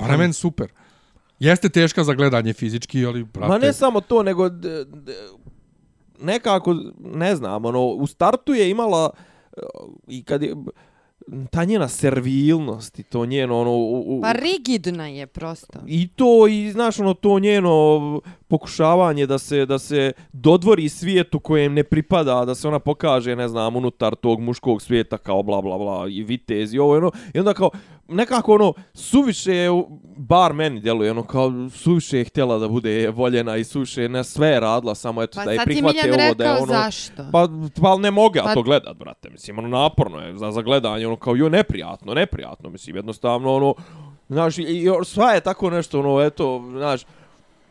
[0.00, 0.66] Ona je meni super.
[1.38, 3.48] Jeste teška za gledanje fizički, ali brate...
[3.48, 5.12] Ma ne samo to, nego d, d,
[6.20, 9.10] nekako, ne znam, ono, u startu je imala
[9.56, 9.62] uh,
[10.08, 10.54] i kad je,
[11.50, 15.78] ta njena servilnost i to njeno ono u, u, Pa rigidna je prosto.
[15.86, 21.74] i to i znaš ono to njeno pokušavanje da se da se dodvori svijetu kojem
[21.74, 25.78] ne pripada da se ona pokaže ne znam unutar tog muškog svijeta kao bla bla
[25.78, 27.70] bla i vitez i ovo ono i onda kao
[28.08, 29.70] nekako ono suviše je
[30.16, 34.24] bar meni djeluje ono kao suviše je htjela da bude voljena i suviše je na
[34.24, 37.22] sve je radila samo eto Pa da je prihvate ovo da je ono zašto.
[37.32, 37.48] Pa,
[37.82, 39.30] pa ne mogu ja Pa- to gledat, brate.
[39.30, 43.74] Mislim, ono, naporno je za, za gledanje, ono, kao, jo, neprijatno, neprijatno, mislim, jednostavno, ono,
[44.28, 47.02] znaš, i, i sva je tako nešto, ono, eto, znaš,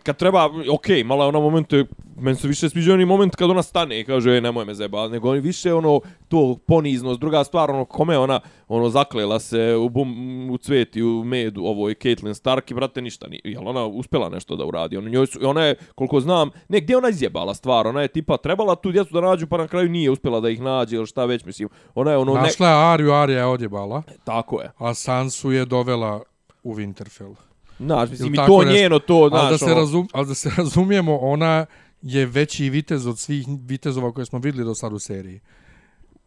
[0.06, 1.74] kad treba, okej, okay, malo je ona moment,
[2.18, 5.08] meni se više sviđa onaj moment kad ona stane i kaže, ej, nemoj me zeba,
[5.08, 9.90] nego oni više, ono, to poniznost, druga stvar, ono, kome ona, ono, zaklela se u,
[9.90, 14.30] bum, u cveti, u medu, ovoj Caitlyn Stark i, brate, ništa nije, jel ona uspela
[14.30, 17.88] nešto da uradi, ona, njoj su, ona je, koliko znam, ne, gdje ona izjebala stvar,
[17.88, 20.62] ona je tipa trebala tu djecu da nađu, pa na kraju nije uspela da ih
[20.62, 24.04] nađe, ili šta već, mislim, ona je ono, ne, Našla je Ariju, Arija je odjebala,
[24.24, 26.22] tako je, a Sansu je dovela
[26.64, 27.45] u Winterfell.
[27.80, 28.74] Znaš, mislim, i to nešto.
[28.74, 31.66] njeno, to, Ali znaš, da, se ono, razum, ali da se razumijemo, ona
[32.02, 35.40] je veći vitez od svih vitezova koje smo vidjeli do sad u seriji.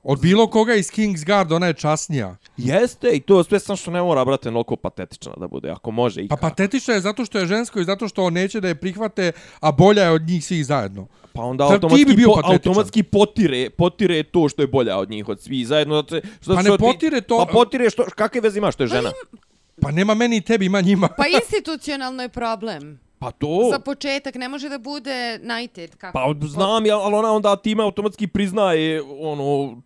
[0.03, 2.36] Od bilo koga iz Kingsguard ona je časnija.
[2.57, 6.22] Jeste, i to sve sam što ne mora, brate, nolko patetična da bude, ako može
[6.22, 9.32] i Pa patetična je zato što je žensko i zato što neće da je prihvate,
[9.61, 11.07] a bolja je od njih svih zajedno.
[11.32, 15.11] Pa onda Ta- automatski, bi bio po, automatski potire, potire to što je bolja od
[15.11, 15.94] njih, od svih zajedno.
[15.94, 18.88] Zato, se- što, Pa ne potire to- Pa potire što, kakve veze ima što je
[18.88, 19.11] žena?
[19.32, 19.38] Pa
[19.92, 21.08] nema meni i tebi, ima njima.
[21.16, 23.00] Pa institucionalno je problem.
[23.18, 23.68] Pa to...
[23.72, 25.96] Za početak ne može da bude United.
[25.96, 26.12] Kako?
[26.12, 29.76] Pa znam ja, ali ona onda time automatski priznaje, ono,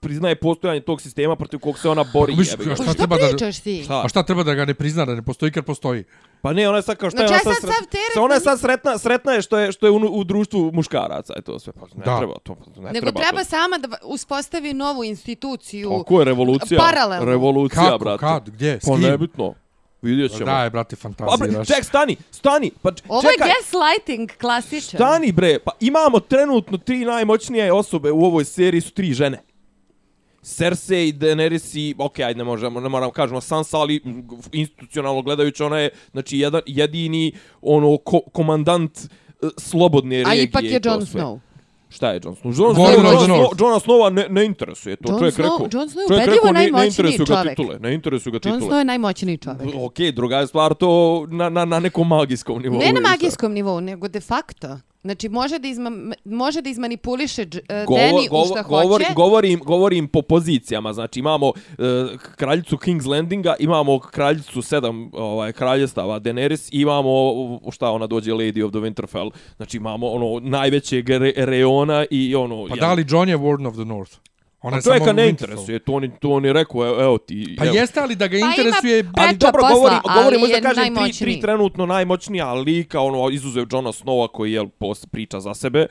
[0.00, 2.36] priznaje postojanje tog sistema protiv kog se ona bori.
[2.36, 2.72] Mislim, jebi ga.
[2.72, 3.82] a Pa šta treba da- ti?
[3.84, 4.02] Šta?
[4.04, 6.04] A šta treba da ga ne prizna, da ne postoji kad postoji?
[6.42, 8.14] Pa ne, ona je sad kao šta je Znači, ona ja sad, sad sav teret
[8.14, 11.32] Sa ona je sad sretna, sretna je što je što je u, u društvu muškaraca,
[11.36, 11.72] je to sve.
[11.72, 12.18] Pa ne Da.
[12.18, 13.44] treba to, ne Nego treba, treba to.
[13.46, 15.90] sama da uspostavi novu instituciju.
[15.90, 16.80] Kako je revolucija?
[16.80, 17.24] Paralelno.
[17.26, 18.20] Revolucija, Kako, brate.
[18.20, 19.54] kad, gdje, s Pa nebitno.
[20.02, 20.44] Vidjet ćemo.
[20.46, 21.68] Daj, brate, Pa bre, fantaziraš.
[21.68, 22.70] ček, stani, stani.
[22.82, 23.48] Pa č- Ovo čekaj.
[23.48, 24.98] je gaslighting klasičan.
[24.98, 29.38] Stani bre, pa imamo trenutno tri najmoćnije osobe u ovoj seriji su tri žene.
[30.42, 34.00] Cersei, Daenerys i, ok, ajde, ne možemo, ne moramo kažemo Sansa, ali
[34.52, 37.32] institucionalno gledajući ona je, znači, jedan, jedini,
[37.62, 39.06] ono, ko, komandant e,
[39.56, 40.44] slobodne A regije.
[40.44, 41.00] ipak i je Jon.
[41.00, 41.38] Snow.
[41.88, 42.60] Šta je Jon Snow?
[42.60, 43.46] Jon Snow, Jon Snow.
[43.60, 45.12] Jona Snova ne, ne interesuje to.
[45.12, 47.56] Jon čovjek Snow- rekao, Jon Snow je ubedljivo ne, ne najmoćniji ga čovjek.
[47.56, 47.78] titule.
[47.78, 48.70] Ne interesuju ga Jon titule.
[48.70, 49.74] Snow je najmoćniji čovjek.
[49.74, 52.78] Ok, druga je stvar to na, na, na nekom magijskom nivou.
[52.78, 54.78] Ne na magijskom nivou, nego de facto.
[55.02, 55.90] Znači, može da, izma,
[56.24, 59.14] može da izmanipuliše uh, Deni u šta govorim, hoće.
[59.14, 61.54] govorim, govorim po pozicijama, znači imamo uh,
[62.36, 67.10] kraljicu King's Landinga, imamo kraljicu sedam ovaj, kraljestava Daenerys, i imamo,
[67.72, 72.66] šta ona dođe, Lady of the Winterfell, znači imamo ono najvećeg re, reona i ono...
[72.68, 74.16] Pa ja- da li John je Warden of the North?
[74.62, 77.18] Ona Pa je čovjeka samo ne interesuje, to on, to on je rekao, evo, evo
[77.18, 77.54] ti...
[77.58, 77.74] Pa evo.
[77.74, 79.04] jeste ali da ga Pa ima- interesuje...
[79.04, 83.00] Pa- Ali dobro, posla, govorim, ali govorim možda je kažem tri, tri trenutno najmoćnija lika,
[83.00, 85.86] ono, izuzev Jona Snowa koji je post priča za sebe,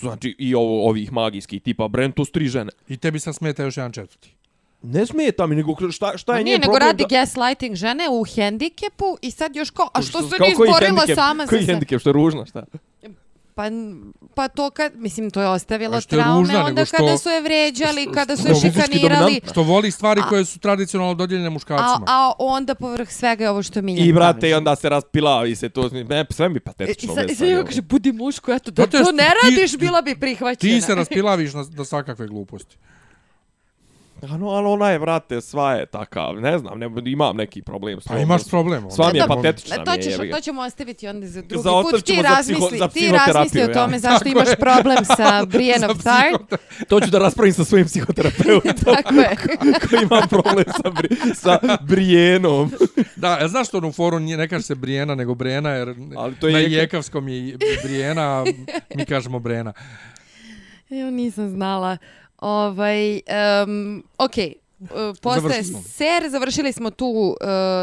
[0.00, 2.70] znači i ovo, ovih magijskih tipa Bran, to su tri žene.
[2.88, 4.34] I tebi sad smeta još jedan četvrti.
[4.82, 7.08] Ne smeta mi, nego šta, šta je Pa Nije, njen nego problem radi da...
[7.10, 11.06] gaslighting žene u hendikepu i sad još kao, a što se Kao nije koji izborila
[11.14, 11.72] sama za Koji sebe?
[11.72, 12.64] hendikep, što je ružno, šta?
[13.58, 13.64] Pa,
[14.34, 17.18] pa to kad, mislim, to je ostavilo A što je traume ružna, onda što- kada
[17.18, 19.20] su je vređali, kada su što je je šikanirali.
[19.20, 19.50] dominantna.
[19.50, 22.04] Što voli stvari A- koje su tradicionalno dodijeljene A, muškarcima.
[22.08, 25.68] a onda povrh svega je ovo što Miljan I brate, i onda se raspilavi se
[25.68, 27.14] to, ne, sve mi E, I patetično.
[27.14, 29.76] sad, i sad joj kaže, budi muško, eto, da je to što ne ti- radiš,
[29.76, 30.74] bila bi prihvaćena.
[30.74, 32.76] Ti se raspilaviš na, na svakakve gluposti.
[34.24, 38.04] Ano, ali ona je, brate, sva je takav, ne znam, ne, imam neki problem s
[38.04, 38.78] Pa imaš problem.
[38.78, 38.90] ono.
[38.90, 40.30] Sva mi je Dobro, patetična to, mi je, ćeš, ga.
[40.30, 41.94] to ćemo ostaviti onda za drugi Za put.
[41.94, 43.98] Ti ćemo za psiho- razmisli, za ti razmisli o tome ja.
[43.98, 44.56] zašto Tako imaš je.
[44.56, 46.60] problem sa Brienne of Tart.
[46.88, 48.72] To ću da raspravim sa svojim psihoterapeutom.
[48.86, 49.36] Tako je.
[49.82, 52.70] koji ima problem sa, bri, sa Brijenom.
[53.16, 55.94] Da, e, znaš što ono u foru nije, ne kaže se Brijena, nego Brena, jer
[56.16, 58.44] Ali to je na jeka- jekavskom je i Brijena, a
[58.90, 59.72] mi kažemo Brena.
[60.90, 61.96] Jo, nisam znala.
[62.38, 63.20] Ovaj,
[63.64, 64.54] um, okej.
[64.80, 64.88] Uh,
[65.22, 67.36] postaje ser, završili smo tu uh,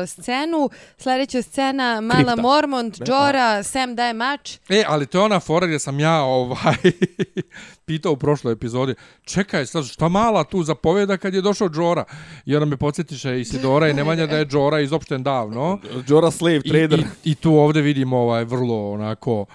[0.08, 0.70] scenu.
[0.98, 2.42] Sljedeća scena, Mala Kripta.
[2.42, 4.58] Mormont, Jorah, Sam daje mač.
[4.70, 6.76] E, ali to je ona fora gdje sam ja ovaj
[7.86, 12.04] pitao u prošloj epizodi, čekaj, sad šta mala tu zapovjeda kad je došao Džora?
[12.46, 15.80] I ona me podsjetiše Isidora i Nemanja da je Džora izopšten davno.
[16.08, 17.00] Jora Slave I, Trader.
[17.00, 19.48] i, I tu ovdje vidimo ovaj vrlo onako uh,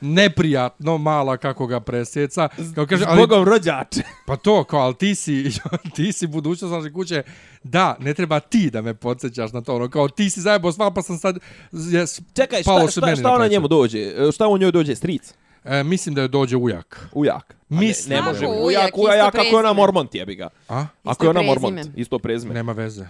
[0.00, 2.48] neprijatno mala kako ga presjeca.
[2.74, 4.02] Kao kaže, ali, Zbogom rođače.
[4.26, 5.50] pa to, kao, ali ti si,
[5.96, 7.22] ti si budućnost naše kuće.
[7.62, 9.76] Da, ne treba ti da me podsjećaš na to.
[9.76, 11.38] Ono, kao ti si zajebo s vama, pa sam sad...
[11.72, 13.98] Jes, Čekaj, šta, se šta, šta na ona njemu dođe?
[13.98, 14.96] E, Šta on njoj dođe?
[14.96, 15.34] Stric?
[15.64, 17.08] E, mislim da je dođe ujak.
[17.12, 17.54] Ujak.
[17.70, 18.16] A Ne, Mislim.
[18.16, 18.46] ne može.
[18.46, 20.48] Ujak, ujak, ujak, isto ako je ona mormont jebi ga.
[20.68, 20.86] A?
[21.04, 21.60] Ako je ona prezime.
[21.60, 22.54] mormont, isto prezime.
[22.54, 23.06] Nema veze.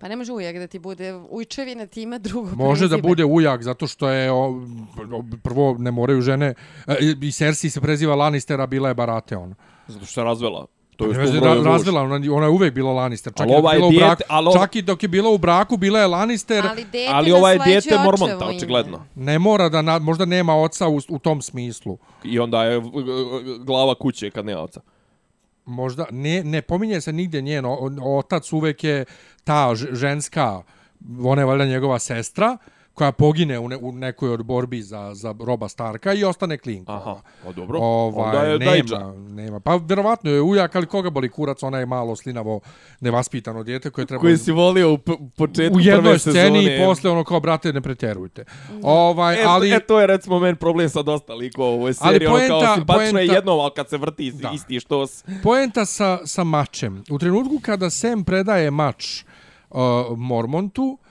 [0.00, 3.08] Pa ne može uvijek da ti bude ujčevina ti ima drugo Može da prezime.
[3.08, 4.44] bude ujak, zato što je, o,
[5.12, 6.54] o, prvo, ne moraju žene,
[6.86, 9.54] e, i Cersei se preziva Lannistera, bila je Baratheon.
[9.88, 10.66] Zato što se razvela.
[10.96, 11.64] To je Ne što ra, ruž.
[11.64, 13.32] razvila, ona, ona je uvek bila Lannister.
[13.32, 15.08] Čak, Ali i dok ova je bila u dijete- braku, ali čak i dok je
[15.08, 16.64] bila u braku, bila je Lannister.
[16.66, 19.04] Ali dete Ali ova je nasleđuje dijete mormonta, očigledno.
[19.14, 21.98] Ne mora da, na, možda nema oca u, u tom smislu.
[22.24, 22.84] I onda je uh,
[23.58, 24.80] glava kuće kad nema oca.
[25.70, 27.64] Možda, ne, ne pominje se nigdje njen
[28.02, 29.04] otac, uvek je
[29.44, 30.62] ta ženska,
[31.22, 32.56] ona je valjda njegova sestra,
[33.00, 36.92] koja pogine u, ne, u nekoj od borbi za, za Roba Starka i ostane klinko.
[36.92, 37.78] Aha, o dobro.
[37.80, 38.98] Ovaj, onda je nema, Dajđa.
[39.28, 39.60] nema.
[39.60, 42.60] Pa vjerovatno je ujak, ali koga boli kurac, ona je malo slinavo,
[43.00, 44.20] nevaspitano dijete koje treba...
[44.20, 44.98] Koji si volio u
[45.30, 46.76] početku u jednoj prve sceni sezone.
[46.76, 48.44] i posle ono kao, brate, ne pretjerujte.
[48.82, 49.72] Ovaj, E, ali...
[49.72, 52.26] e, to je recimo meni problem sa dosta likova u ovoj Ali seriji.
[52.28, 54.50] ono poenta- kao simpatično je poenta- jednom, ali kad se vrti Da.
[54.50, 55.24] isti što s...
[55.42, 57.04] Poenta sa, sa mačem.
[57.10, 59.24] U trenutku kada Sam predaje mač
[59.70, 59.78] uh,
[60.16, 61.09] Mormontu, uh,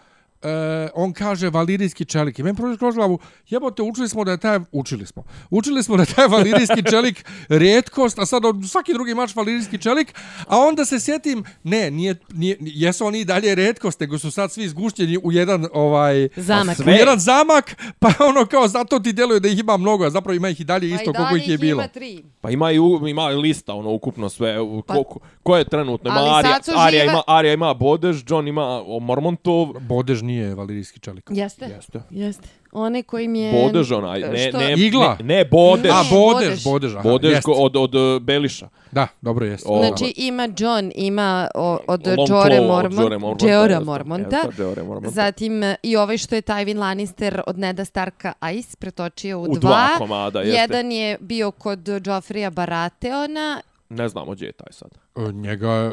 [0.93, 2.39] on kaže valirijski čelik.
[2.39, 3.19] I meni prođe kroz glavu,
[3.49, 4.59] jebote, učili smo da je taj...
[4.71, 5.23] Učili smo.
[5.49, 10.13] Učili smo da je taj valirijski čelik rijetkost, a sad svaki drugi mač valirijski čelik,
[10.47, 14.51] a onda se sjetim, ne, nije, nije, jesu oni i dalje rijetkost, nego su sad
[14.51, 16.29] svi zgušćeni u jedan ovaj...
[16.35, 16.77] Zamak.
[16.77, 16.93] Sve.
[16.93, 20.35] U jedan zamak, pa ono kao zato ti deluje da ih ima mnogo, a zapravo
[20.35, 21.77] ima ih i dalje isto koliko ih je bilo.
[21.77, 22.23] Pa ima tri.
[22.41, 24.55] Pa ima i u, ima i lista ono ukupno sve
[24.87, 28.23] Pa- ko, ko, je trenutno ima Ali Arija, sad su Arija ima Arija ima Bodež,
[28.27, 29.79] John ima o, Mormontov.
[29.79, 31.29] Bodež nije valirijski čelik.
[31.29, 31.65] Jeste?
[31.65, 32.01] Jeste.
[32.09, 32.47] Jeste.
[32.71, 33.51] Onaj koji mi je...
[33.63, 35.17] Bodež onaj, ne, Što- ne, Igla?
[35.19, 35.91] ne, ne Bodež.
[35.91, 36.93] A, Bodež, Bodež.
[36.93, 37.47] Aha, Bodež jest.
[37.47, 38.69] ko- od, od, od Beliša.
[38.91, 39.65] Da, dobro jest.
[39.67, 45.07] O, Znači ima John, ima o, od Jore Mormont, Jorah Mormonta, jeste, Mormonta.
[45.07, 45.15] jeste.
[45.15, 49.57] Zatim e, i ovaj što je Tywin Lannister od Neda Starka Ice pretočio u, U
[49.57, 50.61] dva komada, jeste.
[50.61, 53.61] Jedan je bio kod Joffreya Baratheona.
[53.89, 54.89] Ne znamo gdje je taj sad.
[55.33, 55.91] Njega,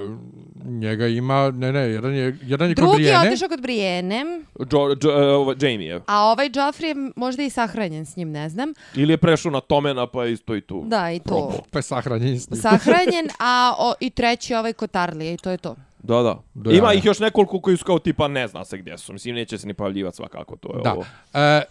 [0.65, 3.29] njega ima, ne, ne, jedan je, jedan je kod Drugi je Brijene.
[3.29, 4.25] otišao kod Brienne,
[4.73, 6.01] Jo, jo, uh, Jamie je.
[6.07, 8.73] a ovaj Joffrey je možda i sahranjen s njim, ne znam.
[8.95, 10.85] Ili je prešao na Tomena pa je isto i tu.
[10.87, 11.25] Da, i to.
[11.27, 11.61] Probao.
[11.71, 12.61] Pa je sahranjen s njim.
[12.61, 15.77] Sahranjen, a o, i treći je ovaj kod Tarlije i to je to.
[15.99, 16.43] Da, da.
[16.55, 16.95] Da, Ima ja.
[16.95, 19.13] ih još nekoliko koji su kao tipa ne zna se gdje su.
[19.13, 20.93] Mislim, neće se ni pavljivati svakako, to je Da.
[20.93, 21.05] ovo.
[21.35, 21.63] E,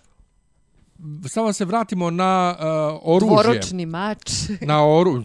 [1.28, 3.44] samo se vratimo na uh, oružje.
[3.44, 4.32] Dvoročni mač.
[4.62, 5.24] Na oru,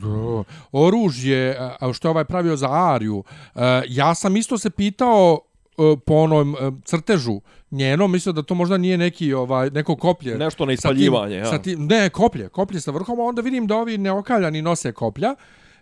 [0.73, 1.59] oružje,
[1.93, 3.25] što je ovaj pravio za Ariju.
[3.55, 5.39] E, ja sam isto se pitao
[5.79, 7.41] e, po onom crtežu
[7.71, 10.39] njenom, mislio da to možda nije neki ovaj neko koplje.
[10.39, 11.47] Nešto na sa tim- ispaljivanje, ja.
[11.47, 15.35] Sa tim, ne, koplje, koplje sa vrhom, a onda vidim da ovi neokaljani nose koplja.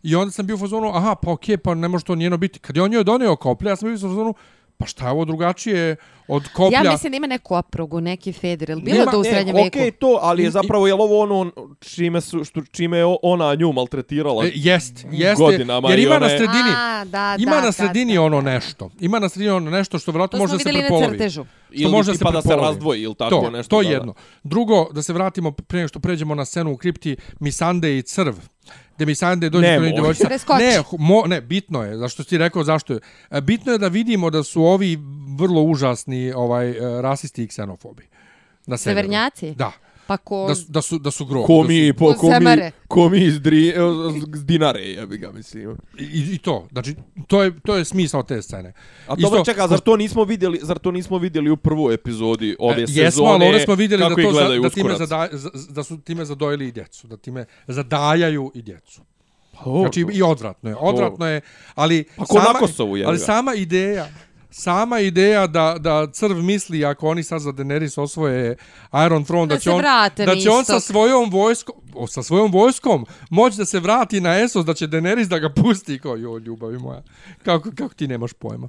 [0.03, 2.59] I onda sam bio u fazonu, aha, pa okej, pa ne može to njeno biti.
[2.59, 4.35] Kad je on njoj donio koplje, ja sam bio u fazonu,
[4.79, 5.97] pa šta je ovo drugačije
[6.29, 6.79] od koplja?
[6.79, 8.71] Ja mislim da ima neku oprugu, neki feder.
[8.71, 9.99] Ili bilo Nema- to u Ne, srednjem okej veku?
[9.99, 11.51] to, ali je zapravo, je li ovo ono
[11.81, 14.45] čime, su, što, čime je ona nju maltretirala?
[14.45, 17.73] E, jest, jeste, Godinama jer ima ona na je- sredini, A, da, ima da, na
[17.73, 18.51] sredini da, da, ono da.
[18.51, 18.91] nešto.
[19.01, 21.07] Ima na sredini ono nešto što vjerojatno To može smo da se vidjeli na prepolovi.
[21.11, 21.45] crtežu.
[21.73, 22.63] Ili može da se da prepolovi.
[22.63, 23.71] razdvoji ili tako to, nešto.
[23.71, 23.95] To da, da.
[23.95, 24.15] jedno.
[24.45, 28.35] Drugo, da se vratimo prije nego što pređemo na scenu u kripti Misande i Crv.
[28.99, 29.89] Gde Misande dođe Nemoj.
[29.89, 30.29] kod djevojčica.
[30.29, 30.65] Preskoči.
[30.65, 33.01] Ne, mo, ne, bitno je, zašto si rekao zašto je.
[33.31, 34.99] E, Bitno je da vidimo da su ovi
[35.39, 38.09] vrlo užasni ovaj e, rasisti i ksenofobi.
[38.67, 38.77] Na.
[38.77, 39.55] Severnjaci?
[39.55, 39.73] Da.
[40.09, 40.47] Pa ko...
[40.49, 41.47] Da su, da su, da su grob.
[41.47, 42.71] Ko da su, po, ko mi, Semare.
[42.89, 43.75] ko mi iz, dri,
[44.35, 45.77] iz dinare, ja bi ga mislim.
[45.99, 46.69] i, I to.
[46.73, 46.95] Znači,
[47.27, 48.73] to je, to je smisao te scene.
[49.07, 52.83] A dobro, čeka, zar to nismo vidjeli, zar to nismo vidjeli u prvoj epizodi ove
[52.83, 53.05] E, sezone?
[53.05, 56.25] Jesmo, ali ovdje smo vidjeli da, to za, da, time zada, za- da su time
[56.25, 57.07] zadojili i djecu.
[57.07, 59.01] Da time zadajaju i djecu.
[59.65, 61.41] O, Znači i odvratno je, odvratno je,
[61.75, 64.09] ali Pa ko na Kosovu, je li ali sama ideja,
[64.51, 68.57] sama ideja da da crv misli ako oni sad za Daenerys osvoje
[69.07, 69.83] Iron Throne da, Da će on
[70.17, 74.39] da će on sa svojom vojskom o, sa svojom vojskom moći da se vrati na
[74.39, 77.03] Essos da će Daenerys da ga pusti kao jo ljubavi moja.
[77.45, 78.69] Kako kako ti nemaš pojma.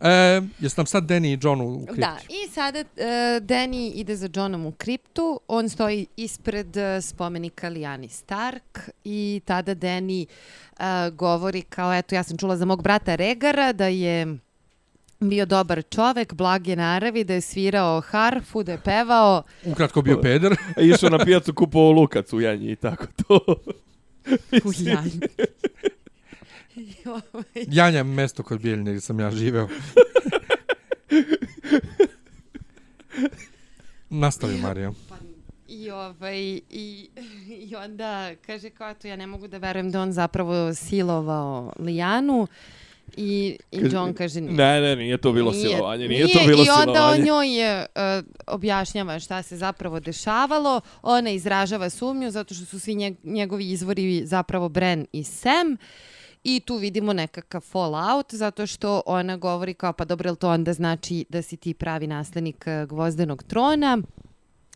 [0.00, 2.00] E, jesu nam sad Danny i John u kripti?
[2.00, 3.04] Da, i sada uh,
[3.46, 9.74] Danny ide za Johnom u kriptu, on stoji ispred uh, spomenika Liani Stark i tada
[9.74, 14.38] Danny uh, govori kao, eto, ja sam čula za mog brata Regara da je
[15.28, 19.42] bio dobar čovek, blage naravi, da je svirao harfu, da je pevao.
[19.64, 20.52] Ukratko bio peder.
[20.76, 23.40] A Išao na pijacu kupovao lukac u Janji i tako to.
[24.64, 25.20] U janju.
[26.76, 29.68] I ovaj- Janja je mesto kod Bijeljine gdje sam ja živeo.
[34.10, 34.92] Nastavi, Marija.
[35.68, 36.40] I, ovaj,
[36.70, 37.08] i,
[37.48, 42.46] I onda kaže kao eto ja ne mogu da verujem da on zapravo silovao Lijanu
[43.16, 44.52] I, i John kaže nije.
[44.54, 47.20] Ne, ne, nije to bilo Nije- silovanje, nije, to bilo I onda silovanje.
[47.20, 50.80] on njoj je, uh, objašnjava šta se zapravo dešavalo.
[51.02, 55.76] Ona izražava sumnju zato što su svi njeg- njegovi izvori zapravo Bren i Sam.
[56.44, 60.72] I tu vidimo nekakav fallout zato što ona govori kao pa dobro, jel to onda
[60.72, 63.98] znači da si ti pravi naslednik uh, gvozdenog trona?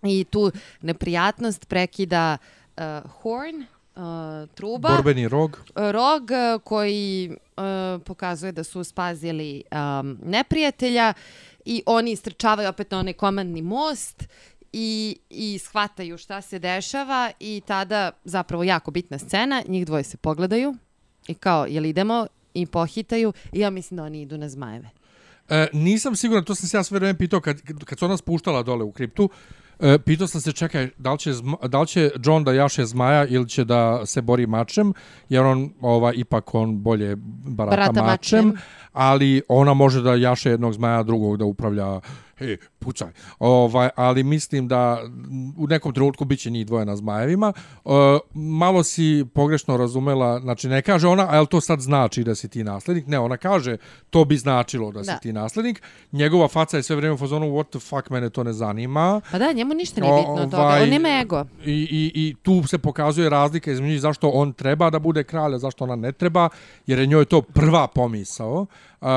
[0.02, 0.50] I tu
[0.82, 2.38] neprijatnost prekida
[2.76, 2.82] uh,
[3.12, 3.64] Horn,
[3.98, 5.58] uh, truba Borbeni rog.
[5.74, 11.14] rog e, koji e, pokazuje da su spazili um, neprijatelja
[11.64, 14.24] i oni istrčavaju opet na onaj komandni most
[14.72, 20.16] i, i shvataju šta se dešava i tada zapravo jako bitna scena, njih dvoje se
[20.16, 20.74] pogledaju
[21.28, 24.90] i kao, jel idemo i pohitaju i ja mislim da oni idu na zmajeve.
[25.48, 28.62] E, nisam siguran, to sam se ja sve vreme pitao kad, kad se ona spuštala
[28.62, 29.30] dole u kriptu.
[29.80, 31.32] E, pitao sam se, čekaj, da li, će
[31.68, 34.92] da li će John da jaše zmaja ili će da se bori mačem,
[35.28, 38.62] jer on, ova, ipak on bolje barata, Barata mačem, mačem.
[38.92, 42.00] ali ona može da jaše jednog zmaja, drugog da upravlja,
[42.40, 43.08] e, pucaj.
[43.38, 45.02] Ovaj, ali mislim da
[45.58, 47.52] u nekom trenutku bit će njih dvoje na zmajevima.
[47.84, 47.90] E,
[48.34, 52.48] malo si pogrešno razumela, znači ne kaže ona, a jel to sad znači da si
[52.48, 53.06] ti naslednik?
[53.06, 53.76] Ne, ona kaže,
[54.10, 55.18] to bi značilo da si Da.
[55.18, 55.82] ti naslednik.
[56.12, 59.20] Njegova faca je sve vrijeme u fazonu, what the fuck, mene to ne zanima.
[59.30, 60.62] Pa da, njemu ništa nije bitno od toga.
[60.62, 61.44] Ovaj, On nema ego.
[61.64, 65.58] I, i, I tu se pokazuje razlika između zašto on treba da bude kralj, a
[65.58, 66.48] zašto ona ne treba,
[66.86, 68.66] jer je njoj to prva pomisao.
[69.00, 69.08] Uh,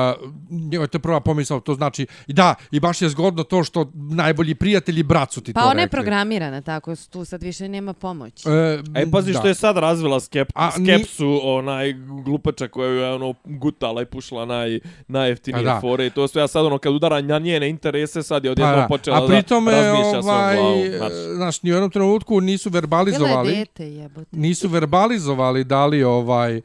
[0.50, 3.90] njoj je to prva pomisao, to znači, i da, i baš je zgodno to što
[3.94, 5.90] najbolji prijatelji brat su ti Pa to ona je rekli.
[5.92, 8.48] programirana tako, tu sad više nema pomoći.
[8.48, 9.38] E, E, pazi da.
[9.38, 11.92] što je sad razvila skep, A, ni- skepsu, onaj
[12.24, 15.80] glupača koju je ono gutala i pušla naj, najjeftinije Pa da.
[15.80, 18.72] fore i to sve, a sad ono kad udara na njene interese, sad je odjedno
[18.72, 18.86] Pa, da.
[18.88, 20.78] počela a pritom da je, razmišlja ovaj, glavom.
[20.98, 23.52] Znači, znaš, ni u jednom trenutku nisu Bila je verbalizovali.
[23.52, 24.28] dete jebote.
[24.32, 26.60] nisu verbalizovali da li ovaj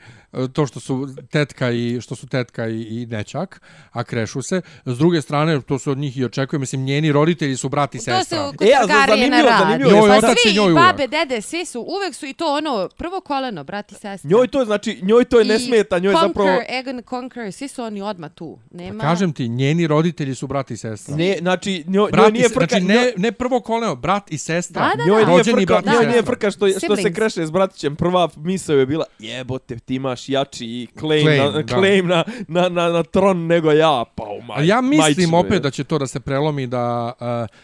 [0.54, 4.62] to što su tetka i što su tetka i, i nećak, a krešu se.
[4.86, 7.98] S druge strane, to se od njih i očekuje, mislim, njeni roditelji su brat i
[7.98, 8.38] To se sestra.
[8.48, 9.60] kod E, a Targarije na zanimljivo, rad.
[9.60, 12.90] zanimljivo je Pa otac svi, njoj babe, dede, svi su, uvek su i to ono,
[12.98, 14.30] prvo koleno, brat i sestra.
[14.30, 16.62] Njoj to, znači, njoj to je ne I smeta, njoj Conquer, zapravo...
[16.70, 18.60] Egon Conquer, svi su oni odmah tu.
[18.72, 19.04] Nema...
[19.04, 21.16] Kažem ti, njeni roditelji su brat i sestra.
[21.16, 22.66] Ne, znači, njoj, Brat njoj nije frka...
[22.70, 24.82] znači, njoj- ne, ne prvo koleno, brat i sestra.
[24.90, 25.28] Da, da, Njoj da.
[25.28, 27.96] nije Rođeni frka, brat i njoj nije frka što, što se kreše s bratićem.
[27.96, 32.90] Prva misao je bila, jebote, ti imaš jači claim, Claim, na, claim na, na, na,
[32.90, 34.04] na tron nego ja.
[34.16, 35.60] Pa, u maj, Ali ja mislim majčinu, opet je.
[35.60, 37.58] da će to da se prelomi da uh,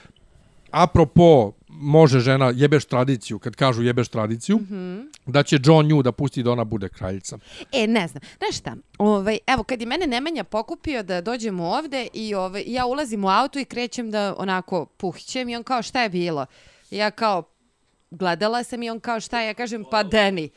[0.72, 4.68] apropo može žena jebeš tradiciju, kad kažu jebeš tradiciju, mm.
[4.70, 5.04] -hmm.
[5.26, 7.38] da će John nju da pusti da ona bude kraljica.
[7.72, 8.22] E, ne znam.
[8.38, 8.76] Znaš šta?
[8.98, 13.30] Ovaj, evo, kad je mene Nemanja pokupio da dođemo ovde i ovaj, ja ulazim u
[13.30, 16.46] auto i krećem da onako puhćem i on kao šta je bilo?
[16.92, 17.44] Ja kao
[18.12, 19.48] gledala sam i on kao šta je?
[19.48, 20.50] Ja kažem pa Deni.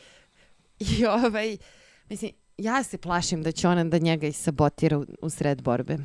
[0.79, 1.57] I ovaj,
[2.09, 5.99] mislim, ja se plašim da će ona da njega isabotira u, u sred borbe.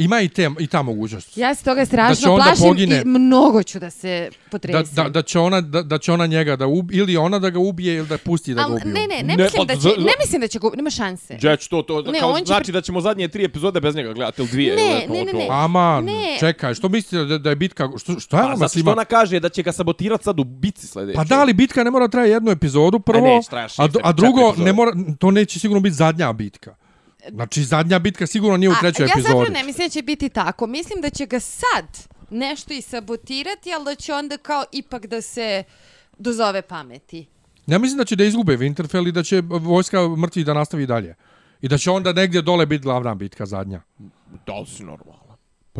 [0.00, 1.36] Ima i, te, i ta mogućnost.
[1.36, 2.96] Ja se toga Da strašno onda plašim pogine.
[2.96, 4.94] i mnogo ću da se Da, potresim.
[4.94, 7.58] da, da, će ona, da, da će ona njega da ubije, ili ona da ga
[7.58, 8.86] ubije, ili da pusti da ga Al, ubiju.
[8.86, 11.34] ne, ne, ne, Ne, mislim pa da će, ne mislim da će go, nema šanse.
[11.34, 14.42] Đeć, to, to, Ne, kao, će znači da ćemo zadnje tri epizode bez njega gledati,
[14.42, 14.76] ili dvije.
[14.76, 15.38] Ne, ili to, ne, ne, to.
[15.38, 15.46] ne.
[15.50, 16.36] Aman, Ne.
[16.40, 18.92] čekaj, što mislite da, da je bitka, što, što je Pa, zato što svima?
[18.92, 21.16] ona kaže da će ga sabotirati sad u bici sledeće.
[21.16, 23.88] Pa da li bitka ne mora da traje jednu epizodu prvo, A traje šest, a,
[24.02, 26.74] a drugo ne mora, to neće sigurno biti zadnja bitka.
[27.34, 29.22] Znači zadnja bitka sigurno nije u trećoj A, ja epizodi.
[29.32, 30.66] zapravo ne mislim da će biti tako.
[30.66, 31.84] Mislim da će ga sad
[32.30, 35.64] nešto i sabotirati, ali da će onda kao ipak da se
[36.18, 37.26] dozove pameti.
[37.66, 41.14] Ja mislim da će da izgube Winterfell i da će vojska mrtvih da nastavi dalje.
[41.62, 43.80] I da će onda negdje dole biti glavna bitka zadnja.
[44.46, 45.19] Da li si normalno?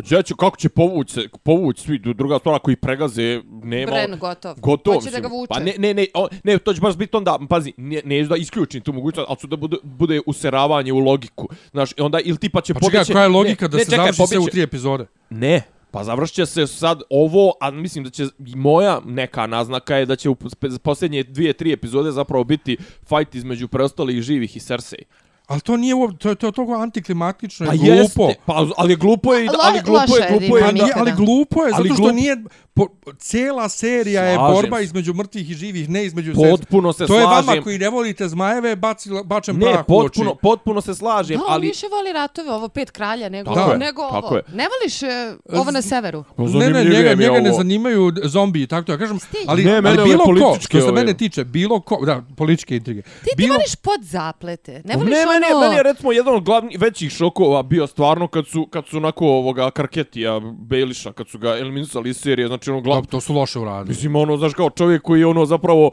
[0.03, 3.93] Pa Đeć, kako će povući se, povući svi, druga stvar, ako ih pregaze, nema...
[3.93, 4.55] Bren, gotov.
[4.61, 5.49] Gotov, Hoće da ga vuče.
[5.49, 8.37] Pa ne, ne, ne, o, ne, to će baš biti onda, pazi, ne, ne da
[8.37, 11.49] isključim tu mogućnost, ali su da bude, bude useravanje u logiku.
[11.71, 14.13] Znaš, onda, ili tipa će Pa čekaj, koja je logika ne, da ne, se čekaj,
[14.13, 15.07] završi sve u pobjeće- tri epizode?
[15.31, 20.07] Ne, pa završit će se sad ovo, a mislim da će moja neka naznaka je
[20.07, 20.37] da će u
[20.83, 22.77] posljednje dvije, tri epizode zapravo biti
[23.09, 25.05] fight između preostalih živih i Cersei.
[25.51, 27.93] Ali to nije to je to je toliko antiklimatično Pa i glupo.
[27.93, 31.73] jeste, pa, ali glupo je, ali glupo je, je glupo je, Pa ali glupo je,
[31.73, 32.37] zato što nije...
[32.81, 34.85] Po, cijela serija je Slažem borba se.
[34.85, 36.51] između mrtvih i živih, ne između sestra.
[36.51, 37.63] Potpuno se To je vama slažem.
[37.65, 40.07] koji ne volite zmajeve, baci, bačem Ne, prah u oči.
[40.07, 41.67] potpuno, potpuno se slažem, Da, ali...
[41.67, 44.37] više voli ratove, ovo pet kralja, nego, Tako je, nego tako ovo.
[44.37, 44.43] je.
[44.51, 45.07] Ne voliš e,
[45.51, 46.25] ovo na severu?
[46.37, 47.57] Pa Ne, ne, njega, je njega ne ovo.
[47.57, 49.19] zanimaju zombiji, tako to ja kažem.
[49.21, 49.41] Stić.
[49.47, 53.03] Ali, Ne, ali bilo ko, što se mene tiče, bilo ko, da, političke intrige.
[53.03, 54.73] Ti, ti bilo, voliš pod zaplete.
[54.75, 55.61] Ne Ne, voliš meni, je- ono...
[55.61, 59.27] meni je recimo jedan od glavnih većih šokova bio stvarno kad su kad su onako
[59.27, 63.35] ovoga Karketija Bejliša kad su ga eliminisali iz serije, znači ono Da, glav, to su
[63.35, 63.89] loše uradili.
[63.89, 65.91] Mislim, ono, znaš, kao čovjek koji je ono zapravo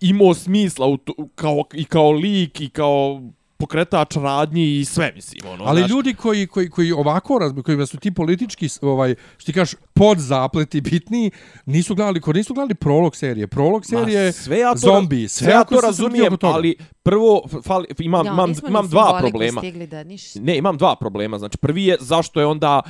[0.00, 3.22] imao smisla u to, kao, i kao lik i kao
[3.58, 5.40] pokretač radnji i sve, mislim.
[5.52, 5.90] Ono, Ali znaš.
[5.90, 10.18] ljudi koji, koji, koji ovako razbi, kojima su ti politički, ovaj, što ti kažeš, pod
[10.18, 11.30] zapleti bitni,
[11.66, 13.46] nisu gledali, ko nisu gledali prolog serije.
[13.46, 17.86] Prolog serije, Ma, sve ja to, zombi, sve sve ja to razumijem, ali prvo, fali,
[17.98, 19.60] imam, Ja, imam, imam dva problema.
[19.90, 20.04] Da.
[20.40, 21.38] Ne, imam dva problema.
[21.38, 22.82] Znači, prvi je zašto je onda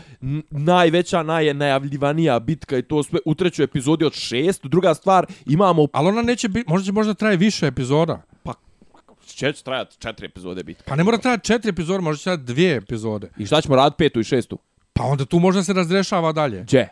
[0.50, 4.66] najveća, najnajavljivanija bitka i to sve u trećoj epizodi od šest.
[4.66, 5.86] Druga stvar, imamo...
[5.92, 8.22] Ali ona neće biti, možda možda traje više epizoda.
[9.38, 10.84] Će trajati četiri epizode bitka.
[10.86, 13.30] Pa ne mora trajati četiri epizode, možda će trajati dvije epizode.
[13.38, 14.58] I šta ćemo raditi petu i šestu?
[14.92, 16.62] Pa onda tu možda se razrešava dalje.
[16.62, 16.88] Gdje?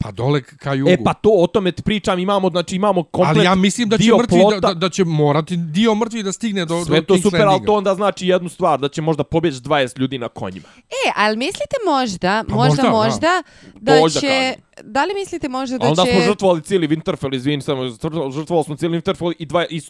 [0.00, 0.90] Pa dole ka jugu.
[0.90, 3.98] E pa to, o tome ti pričam, imamo, znači imamo komplet ali ja mislim da
[3.98, 4.60] će mrtvi plota.
[4.60, 7.66] da, da, da, će morati dio mrtvi da stigne do Sve do to super, Landinga.
[7.66, 10.68] to onda znači jednu stvar, da će možda pobjeći 20 ljudi na konjima.
[10.78, 13.42] E, ali mislite možda, Pa možda, možda, možda,
[13.74, 14.26] da Možda će...
[14.26, 14.68] kažem.
[14.82, 16.12] Da li mislite možda da onda će...
[16.12, 17.88] smo žrtvovali cijeli Winterfell, izvini samo,
[18.30, 19.80] žrtvovali smo cijeli Winterfell i, dva, i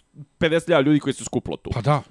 [0.40, 1.70] 50.000 ljudi koji su skuplo tu.
[1.74, 2.02] Pa da.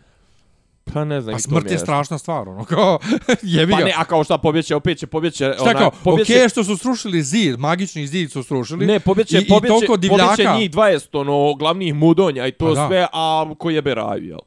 [0.93, 1.33] Pa ne znam.
[1.33, 2.99] Pa i smrt je strašna stvar, ono, kao,
[3.41, 3.85] jebi Pa ga.
[3.85, 5.53] ne, a kao šta pobjeće, opet će pobjeće...
[5.55, 8.85] Šta kao, pobjeće, okej što su srušili zid, magični zid su srušili.
[8.85, 10.29] Ne, pobjeće, i, i pobjeće, toliko divljaka.
[10.29, 12.87] pobjeće njih 20, ono, glavnih mudonja i to Pa da.
[12.87, 14.39] sve, a ko jebe raju, jel?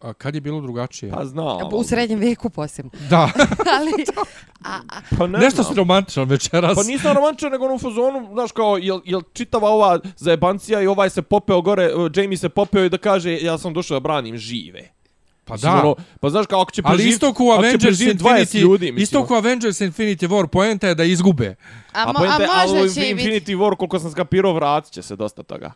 [0.00, 1.12] A kad je bilo drugačije?
[1.12, 1.58] Pa znam.
[1.72, 2.90] U srednjem veku posebno.
[3.10, 3.30] Da,
[3.78, 3.90] ali,
[4.64, 5.74] a, a, Pa ne nešto znam.
[5.74, 6.74] si romantičan večeras.
[6.74, 10.86] Pa nisam romančan, nego ono u fazonu, znaš kao, jel, jel čitava ova zajebancija i
[10.86, 14.00] ovaj se popeo gore, uh, Jamie se popeo i da kaže, ja sam došao da
[14.00, 14.97] branim žive.
[15.48, 15.80] Pa Mislim, da.
[15.80, 18.84] Ono, pa znaš kao, ako će Ali preživit, isto ko Avengers preživit 20 Infinity, ljudi,
[18.84, 19.02] mislim.
[19.02, 21.54] isto ko u Avengers Infinity War, poenta je da izgube.
[21.92, 23.28] a, A, mo, a ali u možda će i biti...
[23.30, 25.72] Infinity War, koliko sam skapirao, vratit će se dosta toga.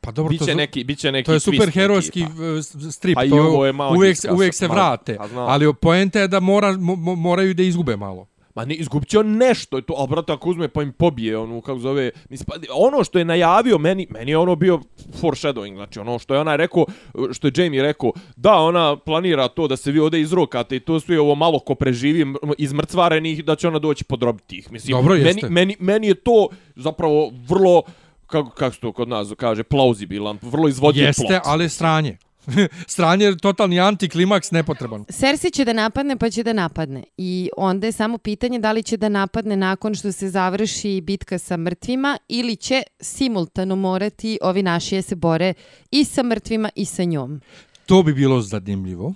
[0.00, 2.62] Pa dobro, to, Biće je- neki, biće neki to je twist neki, superherojski pa.
[2.62, 4.74] s- strip, Pa to je malo uvijek, uvijek se malo.
[4.76, 5.16] vrate.
[5.16, 5.40] Pa.
[5.40, 8.26] Ali poenta je da mora, mo, mo- moraju da izgube malo.
[8.54, 11.60] Ma ne, izgubit će on nešto, to, ali brate, ako uzme pa im pobije, ono,
[11.60, 14.80] kako zove, mislim, pa, ono što je najavio, meni, meni je ono bio
[15.20, 16.86] foreshadowing, znači ono što je ona rekao,
[17.32, 21.00] što je Jamie rekao, da, ona planira to da se vi ovdje izrokate i to
[21.00, 24.92] sve ovo malo ko preživi m- iz mrcvarenih, da će ona doći podrobiti ih, mislim,
[24.92, 25.48] Dobro, meni, jeste.
[25.48, 27.82] meni, meni je to zapravo vrlo,
[28.26, 31.42] kako, kako se to kod nas kaže, plauzibilan, vrlo izvodljiv Jeste, plot.
[31.44, 32.16] ali sranje.
[32.86, 35.04] sranje je totalni antiklimaks nepotreban.
[35.04, 37.02] Cersei će da napadne, pa će da napadne.
[37.16, 41.38] I onda je samo pitanje da li će da napadne nakon što se završi bitka
[41.38, 45.54] sa mrtvima ili će simultano morati ovi naši da se bore
[45.90, 47.40] i sa mrtvima i sa njom.
[47.86, 49.14] To bi bilo zanimljivo.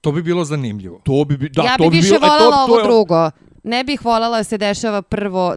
[0.00, 1.00] To bi bilo zanimljivo.
[1.04, 2.78] To bi, bi- da, ja to bih bi više bilo, e, to- voljela to ovo
[2.78, 3.30] je drugo.
[3.64, 5.56] Ne bih voljela da se dešava prvo...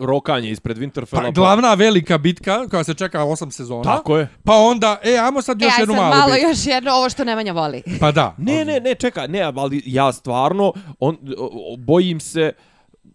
[0.00, 1.22] Rokanje ispred Winterfella.
[1.22, 3.82] Pa, glavna velika bitka koja se čeka 8 sezona.
[3.82, 4.28] Tako je.
[4.44, 6.48] Pa onda, e, ajmo sad još e, jednu sad malu malo bitku.
[6.48, 7.82] još jedno, ovo što Nemanja voli.
[8.00, 8.34] Pa da.
[8.38, 11.18] Ne, ne, ne, čekaj, ne, ali ja stvarno, on,
[11.78, 12.52] bojim se,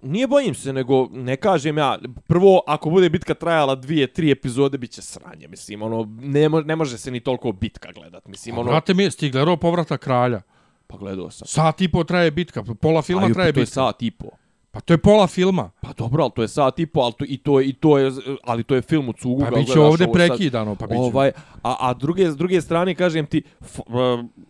[0.01, 4.77] nije bojim se, nego ne kažem ja, prvo, ako bude bitka trajala dvije, tri epizode,
[4.77, 8.57] bit će sranje, mislim, ono, ne, mo, ne može se ni toliko bitka gledat, mislim,
[8.57, 10.41] ono, Vrate mi, ti gledao povrata kralja.
[10.87, 11.47] pa gledao sam.
[11.47, 13.73] Sat i po traje bitka, pola filma traje to je bitka.
[13.73, 14.27] sat i po.
[14.75, 15.71] Pa to je pola filma.
[15.81, 17.97] Pa dobro, ali to je sat i po, ali to, i, to, je- i to
[17.97, 18.11] je,
[18.43, 19.39] ali to je film u cugu.
[19.39, 20.27] Pa ga bit će gledaš ovde ovo sad.
[20.27, 20.99] prekidano, pa bit će.
[20.99, 21.31] Ovaj,
[21.63, 23.85] a, a druge, s druge strane, kažem ti, f, uh,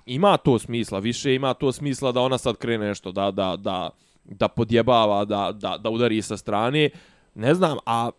[0.06, 3.90] ima to smisla, više ima to smisla da ona sad krene nešto, da, da, da,
[4.26, 6.90] da podjebava, da, da, da udari sa strane.
[7.36, 8.10] Ne znam, a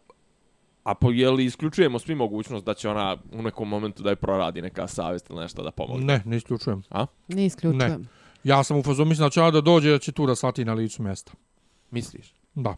[0.87, 4.17] A po, je li isključujemo svi mogućnost da će ona u nekom momentu da je
[4.17, 6.05] proradi neka savjest ili nešto da pomogne?
[6.05, 6.83] Ne, ne isključujem.
[6.91, 7.07] A?
[7.29, 8.09] Ne isključujem.
[8.45, 10.65] Ja sam u fazu, mislim da će ona da dođe, da će tu da svati
[10.65, 11.33] na licu mjesta.
[11.91, 12.35] Misliš?
[12.55, 12.77] Da.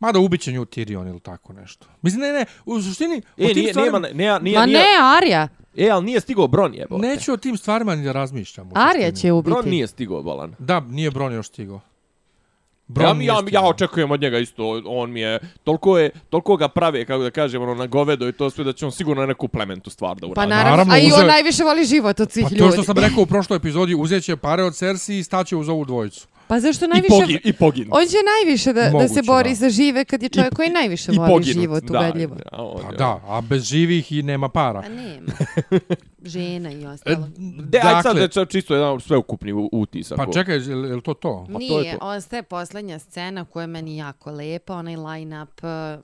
[0.00, 1.86] Mada ubiće nju Tyrion ili tako nešto.
[2.02, 3.22] Mislim, ne, ne, u suštini...
[3.38, 4.84] E, tim nije, stvarima- nema, nije, nije, Ma nije, ne,
[5.16, 5.48] Arija.
[5.76, 7.06] E, ali nije stigao Bron jebote.
[7.06, 8.66] Neću o tim stvarima ni da razmišljam.
[8.66, 9.16] u suštini.
[9.16, 9.50] će ubiti.
[9.50, 10.54] Bron nije stigao, Balan.
[10.58, 11.80] Da, nije Bron još stigao.
[13.00, 13.68] Ja, nije ja, ja stigao.
[13.68, 17.62] očekujem od njega isto, on mi je, toliko, je, toliko ga prave, kako da kažem,
[17.62, 20.34] ono, na govedo i to sve, da će on sigurno neku plementu stvar da uradi.
[20.34, 22.72] Pa naravno, Naravno, a i on najviše voli život od svih Pa to ljudi.
[22.72, 25.84] što sam rekao u prošloj epizodi, uzet će pare od Cersei i staće uz ovu
[25.84, 26.26] dvojicu.
[26.50, 27.14] Pa zašto I, najviše...
[27.20, 27.88] pogin, I pogin.
[27.90, 29.54] On će najviše da, da se Moguće, bori da.
[29.54, 32.34] za žive kad je čovjek koji najviše I voli poginut, život, da, ubedljivo.
[32.34, 34.82] Da, on Pa da, a bez živih i nema para.
[34.82, 35.32] Pa nema.
[36.34, 37.28] Žena i E, ostalo.
[37.36, 40.16] De, ajde sad dakle, da je čisto jedan sveukupni utisak.
[40.16, 41.46] pa čekaj, je li je li to to?
[41.52, 42.06] pa to je Nije, to.
[42.06, 46.00] ostaje posljednja scena koja je meni jako lepa, onaj line-up uh,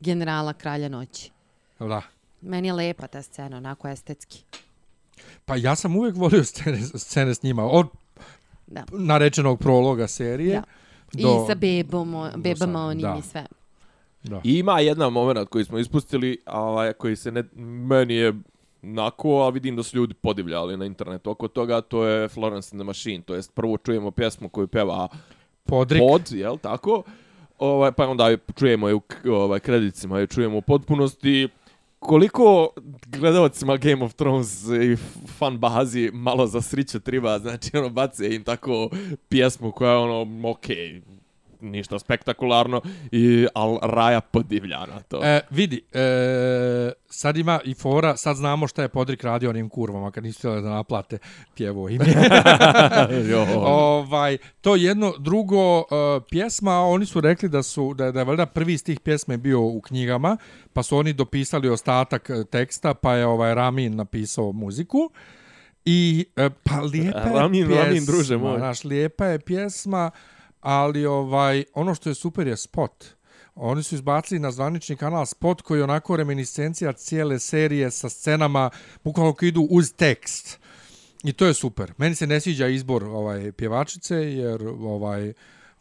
[0.00, 1.30] generala Kralja noći.
[1.78, 2.02] Da.
[2.40, 4.44] Meni je lepa ta scena, onako estetski.
[5.44, 7.64] Pa ja sam uvijek volio scene, scene s njima.
[7.64, 7.86] Od
[8.66, 8.84] Da.
[8.92, 10.54] narečenog prologa serije.
[10.54, 10.62] Da.
[11.22, 13.16] Do, I sa bebom, o- bebama onim da.
[13.18, 13.46] i sve.
[14.22, 14.40] Da.
[14.44, 17.44] I ima jedan moment koji smo ispustili, ovaj, koji se ne,
[17.88, 18.32] meni je
[18.82, 22.80] nako, a vidim da su ljudi podivljali na internetu oko toga, to je Florence and
[22.80, 25.08] the Machine, to jest prvo čujemo pjesmu koju peva
[25.64, 26.00] Podrik.
[26.00, 27.02] Pod, jel tako?
[27.58, 29.00] Ovaj, pa onda je čujemo je u
[29.30, 31.48] ovaj, kreditima, je čujemo u potpunosti,
[32.04, 32.68] koliko
[33.06, 34.96] gledalcima Game of Thrones i
[35.38, 38.90] fan bazi malo za sriće triba, znači ono bace im tako
[39.28, 41.02] pjesmu koja je ono okej, okay,
[41.64, 42.80] ništa spektakularno,
[43.12, 45.24] i, al Raja podivlja na to.
[45.24, 50.10] E, vidi, e, sad ima i fora, sad znamo šta je Podrik radio onim kurvama
[50.10, 51.18] kad nisu htjeli da naplate
[51.54, 52.04] pjevo ime.
[53.64, 55.86] ovaj, to jedno, drugo, uh,
[56.30, 59.60] pjesma, oni su rekli da su da, da je valjda prvi iz tih pjesme bio
[59.60, 60.36] u knjigama,
[60.72, 65.10] pa su oni dopisali ostatak e, teksta, pa je ovaj Ramin napisao muziku.
[65.84, 68.58] I e, pa lijepa je Ramin, pjesma, Ramin, druže moj.
[68.58, 70.10] Znaš, lijepa je pjesma,
[70.64, 73.04] ali ovaj ono što je super je spot.
[73.54, 78.70] Oni su izbacili na zvanični kanal spot koji je onako reminiscencija cijele serije sa scenama
[79.04, 80.58] bukvalno koji idu uz tekst.
[81.24, 81.92] I to je super.
[81.96, 85.32] Meni se ne sviđa izbor ovaj pjevačice jer ovaj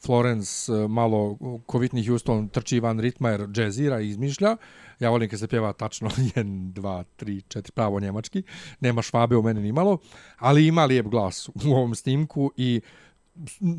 [0.05, 4.57] Florence eh, malo ko Whitney Houston trči van ritma jer džezira i izmišlja.
[4.99, 8.43] Ja volim kad se pjeva tačno 1, 2, 3, 4 pravo njemački.
[8.79, 9.97] Nema švabe u mene ni malo.
[10.37, 12.81] Ali ima lijep glas u ovom snimku i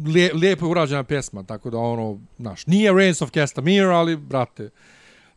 [0.07, 4.71] lije, lijepo je urađena pjesma, tako da ono, znaš, nije Reigns of Castamere, ali, brate,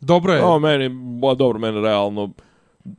[0.02, 0.44] dobro je.
[0.44, 0.90] O, meni,
[1.22, 2.34] ba, dobro, meni realno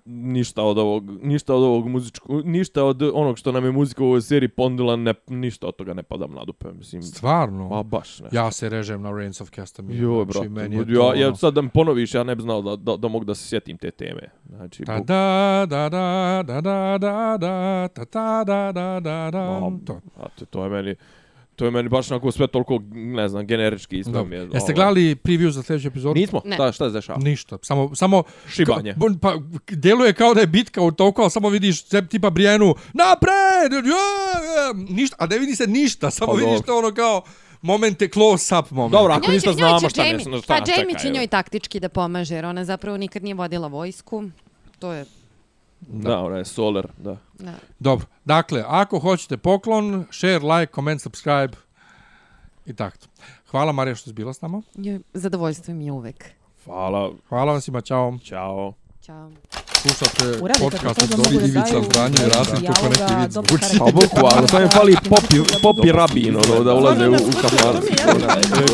[0.05, 4.07] ništa od ovog, ništa od ovog muzičkog, ništa od onog što nam je muzika u
[4.07, 7.03] ovoj seriji pondila, ne, ništa od toga ne padam na dupe, mislim.
[7.03, 7.69] Stvarno?
[7.71, 8.29] Pa baš ne.
[8.33, 9.99] Ja se režem na Reigns of Castamere.
[9.99, 11.15] Jo, znači, brate, meni je to, ja, ono...
[11.15, 13.49] ja sad da mi ponoviš, ja ne bi znao da, da, da mogu da se
[13.49, 14.31] sjetim te teme.
[14.47, 19.29] Znači, Da, buk- da, da, da, da, da, da, da, ta, ta, da, da, da,
[19.33, 20.01] da, Ma, to.
[20.17, 20.95] Znate, to je meni,
[21.59, 24.41] to je meni baš onako sve toliko, ne znam, generički isto mi je.
[24.43, 24.75] Jeste ovaj.
[24.75, 26.21] gledali preview za sljedeću epizodu?
[26.21, 26.55] Nismo, Ne.
[26.57, 27.19] šta, šta se dešava?
[27.19, 28.93] Ništa, samo, samo Šibanje.
[28.93, 29.35] Ka, pa,
[29.69, 34.05] djeluje kao da je bitka u toliko, ali samo vidiš sve tipa Brijenu, napred, ja,
[34.57, 37.23] ja, ništa, a ne vidi se ništa, samo Pa vidiš to ono kao
[37.63, 38.93] momente close up moment.
[38.93, 41.89] Dobro, ako ništa znamo šta ne Jamie- šta Pa nas Jamie će njoj taktički da
[41.89, 44.25] pomaže, jer ona zapravo nikad nije vodila vojsku.
[44.79, 45.05] To je...
[45.81, 47.17] Da, ona je Solar, da.
[47.35, 47.53] Da.
[47.79, 51.57] Dobro, dakle, ako hoćete poklon, share, like, comment, subscribe
[52.67, 52.97] i tako.
[53.47, 54.63] Hvala Marija što si bila s nama.
[55.15, 56.25] Zadovoljstvo mi je uvek.
[56.65, 58.19] Hvala, Hvala vam svima, čao.
[58.25, 58.73] čao.
[59.03, 59.31] Ćao.
[59.75, 63.49] Slušate podcast od da Dobri mogu da Ivica daju Zdanje i Rasim kako neki zvuči.
[63.49, 63.79] karakter.
[63.79, 67.75] Pa boku, ali sam je fali popi, popi rabin, ono, da ulaze u, u kafar.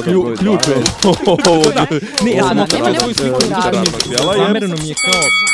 [0.04, 0.76] Klju- Ključ je.
[2.24, 5.53] Ne, ja sam Da, svoju sliku i nema- kažem, Jela je- zamereno mi je kao